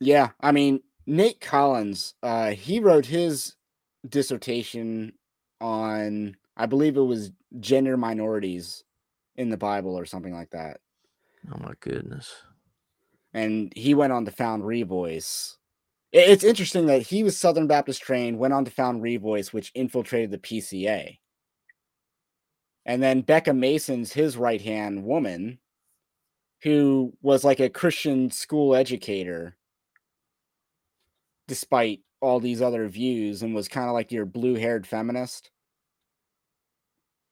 [0.00, 3.54] Yeah, I mean Nate Collins, uh, he wrote his
[4.08, 5.12] dissertation
[5.60, 8.84] on, I believe it was gender minorities
[9.36, 10.80] in the Bible or something like that,
[11.52, 12.34] Oh my goodness.
[13.32, 15.56] and he went on to found Revoice.
[16.12, 20.30] It's interesting that he was Southern Baptist trained, went on to found Revoice, which infiltrated
[20.30, 21.18] the PCA,
[22.84, 25.58] and then Becca Mason's his right hand woman,
[26.62, 29.56] who was like a Christian school educator
[31.48, 35.50] despite all these other views and was kind of like your blue-haired feminist.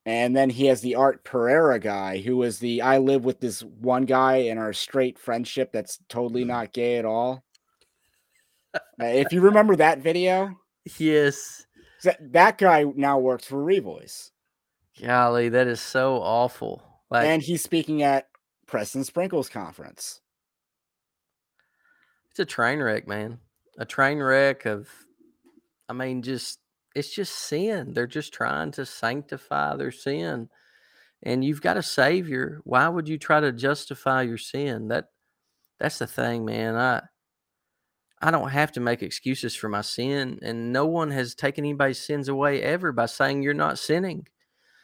[0.06, 3.62] And then he has the Art Pereira guy who was the I live with this
[3.62, 7.42] one guy in our straight friendship that's totally not gay at all.
[9.00, 10.50] Uh, if you remember that video,
[10.98, 11.64] Yes.
[12.02, 14.32] that, that guy now works for Revoice.
[15.00, 16.82] Golly, that is so awful.
[17.08, 18.26] Like and he's speaking at
[18.66, 20.20] Preston Sprinkles conference.
[22.30, 23.38] it's a train wreck, man.
[23.78, 24.88] A train wreck of
[25.88, 26.60] I mean, just
[26.94, 27.92] it's just sin.
[27.92, 30.48] They're just trying to sanctify their sin.
[31.22, 32.60] And you've got a savior.
[32.64, 34.88] Why would you try to justify your sin?
[34.88, 35.06] That
[35.80, 36.76] that's the thing, man.
[36.76, 37.02] I
[38.20, 41.98] I don't have to make excuses for my sin, and no one has taken anybody's
[41.98, 44.28] sins away ever by saying you're not sinning.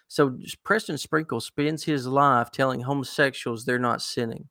[0.08, 4.48] So Preston Sprinkle spends his life telling homosexuals they're not sinning.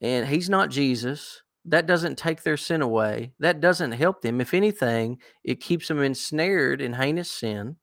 [0.00, 1.42] And he's not Jesus.
[1.64, 3.32] That doesn't take their sin away.
[3.38, 4.40] That doesn't help them.
[4.40, 7.76] If anything, it keeps them ensnared in heinous sin.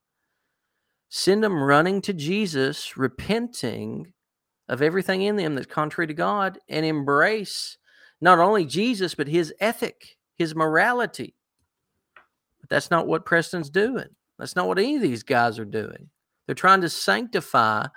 [1.07, 4.13] Send them running to Jesus, repenting
[4.67, 7.77] of everything in them that's contrary to God, and embrace
[8.21, 11.35] not only Jesus, but his ethic, his morality.
[12.59, 14.09] But that's not what Preston's doing.
[14.37, 16.09] That's not what any of these guys are doing.
[16.45, 17.87] They're trying to sanctify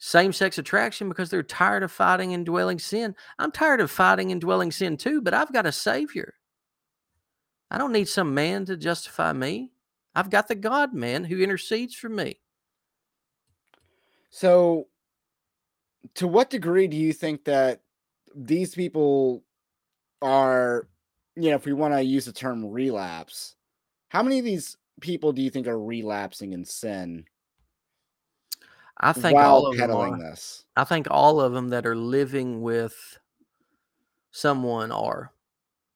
[0.00, 3.14] same sex attraction because they're tired of fighting indwelling sin.
[3.38, 6.34] I'm tired of fighting indwelling sin too, but I've got a Savior.
[7.70, 9.72] I don't need some man to justify me.
[10.14, 12.40] I've got the God man who intercedes for me.
[14.30, 14.88] So,
[16.14, 17.82] to what degree do you think that
[18.34, 19.44] these people
[20.22, 20.88] are,
[21.36, 23.54] you know, if we want to use the term relapse,
[24.08, 27.26] how many of these people do you think are relapsing in sin?
[29.00, 30.18] I think all of them are.
[30.18, 30.64] this.
[30.76, 33.18] I think all of them that are living with
[34.30, 35.32] someone are.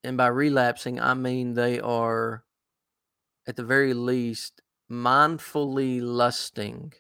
[0.03, 2.45] And by relapsing, I mean they are,
[3.47, 6.93] at the very least, mindfully lusting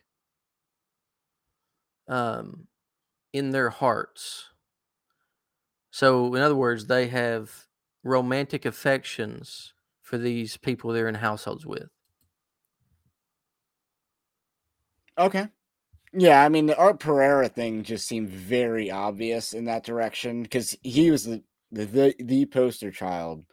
[2.09, 2.69] um,
[3.33, 4.51] in their hearts.
[5.91, 7.67] So, in other words, they have
[8.03, 9.73] romantic affections
[10.03, 11.89] for these people they're in households with.
[15.19, 15.49] Okay.
[16.17, 20.77] Yeah, I mean the Art Pereira thing just seemed very obvious in that direction because
[20.83, 21.43] he was the,
[21.73, 23.45] the the poster child,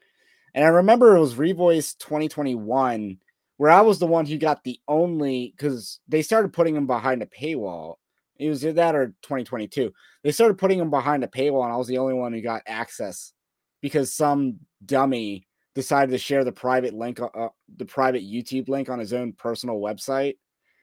[0.53, 3.17] and I remember it was Revoice 2021
[3.57, 7.21] where I was the one who got the only because they started putting him behind
[7.21, 7.95] a paywall.
[8.39, 9.91] It was either that or 2022.
[10.23, 12.63] They started putting him behind a paywall, and I was the only one who got
[12.65, 13.33] access
[13.81, 18.89] because some dummy decided to share the private link, uh, uh, the private YouTube link
[18.89, 20.37] on his own personal website,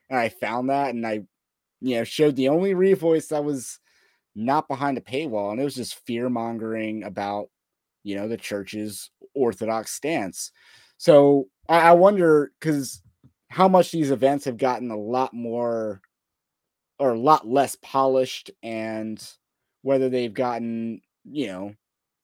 [0.09, 1.21] and I found that, and I,
[1.81, 3.79] you know, showed the only revoice that was
[4.35, 7.49] not behind a paywall, and it was just fear mongering about,
[8.03, 10.51] you know, the church's orthodox stance.
[10.97, 13.01] So I, I wonder because
[13.49, 16.01] how much these events have gotten a lot more
[16.99, 19.25] or a lot less polished and
[19.81, 21.73] whether they've gotten you know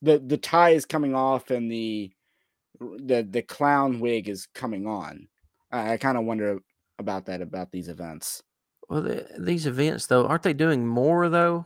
[0.02, 2.11] the the tie is coming off and the
[2.80, 5.27] the the clown wig is coming on
[5.72, 6.60] i, I kind of wonder
[6.99, 8.44] about that about these events
[8.90, 11.66] Well, the, these events, though, aren't they doing more, though?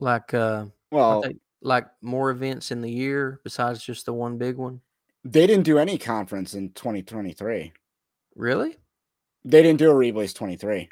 [0.00, 4.56] Like, uh, well they like more events in the year besides just the one big
[4.56, 4.80] one?
[5.24, 7.72] they didn't do any conference in 2023
[8.36, 8.76] Really?
[9.44, 10.88] they didn't do a revoice 23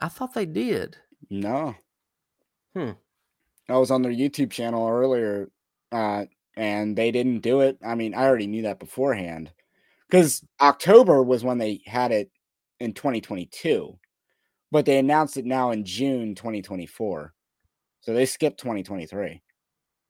[0.00, 0.96] I thought they did.
[1.30, 1.74] no
[2.74, 2.92] Hmm.
[3.68, 5.50] i was on their youtube channel earlier
[5.92, 6.26] uh
[6.56, 9.52] and they didn't do it i mean i already knew that beforehand
[10.10, 12.30] because october was when they had it
[12.84, 13.98] in 2022
[14.70, 17.34] but they announced it now in june 2024
[18.00, 19.42] so they skipped 2023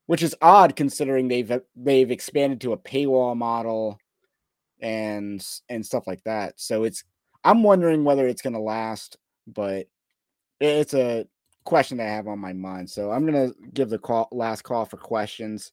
[0.07, 3.99] which is odd considering they've they've expanded to a paywall model
[4.81, 6.53] and and stuff like that.
[6.57, 7.03] So it's
[7.43, 9.87] i'm wondering whether it's going to last but
[10.59, 11.27] it's a
[11.63, 12.89] question that i have on my mind.
[12.89, 15.71] So i'm going to give the call last call for questions.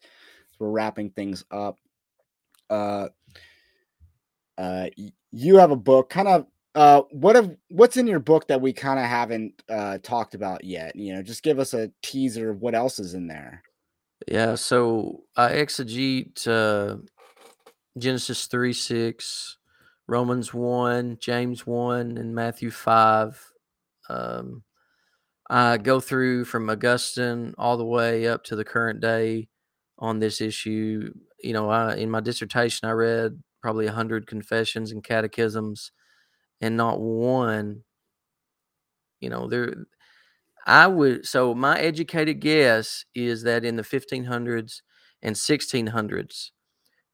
[0.52, 1.78] So we're wrapping things up.
[2.70, 3.08] Uh
[4.58, 4.86] uh
[5.30, 8.73] you have a book kind of uh what have what's in your book that we
[8.73, 12.61] kind of haven't uh talked about yet you know just give us a teaser of
[12.61, 13.62] what else is in there
[14.28, 14.55] Yeah.
[14.55, 16.97] So I exegete uh,
[17.99, 19.59] Genesis 3 6,
[20.07, 23.53] Romans 1, James 1, and Matthew 5.
[24.09, 24.62] Um,
[25.51, 29.49] I go through from Augustine all the way up to the current day
[29.99, 31.12] on this issue.
[31.43, 35.93] You know, I, in my dissertation, I read probably 100 confessions and catechisms,
[36.62, 37.82] and not one,
[39.20, 39.74] you know, there.
[40.64, 44.80] I would, so my educated guess is that in the 1500s
[45.20, 46.51] and 1600s,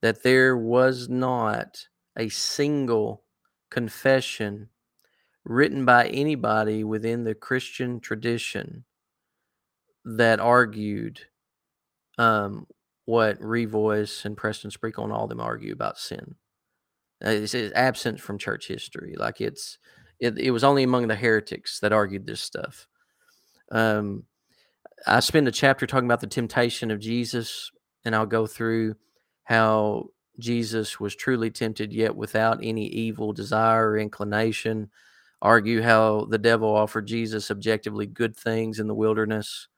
[0.02, 3.24] that there was not a single
[3.70, 4.68] confession
[5.44, 8.84] written by anybody within the Christian tradition
[10.04, 11.20] that argued
[12.18, 12.66] um,
[13.06, 16.34] what Revoice and Preston Sprinkle and all them argue about sin.
[17.24, 19.14] Uh, It's, it's absent from church history.
[19.16, 19.78] Like it's,
[20.20, 22.88] it, it was only among the heretics that argued this stuff.
[23.70, 24.24] Um,
[25.06, 27.70] I spend a chapter talking about the temptation of Jesus,
[28.04, 28.96] and I'll go through
[29.44, 30.08] how
[30.38, 34.90] Jesus was truly tempted, yet without any evil desire or inclination.
[35.40, 39.68] Argue how the devil offered Jesus objectively good things in the wilderness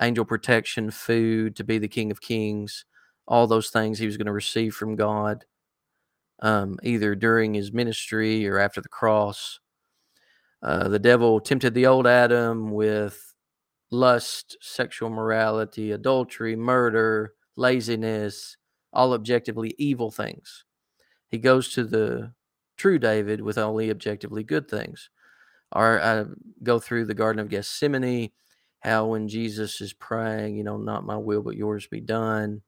[0.00, 2.84] angel protection, food, to be the King of Kings,
[3.26, 5.44] all those things he was going to receive from God,
[6.40, 9.60] um, either during his ministry or after the cross.
[10.62, 13.34] Uh, the devil tempted the old Adam with
[13.90, 18.56] lust, sexual morality, adultery, murder, laziness,
[18.92, 20.64] all objectively evil things.
[21.28, 22.32] He goes to the
[22.76, 25.10] true David with only objectively good things.
[25.72, 26.24] Or I
[26.62, 28.30] go through the Garden of Gethsemane,
[28.80, 32.62] how when Jesus is praying, you know, not my will but yours be done.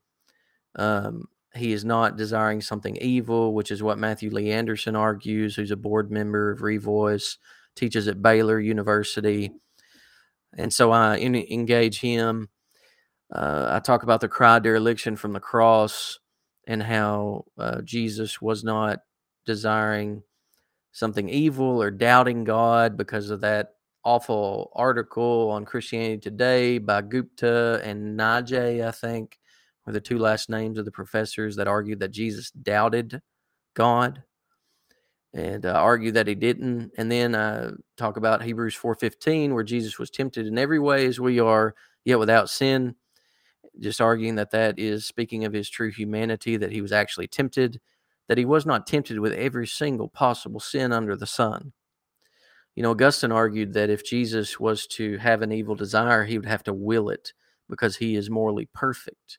[0.77, 5.71] Um, he is not desiring something evil, which is what Matthew Lee Anderson argues, who's
[5.71, 7.39] a board member of Revoice,
[7.75, 9.51] teaches at Baylor University.
[10.57, 12.49] And so I en- engage him.
[13.33, 16.19] Uh, I talk about the cry dereliction from the cross
[16.67, 19.01] and how uh, Jesus was not
[19.47, 20.23] desiring
[20.93, 23.75] something evil or doubting God because of that
[24.05, 29.39] awful article on Christianity Today by Gupta and Najee, I think,
[29.87, 33.23] were the two last names of the professors that argued that Jesus doubted
[33.75, 34.23] God
[35.33, 36.93] and uh, argue that he didn't.
[36.97, 41.21] And then uh, talk about hebrews 4.15 where jesus was tempted in every way as
[41.21, 41.75] we are
[42.05, 42.95] yet without sin
[43.79, 47.81] just arguing that that is speaking of his true humanity that he was actually tempted
[48.29, 51.73] that he was not tempted with every single possible sin under the sun.
[52.75, 56.49] You know augustine argued that if jesus was to have an evil desire he would
[56.49, 57.33] have to will it
[57.69, 59.39] because he is morally perfect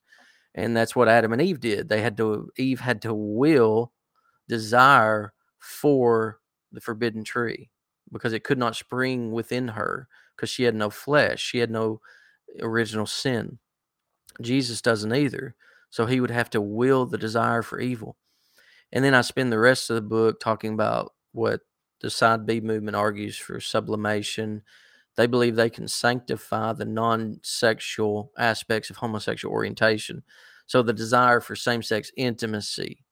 [0.56, 3.92] and that's what adam and eve did they had to eve had to will
[4.48, 6.40] desire for
[6.72, 7.70] the forbidden tree
[8.12, 11.42] because it could not spring within her because she had no flesh.
[11.42, 12.02] She had no
[12.62, 13.60] original sin.
[14.42, 15.56] Jesus doesn't either.
[15.90, 18.18] So he would have to will the desire for evil.
[18.92, 21.62] And then I spend the rest of the book talking about what
[22.02, 24.64] the side B movement argues for sublimation.
[25.18, 30.24] They believe they can sanctify the non sexual aspects of homosexual orientation.
[30.68, 33.04] So the desire for same sex intimacy,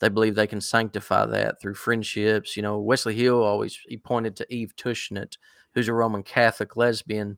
[0.00, 2.56] they believe they can sanctify that through friendships.
[2.56, 5.36] You know, Wesley Hill always he pointed to Eve Tushnet,
[5.74, 7.36] who's a Roman Catholic lesbian.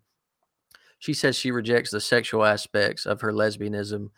[0.98, 4.10] She says she rejects the sexual aspects of her lesbianism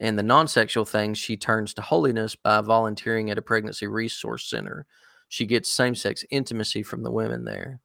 [0.00, 4.86] and the non-sexual things she turns to holiness by volunteering at a pregnancy resource center.
[5.28, 7.80] She gets same-sex intimacy from the women there.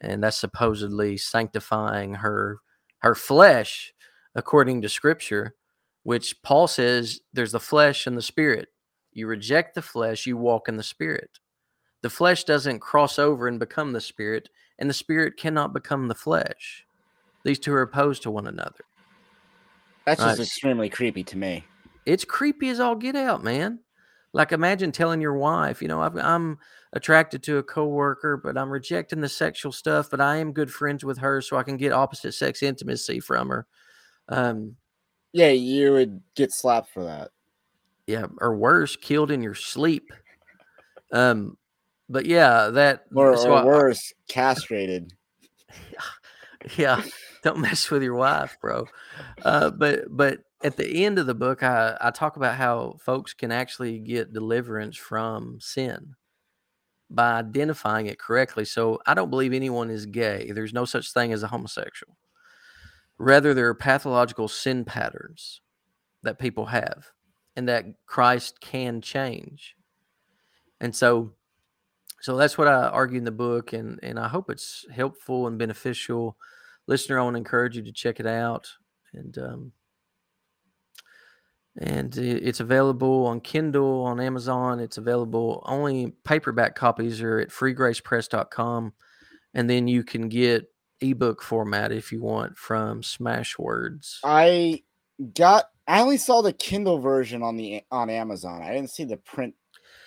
[0.00, 2.58] And that's supposedly sanctifying her
[3.00, 3.92] her flesh
[4.34, 5.54] according to scripture,
[6.02, 8.68] which Paul says there's the flesh and the spirit
[9.18, 11.40] you reject the flesh, you walk in the spirit.
[12.02, 14.48] The flesh doesn't cross over and become the spirit,
[14.78, 16.86] and the spirit cannot become the flesh.
[17.44, 18.84] These two are opposed to one another.
[20.04, 20.28] That's right?
[20.28, 21.64] just extremely creepy to me.
[22.06, 23.80] It's creepy as all get out, man.
[24.32, 26.58] Like imagine telling your wife, you know, i am
[26.92, 31.04] attracted to a coworker, but I'm rejecting the sexual stuff, but I am good friends
[31.04, 33.66] with her, so I can get opposite sex intimacy from her.
[34.28, 34.76] Um,
[35.32, 37.30] yeah, you would get slapped for that
[38.08, 40.10] yeah, or worse, killed in your sleep.
[41.12, 41.58] Um,
[42.08, 45.12] but yeah, that or, so or worse, I, castrated.
[46.76, 47.02] Yeah,
[47.44, 48.86] don't mess with your wife, bro.
[49.44, 53.32] Uh, but but at the end of the book, I I talk about how folks
[53.34, 56.14] can actually get deliverance from sin
[57.10, 58.64] by identifying it correctly.
[58.64, 60.50] So I don't believe anyone is gay.
[60.52, 62.16] There's no such thing as a homosexual.
[63.18, 65.60] Rather, there are pathological sin patterns
[66.22, 67.06] that people have
[67.56, 69.74] and that Christ can change.
[70.80, 71.32] And so
[72.20, 75.58] so that's what I argue in the book and and I hope it's helpful and
[75.58, 76.36] beneficial.
[76.86, 78.68] Listener, I want to encourage you to check it out
[79.14, 79.72] and um
[81.78, 84.80] and it's available on Kindle, on Amazon.
[84.80, 88.92] It's available only paperback copies are at freegracepress.com.
[89.54, 90.66] And then you can get
[91.00, 94.18] ebook format if you want from Smashwords.
[94.24, 94.82] I
[95.34, 98.62] got I only saw the Kindle version on the on Amazon.
[98.62, 99.54] I didn't see the print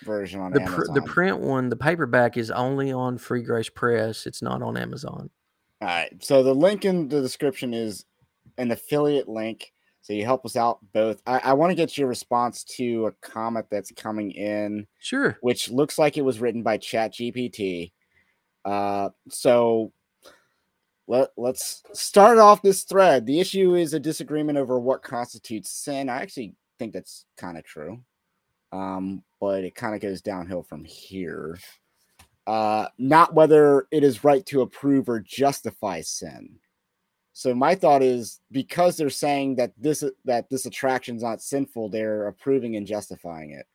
[0.04, 0.84] version on the Amazon.
[0.86, 4.26] Pr- the print one, the paperback is only on Free Grace Press.
[4.26, 5.30] It's not on Amazon.
[5.80, 6.12] All right.
[6.22, 8.04] So the link in the description is
[8.58, 9.72] an affiliate link.
[10.02, 11.22] So you help us out both.
[11.26, 14.86] I, I want to get your response to a comment that's coming in.
[14.98, 15.38] Sure.
[15.42, 17.92] Which looks like it was written by Chat GPT.
[18.64, 19.92] Uh, so
[21.06, 23.26] let, let's start off this thread.
[23.26, 26.08] The issue is a disagreement over what constitutes sin.
[26.08, 28.02] I actually think that's kind of true.
[28.72, 31.58] Um, but it kind of goes downhill from here.
[32.46, 36.58] Uh, not whether it is right to approve or justify sin.
[37.32, 42.28] So my thought is because they're saying that this that this attraction's not sinful, they're
[42.28, 43.66] approving and justifying it.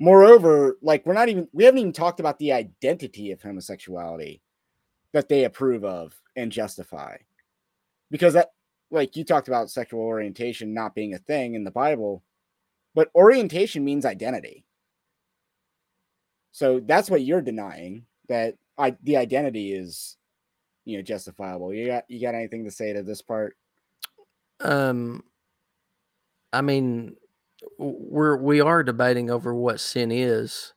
[0.00, 4.40] Moreover, like we're not even we haven't even talked about the identity of homosexuality
[5.12, 7.16] that they approve of and justify.
[8.10, 8.50] Because that
[8.90, 12.24] like you talked about sexual orientation not being a thing in the Bible,
[12.94, 14.64] but orientation means identity.
[16.50, 20.16] So that's what you're denying that I the identity is
[20.88, 21.72] you know justifiable.
[21.72, 23.56] You got you got anything to say to this part?
[24.60, 25.24] Um
[26.52, 27.16] I mean
[27.78, 30.72] we're we are debating over what sin is,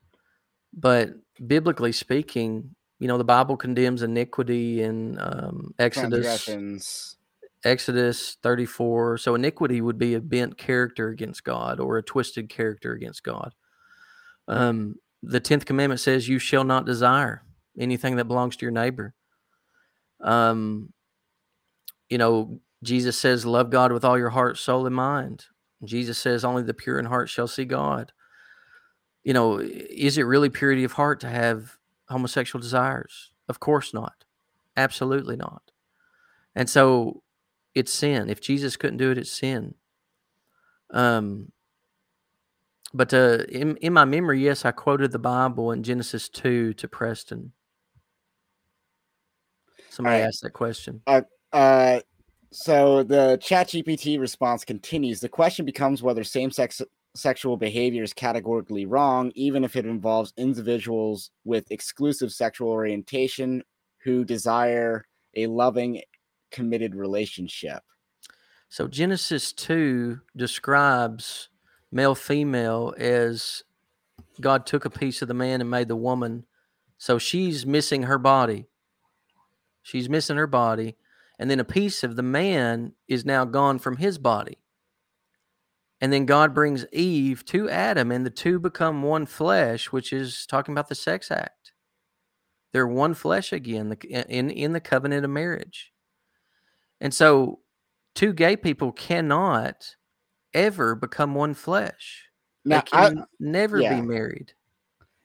[0.74, 1.12] but
[1.48, 6.56] biblically speaking, you know the bible condemns iniquity in um, exodus
[7.66, 12.94] exodus 34 so iniquity would be a bent character against god or a twisted character
[12.94, 13.54] against god
[14.48, 17.44] um, the 10th commandment says you shall not desire
[17.80, 19.14] anything that belongs to your neighbor
[20.24, 20.92] um,
[22.10, 25.46] you know jesus says love god with all your heart soul and mind
[25.84, 28.12] jesus says only the pure in heart shall see god
[29.24, 31.78] you know is it really purity of heart to have
[32.12, 33.32] homosexual desires.
[33.50, 34.26] Of course not.
[34.78, 35.72] Absolutely not.
[36.56, 37.24] And so
[37.74, 38.30] it's sin.
[38.30, 39.76] If Jesus couldn't do it, it's sin.
[40.92, 41.52] Um,
[42.94, 46.88] but uh, in in my memory, yes, I quoted the Bible in Genesis two to
[46.90, 47.54] Preston.
[49.92, 50.28] Somebody right.
[50.28, 51.02] asked that question.
[51.06, 52.00] Uh,
[52.52, 55.20] so the ChatGPT response continues.
[55.20, 56.82] The question becomes whether same-sex
[57.14, 63.62] sexual behavior is categorically wrong, even if it involves individuals with exclusive sexual orientation
[64.04, 65.06] who desire
[65.36, 66.02] a loving,
[66.52, 67.84] committed relationship.
[68.70, 71.50] So Genesis 2 describes
[71.92, 73.64] male female as
[74.40, 76.46] God took a piece of the man and made the woman.
[76.98, 78.68] So she's missing her body.
[79.82, 80.96] She's missing her body.
[81.40, 84.60] And then a piece of the man is now gone from his body.
[86.00, 90.48] And then God brings Eve to Adam, and the two become one flesh, which is
[90.48, 91.74] talking about the sex act.
[92.74, 95.92] They're one flesh again in, in the covenant of marriage.
[97.00, 97.60] And so,
[98.16, 99.96] two gay people cannot
[100.54, 102.26] ever become one flesh.
[102.66, 103.96] Now, they can I, never yeah.
[103.96, 104.54] be married.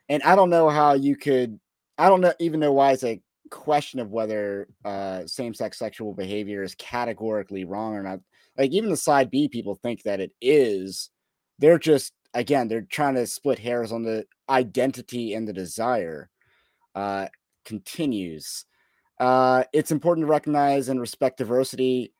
[0.08, 1.58] And I don't know how you could,
[1.98, 3.20] I don't know, even know why it's a
[3.50, 8.20] question of whether uh, same sex sexual behavior is categorically wrong or not
[8.58, 11.10] like even the side B people think that it is.
[11.58, 16.30] They're just again, they're trying to split hairs on the identity and the desire.
[16.94, 17.26] Uh,
[17.66, 18.64] continues.
[19.20, 22.14] Uh, it's important to recognize and respect diversity.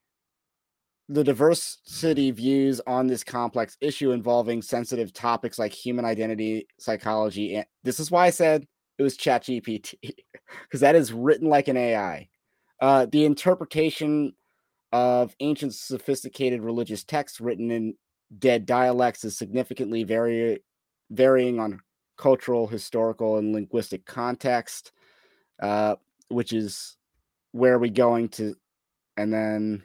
[1.09, 7.67] The diversity views on this complex issue involving sensitive topics like human identity, psychology, and
[7.85, 8.67] this is why I said
[8.99, 9.95] it was ChatGPT
[10.63, 12.29] because that is written like an AI.
[12.81, 14.35] Uh, the interpretation
[14.93, 17.95] of ancient sophisticated religious texts written in
[18.39, 20.61] dead dialects is significantly vary,
[21.11, 21.81] varying on
[22.17, 24.93] cultural, historical, and linguistic context,
[25.63, 25.97] uh,
[26.29, 26.97] which is
[27.53, 28.55] where are we going to.
[29.17, 29.83] And then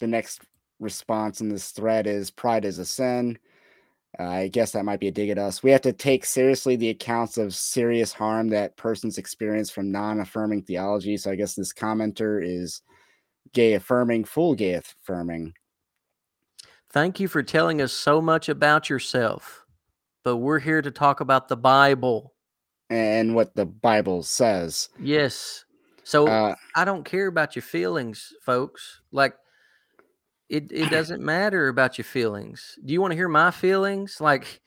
[0.00, 0.42] the next
[0.80, 3.38] response in this thread is pride is a sin.
[4.18, 5.62] I guess that might be a dig at us.
[5.62, 10.20] We have to take seriously the accounts of serious harm that persons experience from non
[10.20, 11.16] affirming theology.
[11.16, 12.82] So I guess this commenter is
[13.52, 15.54] gay affirming, full gay affirming.
[16.90, 19.66] Thank you for telling us so much about yourself,
[20.24, 22.34] but we're here to talk about the Bible
[22.88, 24.88] and what the Bible says.
[24.98, 25.64] Yes.
[26.02, 29.02] So uh, I don't care about your feelings, folks.
[29.12, 29.34] Like
[30.48, 32.78] it it doesn't matter about your feelings.
[32.84, 34.20] Do you want to hear my feelings?
[34.20, 34.60] Like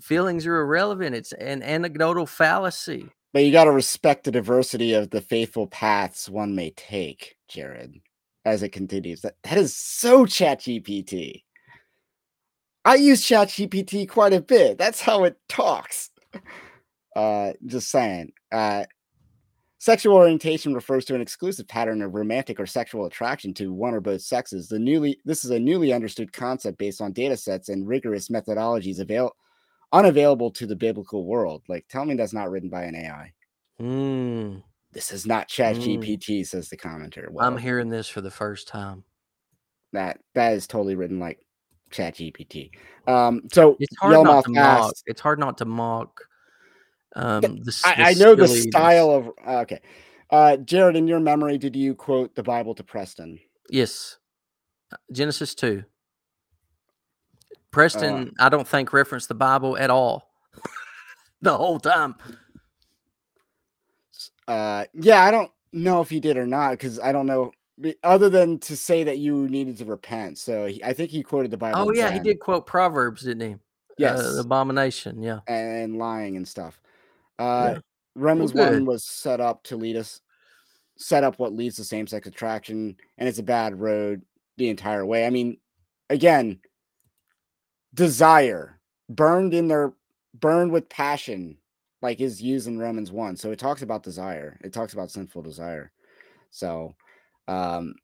[0.00, 1.14] feelings are irrelevant.
[1.14, 3.08] It's an anecdotal fallacy.
[3.32, 8.00] But you got to respect the diversity of the faithful paths one may take, Jared
[8.44, 9.22] as it continues.
[9.22, 11.42] That that is so chat GPT.
[12.84, 14.78] I use chat GPT quite a bit.
[14.78, 16.10] That's how it talks.
[17.16, 18.30] Uh just saying.
[18.52, 18.84] Uh
[19.80, 24.00] sexual orientation refers to an exclusive pattern of romantic or sexual attraction to one or
[24.00, 24.68] both sexes.
[24.68, 29.00] The newly this is a newly understood concept based on data sets and rigorous methodologies
[29.00, 29.32] avail
[29.92, 31.62] unavailable to the biblical world.
[31.66, 33.32] Like tell me that's not written by an AI.
[33.80, 34.62] Mm.
[34.92, 35.98] This is not Chat mm.
[35.98, 37.30] GPT, says the commenter.
[37.30, 39.04] Well, I'm hearing this for the first time.
[39.92, 41.40] That that is totally written like
[41.90, 42.70] Chat GPT.
[43.08, 44.94] Um, so it's hard not to mock.
[45.06, 46.20] It's hard not to mock.
[47.16, 49.30] Um, the, I, the I know the style of
[49.62, 49.80] okay.
[50.30, 53.40] Uh, Jared, in your memory, did you quote the Bible to Preston?
[53.68, 54.18] Yes,
[54.92, 55.84] uh, Genesis two.
[57.72, 60.32] Preston, uh, I don't think referenced the Bible at all
[61.42, 62.16] the whole time
[64.50, 67.52] uh, yeah, I don't know if he did or not because I don't know
[68.02, 70.38] other than to say that you needed to repent.
[70.38, 71.78] So he, I think he quoted the Bible.
[71.78, 73.54] Oh yeah, he did quote Proverbs, didn't he?
[73.54, 73.58] Uh,
[73.96, 75.22] yes, uh, abomination.
[75.22, 76.80] Yeah, and lying and stuff.
[77.40, 77.80] Uh, yeah.
[78.14, 80.20] Romans well, one was set up to lead us,
[80.98, 84.20] set up what leads to same sex attraction, and it's a bad road
[84.58, 85.26] the entire way.
[85.26, 85.56] I mean,
[86.10, 86.60] again,
[87.94, 89.94] desire burned in their
[90.38, 91.56] burned with passion
[92.02, 93.36] like is used in Romans 1.
[93.36, 94.58] So it talks about desire.
[94.62, 95.90] It talks about sinful desire.
[96.50, 96.94] So
[97.48, 97.94] um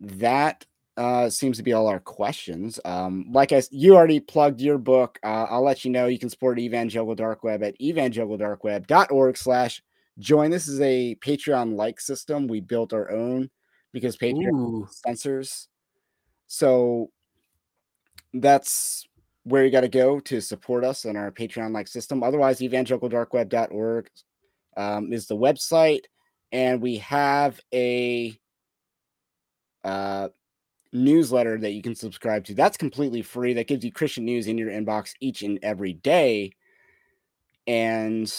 [0.00, 0.64] that
[0.96, 2.80] uh seems to be all our questions.
[2.84, 5.18] Um like I you already plugged your book.
[5.22, 9.82] Uh, I'll let you know you can support Evangelical Dark Web at evangelicaldarkweb.org slash
[10.18, 10.50] join.
[10.50, 12.46] This is a Patreon like system.
[12.46, 13.50] We built our own
[13.92, 15.68] because Patreon censors.
[16.46, 17.10] So
[18.32, 19.06] that's
[19.44, 22.22] where you got to go to support us in our Patreon like system.
[22.22, 24.10] Otherwise, evangelicaldarkweb.org
[24.76, 26.02] um, is the website.
[26.52, 28.36] And we have a
[29.84, 30.28] uh,
[30.92, 32.54] newsletter that you can subscribe to.
[32.54, 33.52] That's completely free.
[33.54, 36.52] That gives you Christian news in your inbox each and every day.
[37.66, 38.32] And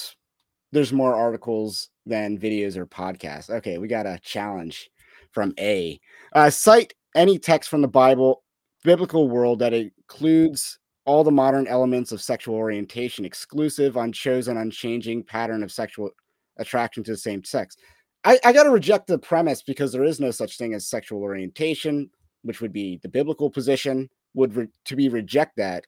[0.71, 3.49] there's more articles than videos or podcasts.
[3.49, 4.89] Okay, we got a challenge
[5.31, 5.99] from A.
[6.33, 8.43] Uh, cite any text from the Bible,
[8.83, 15.63] biblical world that includes all the modern elements of sexual orientation, exclusive, unchosen, unchanging pattern
[15.63, 16.09] of sexual
[16.57, 17.77] attraction to the same sex.
[18.23, 21.21] I, I got to reject the premise because there is no such thing as sexual
[21.21, 22.09] orientation,
[22.43, 24.09] which would be the biblical position.
[24.33, 25.85] Would re- to be reject that.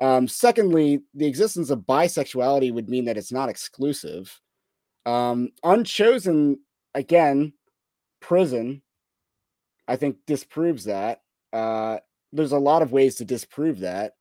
[0.00, 4.40] Um, secondly, the existence of bisexuality would mean that it's not exclusive.
[5.06, 6.58] Um, unchosen,
[6.94, 7.52] again,
[8.20, 8.82] prison,
[9.88, 11.22] I think disproves that.
[11.52, 11.98] Uh,
[12.32, 14.14] there's a lot of ways to disprove that.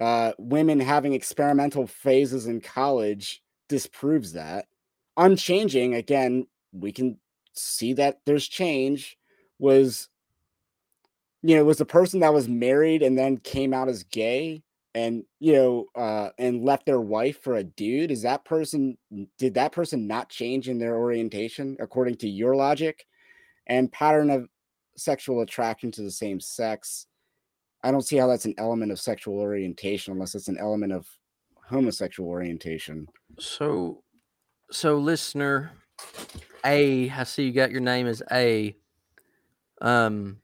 [0.00, 4.66] Uh, women having experimental phases in college disproves that.
[5.16, 7.18] Unchanging, again, we can
[7.52, 9.16] see that there's change.
[9.60, 10.08] Was
[11.44, 14.62] you know, was the person that was married and then came out as gay
[14.94, 18.96] and you know uh and left their wife for a dude is that person
[19.38, 23.04] did that person not change in their orientation according to your logic
[23.66, 24.48] and pattern of
[24.96, 27.08] sexual attraction to the same sex
[27.82, 31.08] i don't see how that's an element of sexual orientation unless it's an element of
[31.66, 33.06] homosexual orientation
[33.40, 34.02] So,
[34.70, 35.72] so listener
[36.64, 38.76] A, I see you got your name as A.
[39.80, 40.38] Um,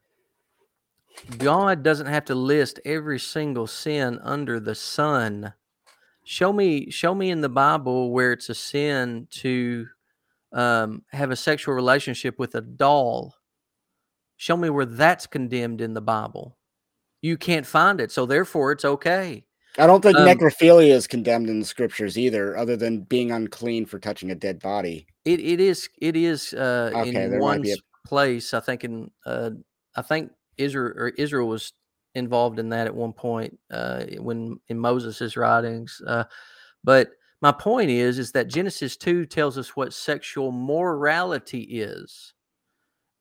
[1.38, 5.52] God doesn't have to list every single sin under the sun.
[6.24, 9.86] Show me, show me in the Bible where it's a sin to
[10.52, 13.34] um, have a sexual relationship with a doll.
[14.36, 16.56] Show me where that's condemned in the Bible.
[17.22, 19.44] You can't find it, so therefore it's okay.
[19.78, 23.86] i don't think Um, necrophilia is condemned in the scriptures either other than being unclean
[23.86, 27.76] for touching a dead body It it is it is uh, Okay, in one a-
[28.08, 28.54] place.
[28.54, 29.50] I think in uh,
[29.94, 31.72] I think Israel Israel was
[32.14, 36.00] involved in that at one point uh, when in Moses' writings.
[36.06, 36.24] Uh,
[36.84, 37.10] but
[37.42, 42.34] my point is is that Genesis two tells us what sexual morality is.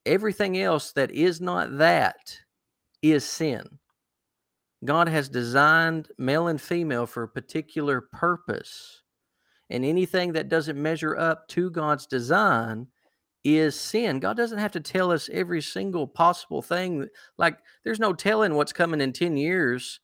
[0.05, 2.39] Everything else that is not that
[3.01, 3.79] is sin.
[4.85, 9.01] God has designed male and female for a particular purpose.
[9.69, 12.87] And anything that doesn't measure up to God's design
[13.43, 14.19] is sin.
[14.19, 17.07] God doesn't have to tell us every single possible thing.
[17.37, 19.99] Like, there's no telling what's coming in 10 years.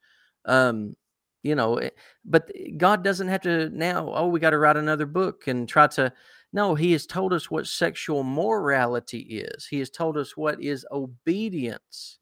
[0.46, 0.96] Um,
[1.44, 1.90] you know, eh,
[2.24, 5.88] but God doesn't have to now, oh, we got to write another book and try
[5.88, 6.12] to.
[6.54, 10.86] No, He has told us what sexual morality is, He has told us what is
[10.92, 12.20] obedience.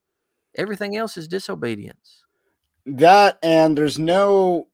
[0.56, 2.24] Everything else is disobedience.
[2.86, 4.68] that and there's no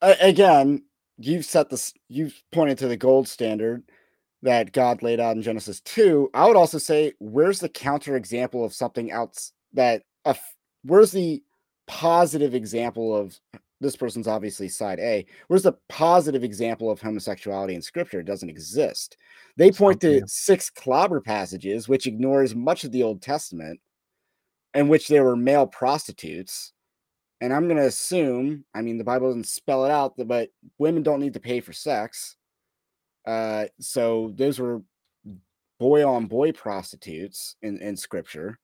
[0.00, 0.82] again
[1.18, 3.82] you've set this you've pointed to the gold standard
[4.42, 8.64] that god laid out in genesis 2 i would also say where's the counter example
[8.64, 10.54] of something else that a f-
[10.84, 11.42] where's the
[11.86, 13.38] positive example of
[13.82, 18.20] this person's obviously side a where's the positive example of homosexuality in scripture?
[18.20, 19.16] It doesn't exist.
[19.56, 23.80] They point to six clobber passages which ignores much of the old testament
[24.72, 26.72] in which there were male prostitutes
[27.42, 31.02] and I'm going to assume, I mean, the Bible doesn't spell it out, but women
[31.02, 32.36] don't need to pay for sex.
[33.26, 34.82] Uh, so those were
[35.78, 38.58] boy on boy prostitutes in, in scripture.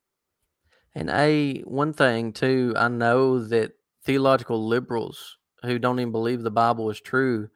[0.95, 3.73] And a one thing too, I know that
[4.05, 7.49] theological liberals who don't even believe the Bible is true,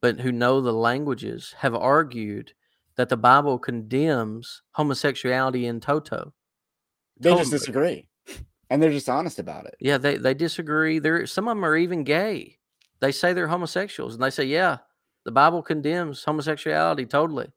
[0.00, 2.52] but who know the languages, have argued
[2.96, 6.32] that the Bible condemns homosexuality in toto.
[7.18, 8.08] They just disagree.
[8.70, 9.74] And they're just honest about it.
[9.80, 11.00] Yeah, they they disagree.
[11.00, 12.58] There, some of them are even gay.
[13.00, 14.78] They say they're homosexuals, and they say, "Yeah,
[15.24, 17.52] the Bible condemns homosexuality totally."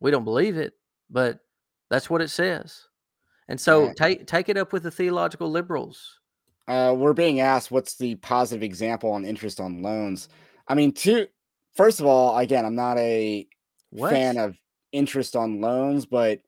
[0.00, 0.74] We don't believe it,
[1.10, 1.40] but
[1.90, 2.88] that's what it says.
[3.48, 3.92] And so Yeah.
[3.94, 6.20] take take it up with the theological liberals.
[6.68, 10.28] Uh, we're being asked what's the positive example on interest on loans.
[10.66, 11.28] I mean, two,
[11.74, 13.46] first of all, again, I'm not a
[13.90, 14.10] What?
[14.10, 14.56] fan of
[14.92, 16.40] interest on loans, but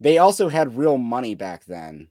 [0.00, 2.08] they also had real money back then.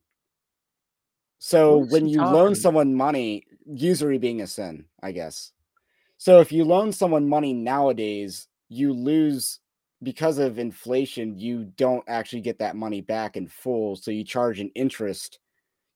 [1.40, 5.52] So What is when he you loan someone money, usury being a sin, I guess.
[6.22, 9.60] So if you loan someone money nowadays, you lose
[10.04, 13.96] because of inflation, you don't actually get that money back in full.
[13.96, 15.40] So you charge an interest.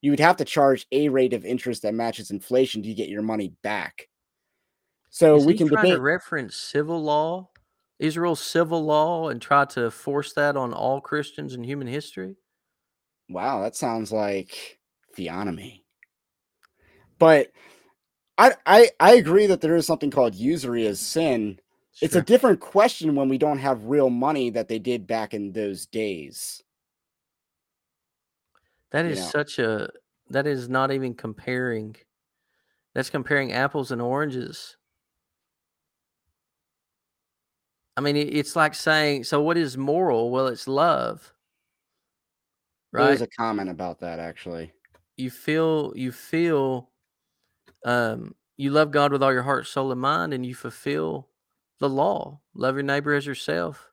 [0.00, 3.22] You would have to charge a rate of interest that matches inflation to get your
[3.22, 4.08] money back.
[5.10, 5.92] So Is we can debate.
[5.92, 7.50] to reference civil law,
[8.00, 12.34] Israel's civil law, and try to force that on all Christians in human history?
[13.28, 14.80] Wow, that sounds like
[15.16, 15.84] theonomy.
[17.20, 17.52] But
[18.38, 21.58] I I I agree that there is something called usury as sin.
[22.02, 25.52] It's a different question when we don't have real money that they did back in
[25.52, 26.62] those days.
[28.90, 29.30] That is you know.
[29.30, 29.88] such a
[30.30, 31.96] that is not even comparing.
[32.94, 34.76] That's comparing apples and oranges.
[37.96, 40.30] I mean, it's like saying, so what is moral?
[40.30, 41.32] Well, it's love.
[42.92, 43.06] Right?
[43.06, 44.72] There's a comment about that actually.
[45.16, 46.90] You feel you feel
[47.86, 51.28] um you love God with all your heart, soul, and mind, and you fulfill
[51.78, 52.40] the law.
[52.54, 53.90] Love your neighbor as yourself.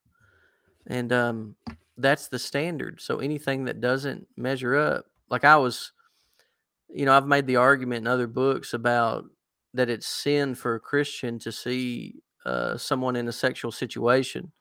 [0.88, 1.56] And um
[1.98, 3.00] that's the standard.
[3.00, 5.92] So anything that doesn't measure up, like I was,
[6.90, 9.26] you know, I've made the argument in other books about
[9.74, 12.16] that it's sin for a Christian to see
[12.46, 14.52] uh, someone in a sexual situation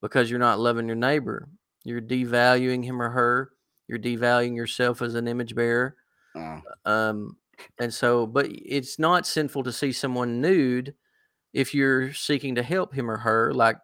[0.00, 1.48] because you're not loving your neighbor.
[1.84, 3.50] You're devaluing him or her.
[3.88, 5.96] You're devaluing yourself as an image bearer.
[6.34, 6.60] Uh.
[6.84, 7.36] Um,
[7.80, 10.94] and so, but it's not sinful to see someone nude
[11.52, 13.78] if you're seeking to help him or her, like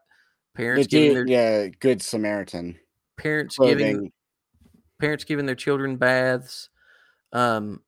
[0.55, 2.77] parents giving their yeah, good Samaritan.
[3.17, 3.79] Parents clothing.
[3.79, 4.13] giving
[5.01, 6.71] parents giving their children baths.
[7.33, 7.81] Um,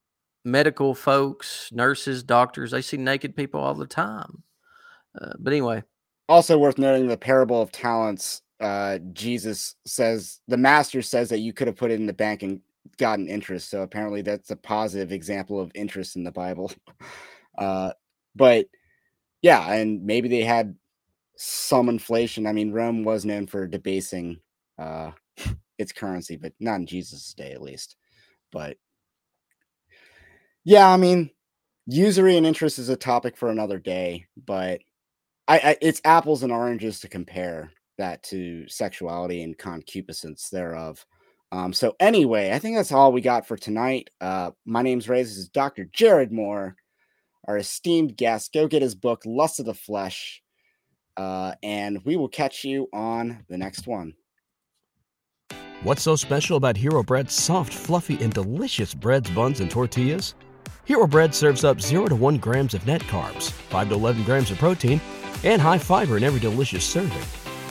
[0.44, 4.42] medical folks, nurses, doctors, they see naked people all the time.
[5.20, 5.82] Uh, but anyway,
[6.28, 8.42] also worth noting the parable of talents.
[8.58, 12.42] Uh, Jesus says the master says that you could have put it in the bank
[12.42, 12.60] and
[12.98, 13.70] gotten interest.
[13.70, 16.72] So apparently that's a positive example of interest in the Bible.
[17.58, 17.90] Uh,
[18.34, 18.66] but
[19.40, 20.76] yeah, and maybe they had
[21.38, 22.46] some inflation.
[22.46, 24.40] I mean, Rome was known for debasing
[24.78, 25.12] uh,
[25.78, 27.96] its currency, but not in Jesus' day, at least.
[28.52, 28.76] But
[30.64, 31.30] yeah, I mean,
[31.86, 34.80] usury and interest is a topic for another day, but
[35.48, 41.04] I, I it's apples and oranges to compare that to sexuality and concupiscence thereof.
[41.52, 44.10] Um, so anyway, I think that's all we got for tonight.
[44.20, 45.22] Uh, my name's Ray.
[45.22, 45.88] This is Dr.
[45.92, 46.76] Jared Moore,
[47.46, 48.52] our esteemed guest.
[48.52, 50.42] Go get his book, Lust of the Flesh.
[51.16, 54.14] Uh, and we will catch you on the next one.
[55.82, 60.34] What's so special about Hero Bread's soft, fluffy, and delicious breads, buns, and tortillas?
[60.84, 64.50] Hero Bread serves up 0 to 1 grams of net carbs, 5 to 11 grams
[64.50, 65.00] of protein,
[65.44, 67.45] and high fiber in every delicious serving.